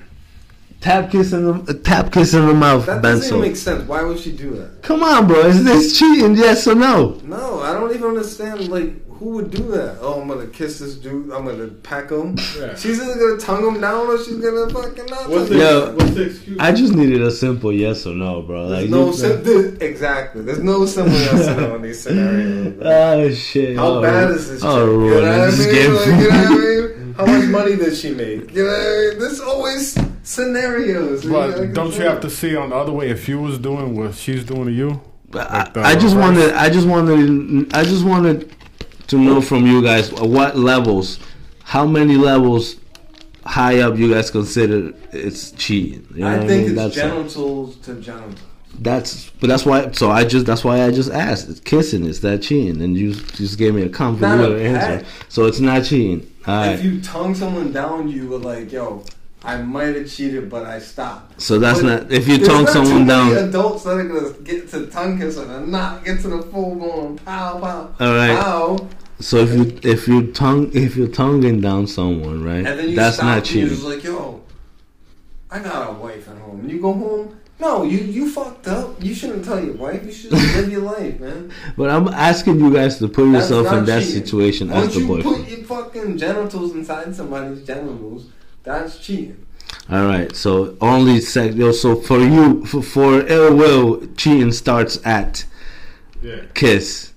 [0.82, 2.86] tap kiss in the a tap kiss in the mouth.
[2.86, 3.42] That doesn't even Benzo.
[3.42, 3.88] make sense.
[3.88, 4.84] Why would she do that?
[4.84, 5.40] Come on, bro.
[5.46, 6.36] Is this cheating?
[6.36, 7.20] Yes or no?
[7.24, 8.68] No, I don't even understand.
[8.70, 9.98] Like, who would do that?
[10.02, 11.32] Oh, I'm gonna kiss this dude.
[11.32, 12.36] I'm gonna pack him.
[12.58, 12.76] Yeah.
[12.76, 15.30] She's either gonna tongue him down or she's gonna fucking not.
[15.30, 15.88] What's the, Yo.
[15.90, 15.96] him.
[15.98, 16.58] what's the excuse?
[16.60, 18.70] I just needed a simple yes or no, bro.
[18.70, 20.42] There's Like no you- sim- there- exactly.
[20.44, 22.74] There's no simple yes or no in these scenarios.
[22.76, 22.88] bro.
[22.92, 23.76] Oh shit!
[23.78, 24.62] How oh, bad is this?
[24.64, 25.16] Oh, chick?
[25.16, 26.08] you know what.
[26.08, 26.18] I mean?
[26.18, 26.50] Like, you know what I
[26.98, 27.14] mean?
[27.18, 28.54] How much money did she make?
[28.54, 29.20] You know what I mean?
[29.20, 31.24] There's always scenarios.
[31.24, 33.40] you know, But like, don't you have to see on the other way if you
[33.40, 35.02] was doing what she's doing to you?
[35.34, 36.38] I, Like the I just reverse?
[36.38, 38.52] wanted, I just wanted, I just wanted
[39.08, 41.20] to know from you guys what levels,
[41.64, 42.76] how many levels
[43.46, 46.06] high up you guys consider it's cheating.
[46.14, 46.62] You know I think mean?
[46.66, 48.40] it's that's genitals to genitals.
[48.80, 49.92] that's, but that's why.
[49.92, 51.50] So I just, that's why I just asked.
[51.50, 52.82] It's kissing is that cheating?
[52.82, 55.08] And you just gave me a convoluted answer.
[55.30, 56.30] So it's not cheating.
[56.46, 56.74] All right.
[56.74, 59.04] If you tongue someone down, you were like, "Yo,
[59.48, 62.12] I might have cheated, but I stopped." so that's But not.
[62.12, 63.32] If you tongue someone down.
[63.38, 67.18] adults that are gonna get to tongue kissing and not get to the full blown
[67.20, 67.90] pow pow.
[68.00, 68.38] All right.
[68.40, 68.78] Pow,
[69.20, 69.64] So if you
[69.94, 72.66] if you tongue if you're tonguing down someone, right?
[72.68, 73.70] and then you That's stop not and you're cheating.
[73.70, 74.42] just like, "Yo,
[75.50, 77.36] I got a wife at home." And you go home.
[77.60, 79.02] No, you you fucked up.
[79.04, 80.06] You shouldn't tell your wife.
[80.06, 81.52] You should live your life, man.
[81.78, 85.08] But I'm asking you guys to put That's yourself in that situation Once as the
[85.08, 85.18] boy.
[85.18, 88.26] you put your fucking genitals inside somebody's genitals,
[88.68, 89.46] that's cheating.
[89.90, 91.56] All right, so only sex.
[91.60, 95.46] Oh, so for you, for, for ill will, cheating starts at
[96.22, 96.42] Yeah.
[96.54, 97.14] kiss,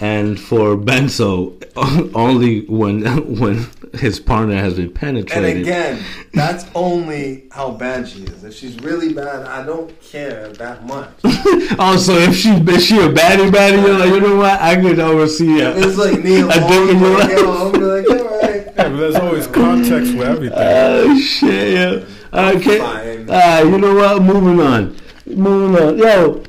[0.00, 1.62] And for Benzo,
[2.14, 3.02] only when
[3.40, 5.56] when his partner has been penetrated.
[5.56, 6.04] And again,
[6.34, 8.44] that's only how bad she is.
[8.44, 11.10] If she's really bad, I don't care that much.
[11.78, 14.60] also, if she if she a baddie baddie, you're like, you know what?
[14.60, 15.76] I could oversee it.
[15.78, 17.38] It's like Neil A dick in Long, your like, life.
[17.38, 18.66] yo, I'm be like, alright.
[18.66, 20.58] Yeah, but there's always context for everything.
[20.60, 21.72] Oh shit!
[21.72, 22.04] Yeah.
[22.32, 22.78] Okay.
[22.78, 23.30] fine.
[23.30, 24.22] Uh, you know what?
[24.22, 24.96] Moving on.
[25.26, 25.98] Moving on.
[25.98, 26.44] Yo,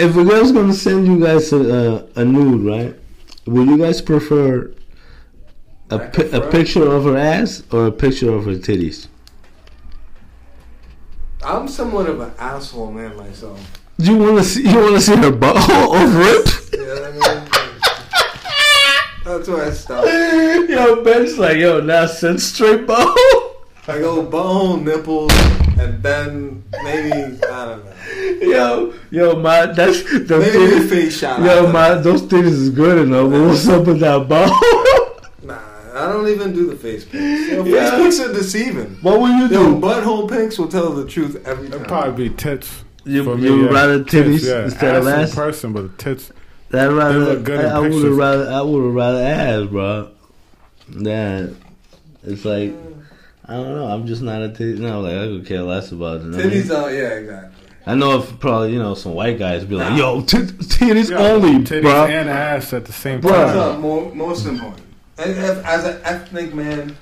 [0.00, 2.96] if a girl's gonna send you guys a, a, a nude, right?
[3.46, 4.72] Would you guys prefer
[5.90, 9.08] a, pi- a picture of her ass or a picture of her titties?
[11.42, 13.60] I'm somewhat of an asshole man myself.
[13.98, 14.68] Do you want to see?
[14.68, 16.46] You want to see her butthole or rip?
[16.46, 17.48] What I mean?
[19.24, 20.04] That's where I stop.
[20.68, 23.56] yo, Ben's like, yo, now send straight butthole.
[23.88, 25.32] I go butthole, nipples,
[25.80, 27.12] and then maybe
[27.44, 27.92] I don't know.
[28.46, 30.88] Yo, yo, my that's the Maybe a titties.
[30.88, 31.40] face shot.
[31.42, 33.30] Yo, my those titties is good enough.
[33.30, 35.16] But what's up with that butthole?
[35.42, 35.58] Nah,
[35.94, 37.48] I don't even do the face pics.
[37.50, 37.96] Yo, face Yeah.
[37.96, 38.98] pics are deceiving.
[39.00, 39.80] what will you Yo, do?
[39.80, 41.76] butthole pics will tell the truth every time.
[41.80, 42.84] It'd probably be tits.
[43.04, 43.70] You, for you me, yeah.
[43.70, 44.64] rather titties Tits, yeah.
[44.64, 45.30] instead of Ass ass?
[45.30, 46.30] in person, but tits.
[46.72, 47.18] I'd rather.
[47.18, 48.50] look good in I, I would have rather.
[48.50, 50.10] I would have rather ass, bro.
[50.90, 51.46] Yeah,
[52.24, 52.74] it's like
[53.50, 53.86] I don't know.
[53.86, 54.78] I'm just not a titty.
[54.80, 56.24] No, like I could care less about it.
[56.24, 56.72] you know what I mean?
[56.72, 57.56] Out, yeah, exactly.
[57.86, 59.96] I know if probably you know some white guys be like, Nah.
[59.96, 63.30] "Yo, t- titties Yeah, only, titties bro." and ass at the same Bruh.
[63.30, 63.56] That's time.
[63.56, 64.86] not more, most important.
[65.18, 66.96] And if, as an ethnic man,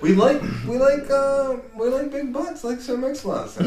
[0.00, 3.66] we like we like uh, we like big butts, like Sir Mix-a-Lot said.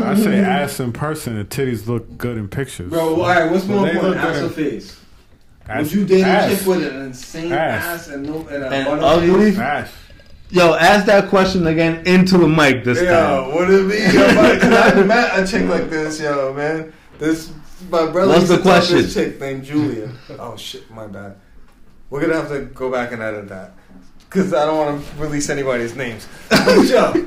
[0.00, 2.90] I say ass in person and titties look good in pictures.
[2.90, 5.00] Bro, all right, what's more They important, look ass or in- face?
[5.68, 6.58] Ass- Would you date a ass.
[6.58, 7.84] chick with an insane Ass.
[7.84, 9.50] ass, and no and a And butt ugly?
[9.50, 9.58] face?
[9.58, 9.92] Ass.
[10.50, 13.06] Yo, ask that question again into the mic this time.
[13.06, 13.54] Yo, time.
[13.54, 14.16] would it be?
[14.16, 16.92] Yo, I met a chick like this, yo, man.
[17.18, 17.52] This
[17.90, 18.96] my brother What's the to talk to question?
[18.98, 20.10] this chick named Julia.
[20.38, 21.36] Oh shit, my bad.
[22.10, 23.74] We're gonna have to go back and edit that
[24.18, 26.28] because I don't want to release anybody's names.
[26.90, 27.26] Yo,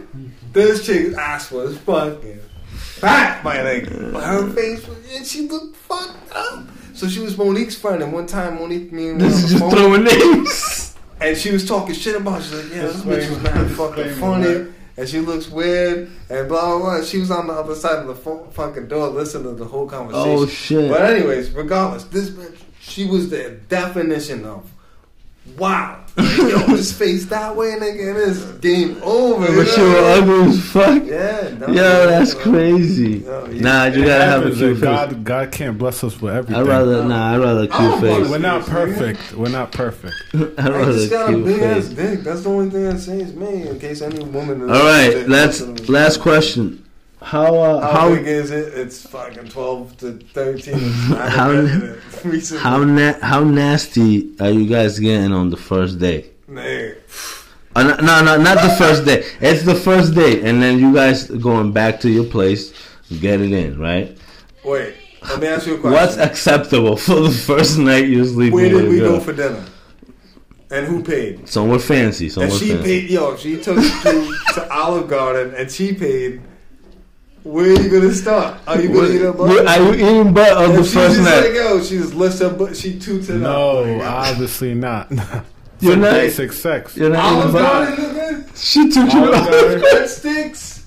[0.53, 2.39] this chick's ass was fucking
[2.69, 4.13] fat, my nigga.
[4.13, 6.65] But her face was, and she looked fucked up.
[6.93, 9.71] So she was Monique's friend, and one time Monique, me and This is just phone,
[9.71, 10.86] throwing names.
[11.21, 12.41] And she was talking shit about.
[12.43, 13.63] She's like, "Yeah, this bitch was Disclaimer.
[13.63, 14.67] mad fucking funny."
[14.99, 17.03] And she looks weird, and blah blah blah.
[17.03, 19.87] She was on the other side of the fu- fucking door, listening to the whole
[19.87, 20.31] conversation.
[20.31, 20.89] Oh shit.
[20.89, 24.67] But anyways, regardless, this bitch, she was the definition of
[25.57, 26.03] wow.
[26.17, 26.23] Yo,
[26.69, 29.51] his face that way, nigga, and it's game over.
[29.51, 30.17] you But you know?
[30.17, 31.03] was ugly as fuck.
[31.05, 32.39] Yeah, no, Yo, that's no.
[32.41, 33.17] crazy.
[33.19, 35.13] Yo, you- Nah, you It gotta have a uh, cute that face.
[35.13, 36.55] God, God can't bless us with everything.
[36.59, 37.33] I'd rather nah.
[37.35, 38.31] I'd rather a I don't cute wanna- face.
[38.31, 39.33] We're not perfect.
[39.33, 40.15] We're not perfect.
[40.33, 41.95] I'd I rather just got a a cute ass face.
[41.95, 42.19] dick.
[42.21, 43.67] That's the only thing that saves me.
[43.67, 44.63] In case any woman.
[44.63, 46.83] All right, let's last question.
[47.21, 48.73] How uh, How, how big is it?
[48.75, 50.79] It's fucking twelve to thirteen.
[51.09, 51.65] How-
[52.59, 56.29] how na- how nasty are you guys getting on the first day?
[56.49, 56.97] Nigga.
[57.75, 59.23] Uh, no, no, no, not the first day.
[59.39, 62.73] It's the first day, and then you guys going back to your place,
[63.19, 64.17] get it in, right?
[64.65, 64.95] Wait,
[65.29, 65.91] let me ask you a question.
[65.91, 69.63] What's acceptable for the first night you're sleeping Where did we go for dinner?
[70.71, 71.47] And who paid?
[71.47, 72.83] Somewhere fancy, somewhere If she fancy.
[72.83, 76.41] paid, yo, she took you to Olive Garden and she paid,
[77.47, 78.59] where are you gonna start?
[78.67, 79.67] Are you gonna eat her butt?
[79.67, 81.41] Are you eating butt on the If she first just night?
[81.45, 83.85] like, yo, she just lifts her butt, she toots it No, up.
[83.99, 85.11] Like, obviously not.
[85.79, 86.97] You're not- basic sex.
[86.97, 87.97] You're not Olive eating butt.
[88.15, 88.45] Garden.
[88.55, 89.81] She took you Olive Garden.
[89.81, 90.83] breadsticks.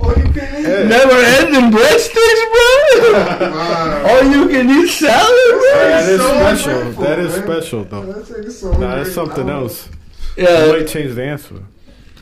[0.00, 0.66] All you can eat.
[0.66, 0.82] Yeah.
[0.88, 3.12] Never ending breadsticks, bro.
[3.12, 4.04] Wow.
[4.08, 6.14] All you can eat salad, That bro.
[6.14, 6.70] is so special.
[6.80, 7.42] ungrateful, That is man.
[7.46, 8.02] special, though.
[8.12, 9.88] That nigga's so Nah, that's something I don't- else.
[10.36, 11.54] You might Yeah, change the answer.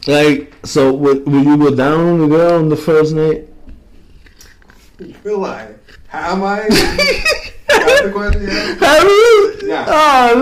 [0.09, 0.93] like so.
[0.93, 3.47] Would, will you go down on the girl on the first night?
[5.23, 5.79] Feel like,
[6.09, 6.61] how am I?
[6.69, 8.43] The question?
[8.43, 8.75] Yeah.
[8.87, 9.59] Have you?
[9.65, 9.87] Yeah.
[9.89, 10.35] Oh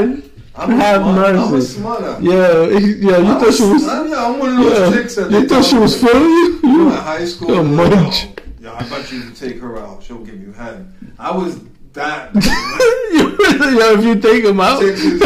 [0.00, 0.22] Lord.
[0.58, 1.66] I'm Have a smart, I'm a mercy.
[1.66, 2.18] smarter.
[2.22, 3.18] Yeah, yeah.
[3.18, 3.86] You I'm thought she was.
[3.88, 6.30] I'm, yeah, I'm one of those Yeah, chicks that you thought she was me, feeling
[6.30, 6.60] you.
[6.64, 7.48] You in high school?
[7.50, 8.26] You're a munch.
[8.60, 10.02] yo, I bet you take her out.
[10.02, 10.90] She'll give you head.
[11.18, 11.60] I was
[11.92, 12.34] that.
[12.34, 13.36] you
[13.78, 15.20] yeah, if you take him out, they'll give you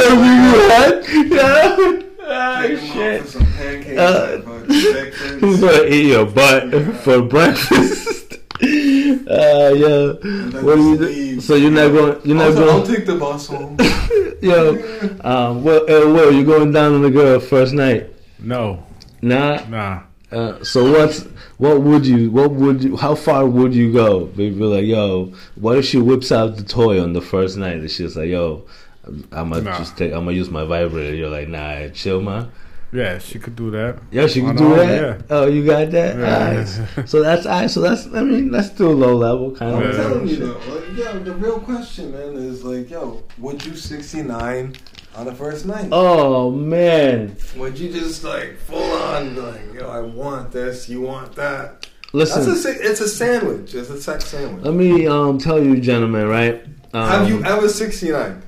[0.70, 1.05] head.
[1.31, 2.07] Yeah.
[2.23, 3.23] Ah, out shit.
[3.23, 3.98] for some pancakes.
[4.01, 5.40] Uh, breakfast.
[5.44, 8.35] He's gonna eat your butt for breakfast.
[8.62, 10.61] Uh, yeah.
[10.61, 11.41] What do you do?
[11.41, 12.20] So you're not going.
[12.24, 13.77] You're not Also, I'll take the bus home.
[14.43, 14.73] Yo,
[15.23, 18.09] um, well, uh, well, you going down on the girl first night?
[18.39, 18.85] No,
[19.23, 19.62] Nah.
[19.69, 20.03] nah.
[20.32, 21.23] Uh, so what's
[21.59, 24.27] what would you what would you how far would you go?
[24.27, 27.74] Be be like, yo, what if she whips out the toy on the first night
[27.77, 28.65] and she's like, yo,
[29.32, 29.78] I'm gonna Nah.
[29.78, 31.15] just take I'm gonna use my vibrator.
[31.16, 32.51] You're like, nah, chill, man.
[32.93, 34.01] Yeah, she could do that.
[34.11, 35.21] Yeah, she could do her that.
[35.21, 35.23] yeah.
[35.31, 36.17] Oh, you got that.
[36.19, 36.89] Yeah.
[36.97, 37.09] Alright.
[37.09, 37.67] So that's I.
[37.69, 39.97] So that's I mean that's still low level kind I'm of.
[39.97, 40.03] Yeah.
[40.03, 44.75] telling you though, like, yo, the real question, man, is like, yo, would you 69
[45.17, 45.89] on the first night?
[45.93, 51.35] Oh man, Would you just like full on like, yo, I want this, you want
[51.37, 51.87] that?
[52.12, 52.45] listen.
[52.45, 53.73] That's a, it's a sandwich.
[53.73, 54.65] It's a sex sandwich.
[54.65, 56.65] let me um tell you, gentlemen, right?
[56.93, 58.43] Um, Have you ever 69?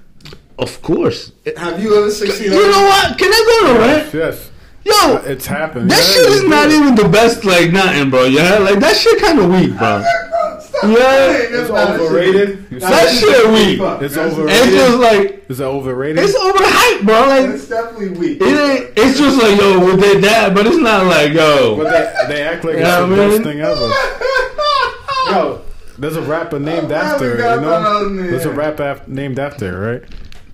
[0.59, 1.33] Of course.
[1.57, 2.53] Have you ever 69?
[2.59, 3.19] You know what?
[3.19, 4.15] Can I go to a rant?
[4.15, 4.51] Yes,
[4.85, 5.89] Yo, uh, it's happened.
[5.91, 6.74] That Yeah, shit is not do.
[6.81, 8.24] even the best, like nothing, bro.
[8.24, 10.03] Yeah, like that shit kind of weak, bro.
[10.61, 11.33] Stop Yeah.
[11.39, 12.66] It's overrated.
[12.70, 13.81] You That shit weak.
[14.03, 14.66] It's That's- overrated.
[14.66, 16.24] It's just like Is it overrated?
[16.24, 17.20] it's overhyped, bro.
[17.29, 18.41] Like It's definitely weak.
[18.41, 18.91] it ain't.
[18.97, 21.77] It's just like yo, we did that, but it's not like yo.
[21.77, 21.85] but
[22.29, 23.31] they, they act like Yeah, it's the man.
[23.31, 23.89] best thing ever.
[25.31, 25.62] Yo,
[25.99, 27.41] there's a rapper named I after.
[27.41, 30.03] haven't You know, there's a rapper af- named after, right?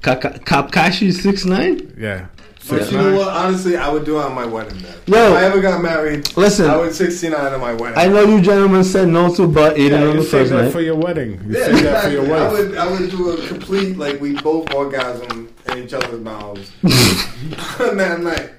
[0.03, 1.95] Kaka- Kapkashi six nine.
[1.99, 2.27] Yeah.
[2.69, 3.29] But Six you know what?
[3.29, 4.93] Honestly, I would do it on my wedding day.
[5.07, 7.97] No, if I ever got married, Listen, I would 69 on my wedding.
[7.97, 10.53] I know you gentlemen said no to butt eating Yeah, on you the save first
[10.53, 10.73] night.
[10.73, 11.41] for your wedding.
[11.47, 12.13] You Yeah, save that for exactly.
[12.13, 12.53] your I wife.
[12.53, 16.91] would, I would do a complete like we both orgasm in each other's mouths on
[17.97, 18.51] that night,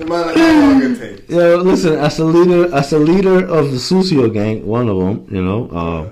[0.00, 1.30] no matter how long it takes.
[1.30, 5.28] Yo, listen, as a leader, as a leader of the Sucio gang, one of them,
[5.30, 6.10] you know, uh,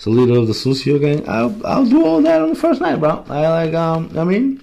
[0.00, 2.80] as a leader of the Sucio gang, I'll I'll do all that on the first
[2.80, 3.24] night, bro.
[3.28, 4.60] I like, um, I mean,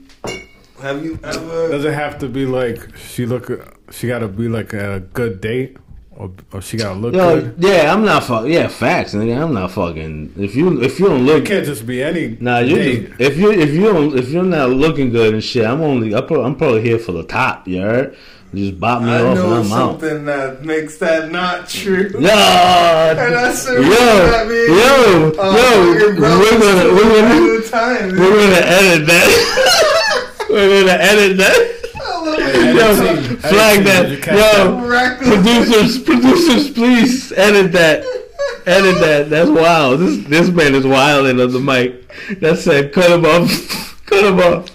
[0.81, 1.69] Have you ever?
[1.69, 3.49] Does it have to be like she look?
[3.91, 5.77] She got to be like a good date,
[6.11, 7.55] or, or she got to look yo, good.
[7.59, 9.41] yeah, I'm not fuck, yeah, facts, nigga.
[9.41, 10.33] I'm not fucking.
[10.37, 12.37] If you if you don't It look, can't just be any.
[12.39, 13.07] nah, you date.
[13.09, 16.13] just, if you if you don't if you're not looking good and shit, I'm only
[16.15, 17.67] I'm probably, I'm probably here for the top.
[17.67, 18.17] You heard?
[18.53, 19.99] Just bop me I off know and I'm out.
[19.99, 22.09] something that makes that not true.
[22.13, 27.61] Yo, And I said, yo, that means, yo, uh, yo, we're gonna to we're gonna
[27.61, 28.09] the time.
[28.17, 30.45] We're gonna edit that.
[30.49, 31.73] We're gonna edit that.
[32.77, 32.95] Yo,
[33.37, 34.03] flag that.
[34.03, 38.05] Did you catch Yo, producers, producers, please edit that.
[38.65, 39.29] Edit that.
[39.29, 39.99] That's wild.
[39.99, 42.07] This this man is wilding on the mic.
[42.39, 44.05] That said, cut him off.
[44.05, 44.69] cut him off.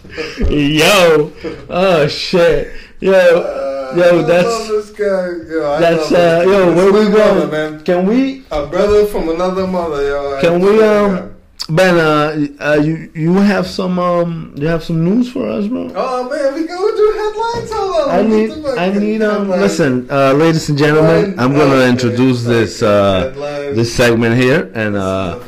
[0.51, 1.33] Yo.
[1.71, 2.73] Oh shit.
[3.03, 3.11] Yo.
[3.11, 5.27] Yo, I love that's this guy.
[5.53, 6.73] Yo, I that's uh yo.
[6.75, 7.51] Where we going?
[7.51, 7.83] man?
[7.85, 10.37] Can we, A brother from another mother, yo.
[10.39, 11.29] I Can we, um, God.
[11.69, 11.95] Ben?
[11.99, 15.91] Uh, uh, you you have some um, you have some news for us, bro?
[15.95, 17.71] Oh man, we go do headlines.
[17.73, 18.11] On.
[18.11, 19.63] I need, I need, um, headlines.
[19.63, 23.77] listen, uh, ladies and gentlemen, I'm gonna Okay, introduce this, uh, headlines.
[23.77, 25.39] this segment here, and, uh,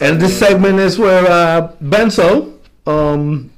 [0.00, 2.52] and this segment is where, uh, Benzo,
[2.86, 3.50] um,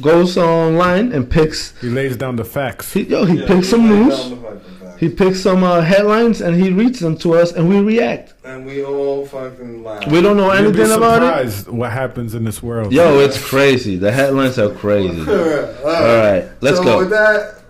[0.00, 2.92] goes online and picks, He lays down the facts.
[2.92, 5.00] he, yo, he Yeah, picks some news, down the fucking facts.
[5.00, 8.34] he picks some, uh, headlines, and he reads them to us, and we react.
[8.44, 10.06] and we all fucking laugh.
[10.10, 11.68] We don't know You'll be anything about it.
[11.68, 12.92] what happens in this world.
[12.92, 13.96] Yo, it's crazy.
[13.96, 15.20] The headlines are crazy.
[15.30, 16.98] all Alright, let's so go.
[16.98, 17.60] with that,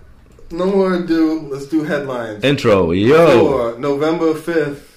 [0.51, 1.41] no more ado.
[1.51, 2.43] Let's do headlines.
[2.43, 3.73] Intro, yo.
[3.73, 4.88] For November fifth,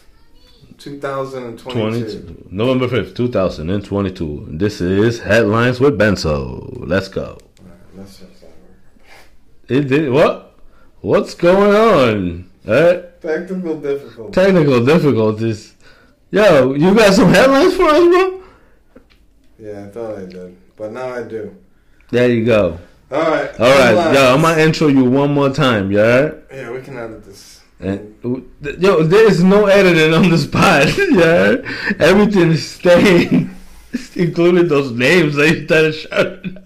[0.82, 2.22] two thousand and twenty-two.
[2.22, 4.46] 22, November 5th, 2022.
[4.48, 6.74] This is Headlines with Benzo.
[6.88, 7.38] Let's go.
[7.94, 8.24] Let's
[9.68, 10.58] It did what?
[11.00, 12.50] What's going on?
[12.66, 14.32] Uh, technical difficulty.
[14.32, 15.76] technical difficulties.
[16.32, 18.42] Yo, you got some headlines for us, bro?
[19.60, 21.56] yeah, I thought I did, but now I do.
[22.10, 22.78] There you go.
[23.12, 23.60] All right.
[23.60, 24.16] All right, headlines.
[24.16, 26.32] yo, I'm gonna intro you one more time, yeah?
[26.52, 27.61] Yeah, we can edit this.
[27.82, 28.14] And
[28.78, 31.56] yo, there is no editing on this pod, yeah?
[31.98, 33.50] Everything is staying,
[34.14, 36.62] including those names that you started shouting out.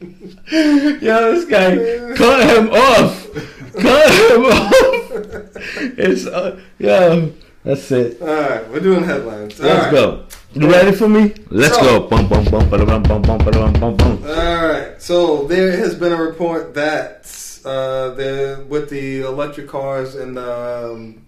[1.02, 1.76] Yo, this guy,
[2.16, 3.28] cut him off.
[3.74, 4.72] Cut him off.
[5.98, 7.32] It's, uh, yo,
[7.64, 8.20] that's it.
[8.22, 9.60] All right, we're doing headlines.
[9.60, 9.92] All Let's right.
[9.92, 10.24] go.
[10.54, 11.34] You ready for me?
[11.50, 12.00] Let's So- go.
[12.08, 14.22] Bum, bum, bum, bum, bum, bum, bum, bum.
[14.24, 15.02] All right.
[15.02, 17.26] So there has been a report that
[17.68, 21.26] uh, the with the electric cars and the um,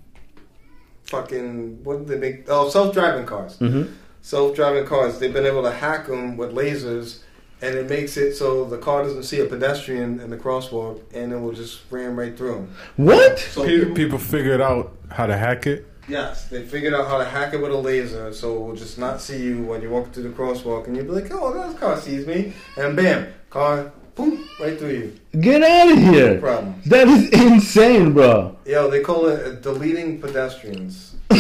[1.05, 2.45] fucking what did they make?
[2.49, 3.59] Oh, self-driving cars.
[3.59, 3.93] Mhm.
[4.23, 5.19] Self-driving cars.
[5.19, 7.21] They've been able to hack them with lasers,
[7.63, 11.33] and it makes it so the car doesn't see a pedestrian in the crosswalk, and
[11.33, 12.69] it will just ram right through them.
[12.97, 13.39] What?
[13.39, 15.87] So people, People figured out how to hack it.
[16.09, 18.99] yes, they figured out how to hack it with a laser, so it will just
[18.99, 21.79] not see you when you walk through the crosswalk, and you'll be like, "Oh, that
[21.81, 25.41] car sees me," and bam, car, boom, right through you.
[25.41, 26.07] Get out of here.
[26.07, 26.41] No here.
[26.41, 26.83] problem.
[26.87, 28.57] That is insane, bro.
[28.67, 31.17] Yo, they call it uh, deleting pedestrians.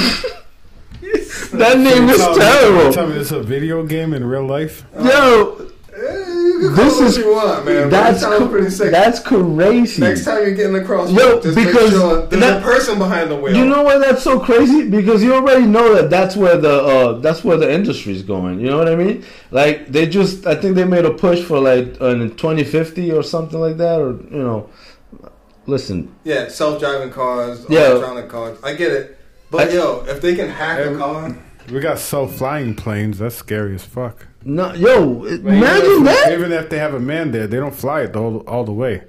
[1.52, 2.93] That name is terrible.
[2.93, 4.85] Tell me, this is a video game in real life.
[5.02, 5.70] Yo,
[6.61, 7.89] you This is what you want, man.
[7.91, 8.91] that's it cr- pretty sick.
[8.91, 10.01] that's crazy.
[10.03, 13.31] Next time you're getting across, Yo, just because make sure there's that- a person behind
[13.31, 13.55] the wheel.
[13.57, 14.89] You know why that's so crazy?
[14.89, 18.61] Because you already know that that's where the uh, that's where the industry's going.
[18.61, 19.24] You know what I mean?
[19.51, 23.23] Like they just, I think they made a push for like uh, in 2050 or
[23.23, 24.69] something like that, or you know.
[25.66, 27.91] Listen, yeah, self-driving cars, Yeah.
[27.93, 28.59] electronic cars.
[28.65, 29.19] I get it,
[29.51, 31.37] but I- yo, if they can hack a car,
[31.71, 33.19] We got self-flying planes.
[33.19, 34.27] That's scary as fuck.
[34.45, 36.33] no, yo, Even imagine if- that.
[36.33, 38.73] Even if they have a man there, they don't fly it the whole, all the
[38.73, 39.03] way.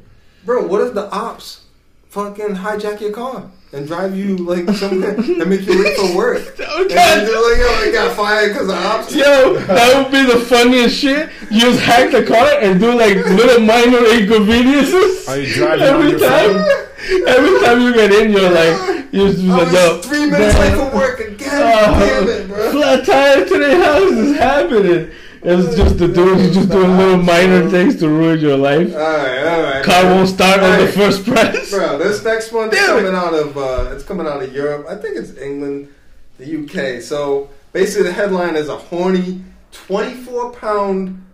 [0.46, 1.66] bro, what if the ops
[2.10, 6.42] fucking hijack your car and drive you like somewhere and make you late for work?
[6.60, 9.16] Oh, And they're like, yo, they got fired because of ops.
[9.16, 11.30] Yo, that would be the funniest shit.
[11.50, 15.28] You just hack the car and do like little minor inconveniences.
[15.28, 16.54] Are you driving on every your time?
[16.54, 16.88] phone?
[17.28, 20.58] Every time you get in, you're like, you're just I like, was yo, three minutes
[20.60, 21.50] late for work again.
[21.52, 22.72] Oh, Damn it, bro.
[22.72, 25.12] Flat tire to the house is happening.
[25.44, 28.94] It's just the dude who's just doing little minor things to ruin your life.
[28.94, 29.84] All right, all right.
[29.84, 31.72] Car won't start on the first press.
[31.72, 33.02] Bro, this next one's Damn it.
[33.02, 34.86] coming out of uh, it's coming out of Europe.
[34.88, 35.92] I think it's England,
[36.38, 37.02] the UK.
[37.02, 41.26] So basically, the headline is a horny 24 pound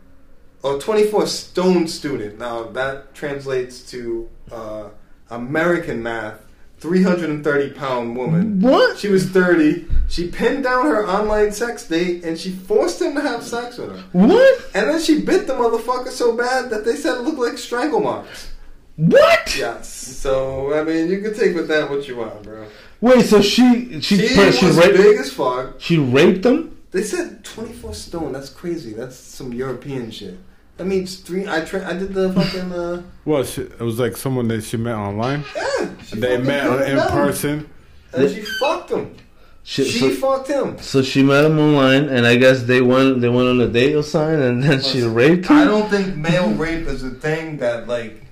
[0.64, 2.40] or 24 stone student.
[2.40, 4.90] Now that translates to uh,
[5.30, 6.42] American math.
[6.80, 8.60] 330 pound woman.
[8.60, 8.98] What?
[8.98, 9.88] She was 30.
[10.08, 13.92] She pinned down her online sex date and she forced him to have sex with
[13.96, 14.04] her.
[14.12, 14.66] What?
[14.76, 18.00] And then she bit the motherfucker so bad that they said it looked like strangle
[18.00, 18.52] marks.
[18.96, 19.58] What?
[19.58, 19.90] Yes.
[19.90, 22.68] So I mean, you can take with that what you want, bro.
[23.02, 25.76] Wait, so she she She, she, was raped big as fuck.
[25.80, 26.78] she raped him?
[26.92, 28.32] They said 24 stone.
[28.32, 28.94] That's crazy.
[28.94, 30.38] That's some European shit.
[30.78, 31.48] That means three.
[31.48, 32.72] I tra- I did the fucking.
[32.72, 35.44] Uh, Well, she, it was like someone that she met online.
[35.56, 35.90] yeah.
[36.06, 37.10] She They met pinned in down.
[37.10, 37.70] person.
[38.14, 39.16] and she fucked him.
[39.64, 40.78] She, She so, fucked him.
[40.80, 43.96] so she met him online, and I guess they went they went on a date
[43.96, 45.58] or something, and then she raped him.
[45.58, 48.24] I don't think male rape is a thing that like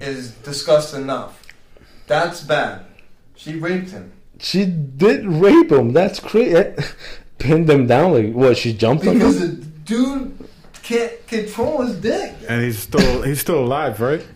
[0.00, 1.46] is discussed enough.
[2.06, 2.84] That's bad.
[3.36, 5.92] She raped him She did rape him.
[5.92, 6.74] That's crazy.
[7.38, 8.56] Pinned him down like what?
[8.56, 9.60] She jumped on because him.
[9.60, 10.47] the dude
[10.88, 12.34] can't control his dick.
[12.48, 14.26] And he's still he's still alive, right?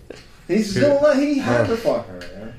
[0.47, 1.77] He's still like he had to oh.
[1.77, 2.21] fuck her.
[2.21, 2.53] Yeah?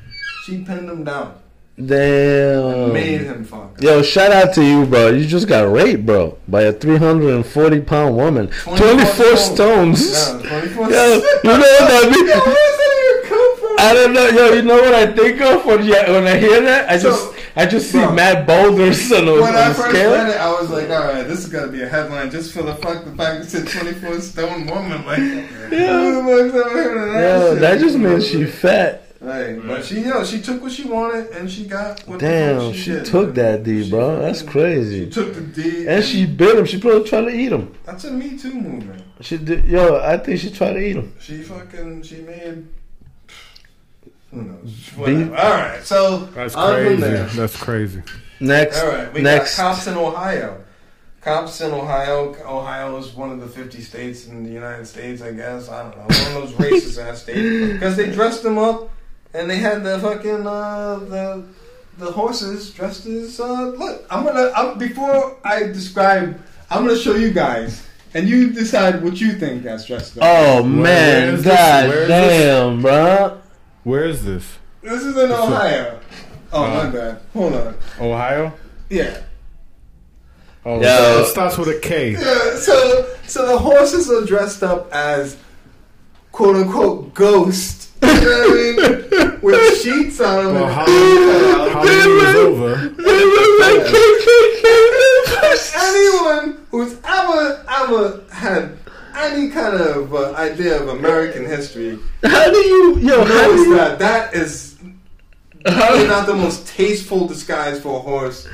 [0.46, 1.40] She pinned him down.
[1.76, 2.94] Damn.
[2.94, 3.82] made him fuck.
[3.82, 5.10] Yo, shout out to you, bro.
[5.10, 8.48] You just got raped, bro, by a 340 pound woman.
[8.48, 10.12] 24 stones.
[10.12, 12.30] Yeah, 24 Yo, you know what that Yo, means?
[12.30, 13.76] where's that even come from?
[13.80, 14.54] I don't know, yo.
[14.54, 16.90] You know what I think of when, you, when I hear that?
[16.90, 19.90] I just, So, I just see bro, mad boulders on the, When on I first
[19.90, 20.12] scale.
[20.12, 22.64] read it, I was like, all right, this is gonna be a headline just for
[22.64, 25.04] the fuck the fact it's a 24 stone woman.
[25.06, 27.50] Like, who the fuck's ever heard of that?
[27.54, 27.62] Shit?
[27.62, 29.00] that just means she fat.
[29.22, 32.92] Right, but she, yo, she took what she wanted and she got what Damn, she
[32.92, 33.36] did, took man.
[33.36, 34.20] that D, She bro.
[34.20, 35.06] That's crazy.
[35.06, 36.66] She took the D, And she bit him.
[36.66, 37.74] She probably tried to eat him.
[37.86, 39.02] That's a Me Too movement.
[39.22, 39.64] She did.
[39.66, 41.16] Yo, I think she tried to eat him.
[41.22, 42.68] She fucking, she made.
[44.34, 44.90] Who knows?
[44.96, 45.36] Whatever.
[45.38, 47.02] All right, so That's crazy.
[47.02, 47.26] there.
[47.28, 48.02] That's crazy.
[48.40, 49.58] Next, All right, we next.
[49.58, 50.64] got cops in Ohio.
[51.22, 52.36] Cops in Ohio.
[52.46, 55.70] Ohio is one of the 50 states in the United States, I guess.
[55.70, 56.04] I don't know.
[56.04, 57.74] One of those racist ass states.
[57.74, 58.90] Because they dressed them up
[59.34, 61.44] and they had the fucking, uh, the,
[62.00, 67.16] the horses dressed as, uh, look, I'm gonna, I'm, before I describe, I'm gonna show
[67.16, 67.86] you guys.
[68.16, 70.24] And you decide what you think that's dressed up.
[70.26, 71.54] Oh man, is this?
[71.56, 73.42] god Where is damn, bro.
[73.84, 74.58] Where is this?
[74.82, 76.00] This is in Ohio.
[76.52, 77.22] Oh, my Uh, bad.
[77.34, 77.76] Hold on.
[78.00, 78.54] Ohio?
[78.90, 79.18] Yeah.
[80.66, 81.22] Oh, Yo.
[81.24, 82.12] it starts with a K.
[82.12, 85.36] Yeah, so so the horses are dressed up as
[86.32, 87.90] quote unquote ghosts.
[88.02, 89.40] You know what I mean?
[89.42, 90.54] With sheets on them.
[90.56, 92.74] Well, and- Halloween, Halloween is over.
[95.76, 98.78] Anyone who's ever ever had
[99.16, 103.24] any kind of uh, idea of American history How do you, yo?
[103.26, 103.76] How do you?
[103.76, 104.78] that that is
[105.66, 108.48] probably not the most tasteful disguise for a horse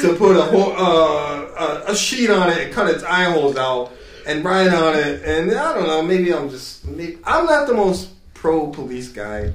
[0.00, 3.56] to put a ho- uh, a, a sheet on it and cut its eye holes
[3.56, 3.92] out
[4.26, 5.22] and ride on it.
[5.22, 9.52] And I don't know, maybe I'm just maybe, I'm not the most pro police guy.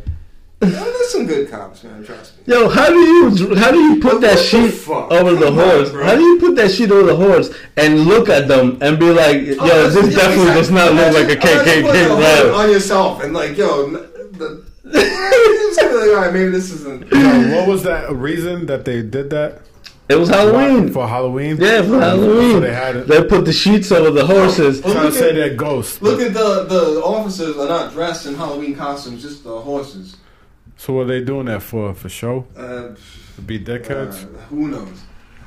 [0.62, 2.04] You know, there's some good cops, man.
[2.06, 2.54] Trust me.
[2.54, 3.56] Yo, how do you?
[3.56, 5.12] How do you put What that sheet fuck?
[5.12, 5.90] over the Come on, horse?
[5.90, 6.04] bro.
[6.06, 9.12] How do you put that sheet over the horse and look at them and be
[9.12, 12.20] like, oh, yo, Oh, this yeah, definitely does not look like a KKK a hood
[12.20, 12.50] rally.
[12.52, 14.64] on yourself and like, yo, the.
[14.94, 17.12] It's gonna be like, all right, maybe this isn't.
[17.12, 19.62] Yo, what was that reason that they did that?
[20.10, 20.92] It was Halloween.
[20.92, 21.56] For Halloween?
[21.58, 22.62] Yeah, for oh, So Halloween.
[22.62, 23.08] they had it.
[23.08, 24.80] They put the sheets over the horses.
[24.84, 26.02] Oh, Trying to look say at- they're ghosts.
[26.02, 30.18] Look at the the officers are not dressed in Halloween costumes, just the horses.
[30.82, 31.94] So what are they doing that for?
[31.94, 32.48] For show?
[32.58, 32.96] Uh,
[33.36, 34.24] To be uh, dickheads?
[34.50, 35.04] who knows?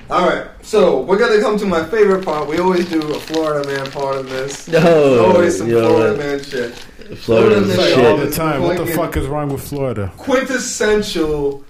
[0.09, 2.47] All right, so we're gonna come to my favorite part.
[2.47, 4.69] We always do a Florida man part of this.
[4.69, 6.19] No, There's always some yo, Florida right.
[6.19, 6.75] man shit.
[6.75, 8.63] Florida, Florida's the like Like all the time.
[8.63, 10.13] What the fuck is wrong with Florida?
[10.19, 11.65] Quintessential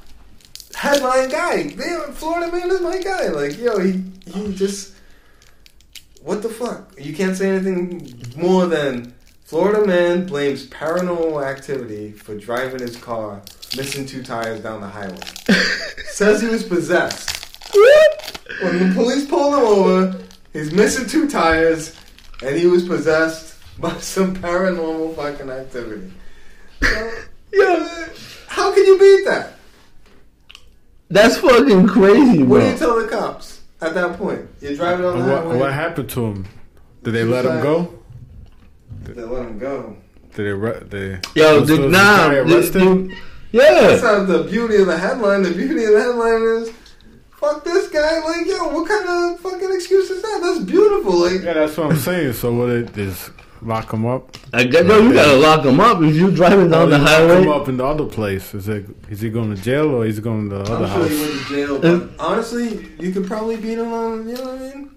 [0.74, 1.62] headline guy.
[1.69, 3.28] Damn, Florida man is my guy.
[3.28, 4.93] Like, yo, he he just
[6.23, 6.93] what the fuck?
[7.01, 9.14] You can't say anything more than
[9.44, 13.42] Florida man blames paranormal activity for driving his car,
[13.76, 15.18] missing two tires down the highway.
[16.06, 17.30] Says he was possessed.
[18.62, 20.18] When the police pulled him over,
[20.52, 21.94] he's missing two tires,
[22.42, 26.10] and he was possessed by some paranormal fucking activity.
[26.82, 27.10] So,
[27.52, 27.86] Yo,
[28.48, 29.50] how can you beat that?
[31.10, 32.46] that's fucking crazy, bro.
[32.46, 34.48] What do you tell the cops at that point?
[34.60, 35.58] You're driving on the What, highway.
[35.58, 36.46] what happened to him?
[37.04, 37.94] Did they let him go?
[39.05, 39.97] They let him go.
[40.35, 40.52] Did they?
[40.52, 42.81] Re- they Yo, was- did, nah, the guy did- arrested?
[43.09, 43.10] did-
[43.52, 44.10] That's yeah.
[44.18, 45.43] not the beauty of the headline.
[45.43, 46.70] The beauty of the headline is,
[47.36, 48.18] fuck this guy.
[48.24, 50.40] Like, yo, what kind of fucking excuse is that?
[50.43, 51.20] That's beautiful.
[51.20, 52.32] Like, Yeah, that's what I'm saying.
[52.32, 52.93] So what?
[52.94, 53.31] They just
[53.65, 54.36] lock him up?
[54.53, 57.27] I guess, yo, you gotta lock him up if you're driving down oh, the highway.
[57.28, 57.61] lock him highway.
[57.62, 58.55] up in the other place.
[58.55, 58.86] Is it?
[59.11, 61.16] Is he going to jail or is he going to the other I'm sure he
[61.19, 61.28] house?
[61.28, 61.78] went to jail.
[61.81, 64.91] But honestly, you could probably beat him on, you know what I mean?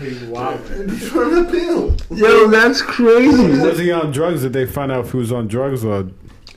[0.00, 0.56] He's Wow.
[0.56, 1.96] For an appeal.
[2.10, 3.58] Yo, that's crazy.
[3.60, 4.42] Was he on drugs?
[4.42, 6.08] Did they find out if he was on drugs or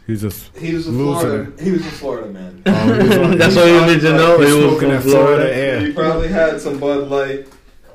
[0.07, 1.63] he's just He was a losing Florida.
[1.63, 2.63] He was a Florida man.
[2.65, 4.39] Oh, he was on- That's all you need to know.
[4.39, 5.55] He's He was smoking from that Florida Florida.
[5.55, 5.79] air.
[5.81, 7.47] He probably had some Bud Light.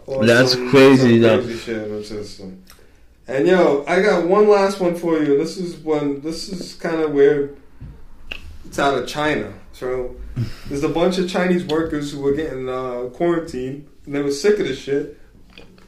[0.06, 1.42] Or That's some, crazy, Some though.
[1.42, 2.64] crazy shit in the system.
[3.30, 5.38] And yo, I got one last one for you.
[5.38, 6.20] This is one.
[6.20, 7.56] This is kind of weird.
[8.64, 9.52] It's out of China.
[9.72, 10.16] So
[10.68, 14.58] there's a bunch of Chinese workers who were getting uh, quarantined, and they were sick
[14.58, 15.16] of this shit.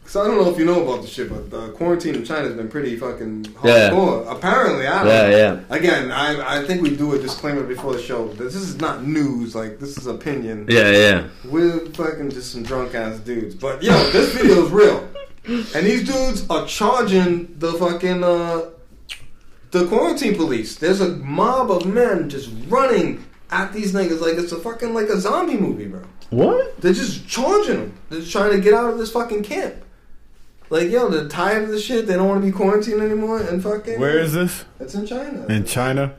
[0.06, 2.42] So I don't know if you know about this shit, but the quarantine in China
[2.46, 3.90] has been pretty fucking Yeah.
[3.90, 4.30] hardcore.
[4.30, 5.36] Apparently, I don't Yeah, know.
[5.36, 5.76] yeah.
[5.76, 8.28] Again, I I think we do a disclaimer before the show.
[8.28, 9.54] This is not news.
[9.56, 10.66] Like this is opinion.
[10.68, 11.22] Yeah, yeah.
[11.44, 13.54] We're fucking just some drunk ass dudes.
[13.56, 15.08] But yo, this video is real.
[15.46, 18.70] And these dudes are charging the fucking uh
[19.72, 20.76] the quarantine police.
[20.76, 25.08] There's a mob of men just running at these niggas like it's a fucking like
[25.08, 26.02] a zombie movie, bro.
[26.30, 26.80] What?
[26.80, 27.98] They're just charging them.
[28.08, 29.74] They're just trying to get out of this fucking camp.
[30.70, 32.06] Like yo, they're tired of the shit.
[32.06, 33.40] They don't want to be quarantined anymore.
[33.40, 34.64] And fucking Where is this?
[34.78, 35.46] It's in China.
[35.46, 36.14] In China?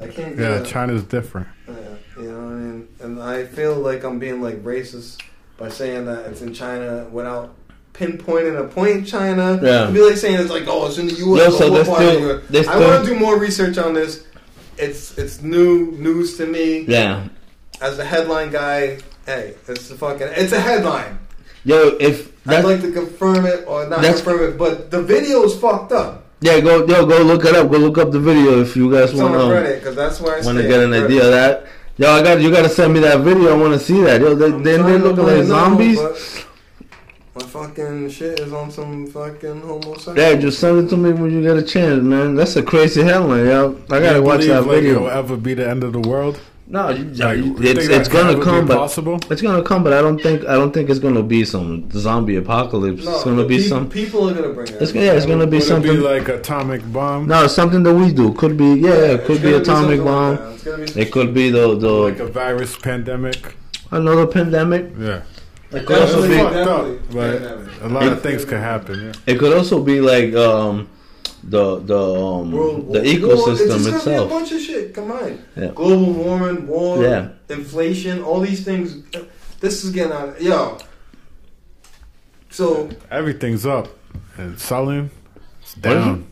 [0.00, 0.36] I can't.
[0.36, 0.66] Yeah, get it.
[0.66, 1.46] China's different.
[1.68, 1.74] Yeah,
[2.16, 2.88] you know what I mean?
[3.00, 5.22] and I feel like I'm being like racist
[5.56, 7.54] by saying that it's in China without
[7.94, 9.58] pinpointing a point in China.
[9.62, 9.84] Yeah.
[9.84, 11.52] It'd be like saying it's like, oh, it's in the U.S.
[11.52, 12.66] But so what part of still- the US?
[12.68, 14.26] I want to do more research on this.
[14.76, 16.80] It's it's new news to me.
[16.80, 17.28] Yeah.
[17.80, 21.18] As a headline guy, hey, it's a fucking it's a headline.
[21.64, 25.56] Yo, if I'd like to confirm it or not confirm it, but the video is
[25.56, 26.24] fucked up.
[26.40, 27.70] yeah, go yo go look it up.
[27.70, 30.58] Go look up the video if you guys want to because that's where I want
[30.58, 31.04] to get an Reddit.
[31.04, 31.66] idea of that.
[31.96, 32.50] Yo, I got you.
[32.50, 33.54] Got to send me that video.
[33.54, 34.20] I want to see that.
[34.20, 36.00] Yo, they I'm they looking like zombies.
[36.00, 36.46] but
[37.34, 40.16] My fucking shit is on some fucking homosexual.
[40.16, 42.36] Yeah, just send it to me when you get a chance, man.
[42.36, 43.76] That's a crazy headline, yo.
[43.90, 44.96] I gotta You watch believe, that like, video.
[45.06, 46.38] It'll ever be the end of the world?
[46.68, 49.18] No, you, Like, you- you it's it's gonna come, but possible?
[49.30, 49.82] it's gonna come.
[49.84, 53.04] But I don't think I don't think it's gonna be some zombie apocalypse.
[53.04, 53.88] No, it's gonna be peop- some.
[53.90, 54.80] People are gonna bring it.
[54.80, 55.92] It's gonna- yeah, it's gonna be Would it something.
[55.96, 57.26] be like atomic bomb?
[57.26, 58.32] no, it's something that we do.
[58.32, 60.30] Could be yeah, it could be atomic something bomb.
[60.30, 60.52] like that.
[60.54, 63.56] It's gonna be It could be the the Like a virus pandemic?
[63.90, 64.86] another pandemic.
[64.98, 65.20] Yeah.
[65.76, 66.98] It could also be fucked up, definitely.
[67.12, 67.82] but Pandemic.
[67.82, 69.06] a lot of things could happen.
[69.06, 69.12] Yeah.
[69.34, 70.88] it could also be like um
[71.42, 74.28] the the um World the war- ecosystem it's just gonna itself.
[74.28, 74.94] Be a bunch of shit.
[74.94, 75.38] Come on.
[75.56, 75.66] Yeah.
[75.74, 77.28] Global warming, war, Yeah.
[77.48, 78.96] inflation, all these things.
[79.60, 80.40] This is getting out.
[80.40, 80.78] Yo.
[82.50, 83.88] So Everything's up
[84.36, 85.10] and selling,
[85.60, 86.28] it's down.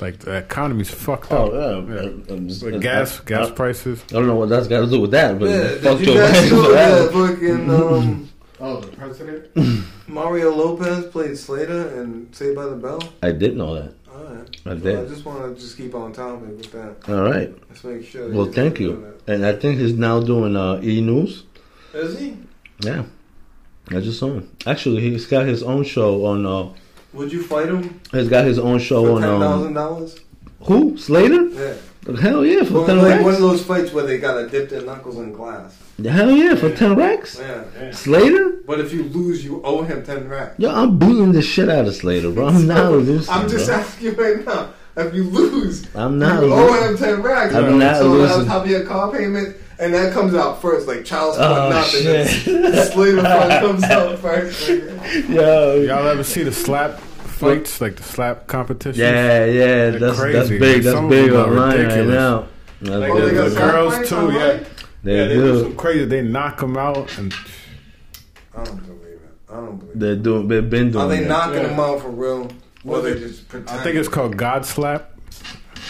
[0.00, 1.50] Like the economy's fucked up.
[1.52, 2.34] Oh yeah, Yeah.
[2.34, 4.02] I'm just- Like gas, I- gas prices.
[4.10, 6.14] I don't know what that's got to do with that, but yeah, fuck did you
[6.14, 7.12] guys Biden know that that.
[7.12, 8.28] fucking um,
[8.60, 9.50] Oh, the president?
[10.08, 13.00] Mario Lopez played Slater and Saved by the Bell?
[13.22, 13.94] I didn't know that.
[14.08, 14.56] Alright.
[14.64, 17.08] I So I just want to just keep on topic with that.
[17.12, 17.52] All right.
[17.68, 18.30] Let's make sure.
[18.32, 19.18] Well, thank you.
[19.26, 21.44] And I think he's now doing uh, E News.
[21.92, 22.00] that.
[22.00, 22.36] Is he?
[22.80, 23.04] Yeah,
[23.90, 24.56] I just saw him.
[24.66, 26.44] Actually, he's got his own show on.
[26.46, 26.72] Uh,
[27.12, 29.20] Would you fight him he's got his own show for on.
[29.22, 30.20] ten Um, thousand dollars?
[30.62, 31.44] who Slater?
[31.48, 31.74] Yeah.
[32.20, 33.24] Hell yeah, for Well, like racks.
[33.24, 35.76] one of those fights where they gotta dip their knuckles in glass.
[36.02, 37.38] Hell yeah, for ten racks.
[37.38, 37.90] Yeah.
[37.92, 38.50] Slater?
[38.66, 40.58] But if you lose, you owe him ten racks.
[40.58, 42.48] Yo, I'm beating the shit out of Slater, bro.
[42.48, 43.32] I'm not losing.
[43.32, 43.76] I'm just bro.
[43.76, 44.70] asking you right now.
[44.96, 47.54] If you lose, I'm not you owe him ten racks.
[47.54, 47.76] I'm bro.
[47.78, 48.26] not so losing.
[48.28, 52.02] that'll top your car payment, and that comes out first, like child support, Oh, nothing.
[52.02, 52.92] shit.
[52.92, 54.68] Slater fund comes out first.
[54.68, 55.28] nigga.
[55.28, 55.74] Yo.
[55.82, 58.98] Y'all ever see the slap fights, like the slap competitions?
[58.98, 60.58] Yeah, yeah, that's that's crazy.
[60.58, 60.82] big.
[60.82, 62.14] That's Some of big them are online right ridiculous.
[62.14, 62.46] now.
[62.80, 63.34] That's Like Oh, they big.
[63.36, 64.34] got the, slap girls fights too, online?
[64.36, 64.64] yeah.
[65.04, 65.60] They yeah, they do do.
[65.62, 66.04] some crazy.
[66.06, 67.32] They knock them out, and
[68.56, 69.20] I don't believe it.
[69.50, 69.98] I don't believe it.
[70.00, 70.48] They're doing.
[70.48, 71.04] They've been doing.
[71.04, 71.28] Are they that.
[71.28, 71.68] knocking Yeah.
[71.68, 72.50] them out for real?
[72.84, 73.78] Or they they- just pretend?
[73.78, 75.12] I think it's called God slap,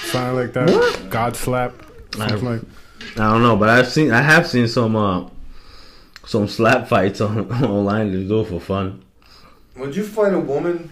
[0.07, 0.69] something like that.
[0.71, 1.11] What?
[1.11, 1.73] God slap,
[2.17, 2.63] something I- like.
[3.17, 4.11] I don't know, but I've seen.
[4.11, 4.97] I have seen some.
[4.97, 5.29] Uh,
[6.27, 9.03] some slap fights on online to do for fun.
[9.77, 10.89] Would you fight a woman?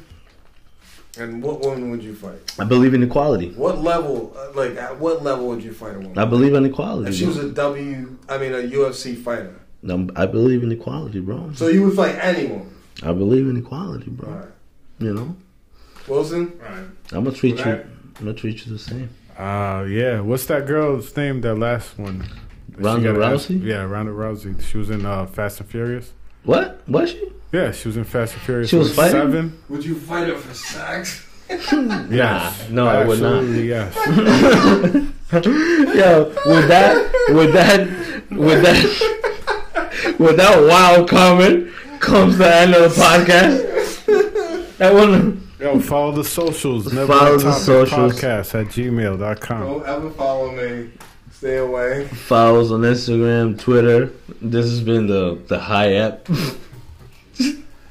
[1.18, 2.38] And what woman would you fight?
[2.58, 3.50] I believe in equality.
[3.50, 4.34] What level?
[4.36, 6.18] uh, Like at what level would you fight a woman?
[6.18, 7.10] I believe in equality.
[7.10, 9.60] If she was a W, I mean a UFC fighter.
[9.88, 11.52] Um, I believe in equality, bro.
[11.54, 12.74] So you would fight anyone?
[13.02, 14.28] I believe in equality, bro.
[14.30, 14.48] All right.
[15.00, 15.36] You know,
[16.08, 16.58] Wilson.
[16.60, 16.84] Right.
[17.12, 17.64] I'm gonna treat you.
[17.64, 17.84] Right.
[17.84, 19.10] I'm gonna treat you the same.
[19.36, 20.20] Uh, yeah.
[20.20, 21.40] What's that girl's name?
[21.42, 22.24] That last one.
[22.76, 23.62] Ronda got asked- Rousey?
[23.64, 24.58] Yeah, Ronda Rousey.
[24.62, 26.12] She was in uh, Fast and Furious.
[26.44, 26.80] What?
[26.88, 27.32] Was she?
[27.52, 28.70] Yeah, she was in Fast and Furious.
[28.70, 29.20] She was what, fighting?
[29.20, 29.58] seven.
[29.68, 31.26] Would you fight her for sex?
[32.10, 32.70] Yes.
[32.70, 33.42] no, I would not.
[33.42, 33.94] Absolutely, Yes.
[35.32, 37.80] Yo, with that, with that,
[38.30, 41.68] with that, with that wild comment
[42.00, 44.80] comes the end of the podcast.
[44.80, 45.36] I wanna.
[45.60, 46.90] Yo, follow the socials.
[46.92, 48.12] Never Follow the topic socials.
[48.20, 49.60] podcast at gmail.com.
[49.60, 50.90] Don't ever follow me.
[51.32, 52.06] Stay away.
[52.08, 54.10] follows on Instagram, Twitter.
[54.40, 56.26] This has been the the high app.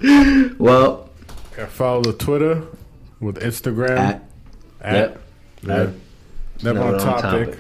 [0.60, 1.10] well,
[1.58, 2.64] Yeah, follow the Twitter
[3.20, 4.24] with Instagram at,
[4.82, 5.22] at, yep.
[5.64, 5.94] yeah, at- never,
[6.64, 7.48] Never on on topic.
[7.50, 7.60] Topic.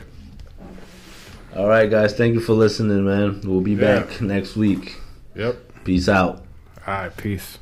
[1.55, 2.13] all right, guys.
[2.15, 3.41] Thank you for listening, man.
[3.43, 4.01] We'll be Yeah.
[4.01, 4.97] back next week.
[5.35, 5.83] Yep.
[5.83, 6.43] Peace out.
[6.87, 7.17] All right.
[7.17, 7.57] Peace.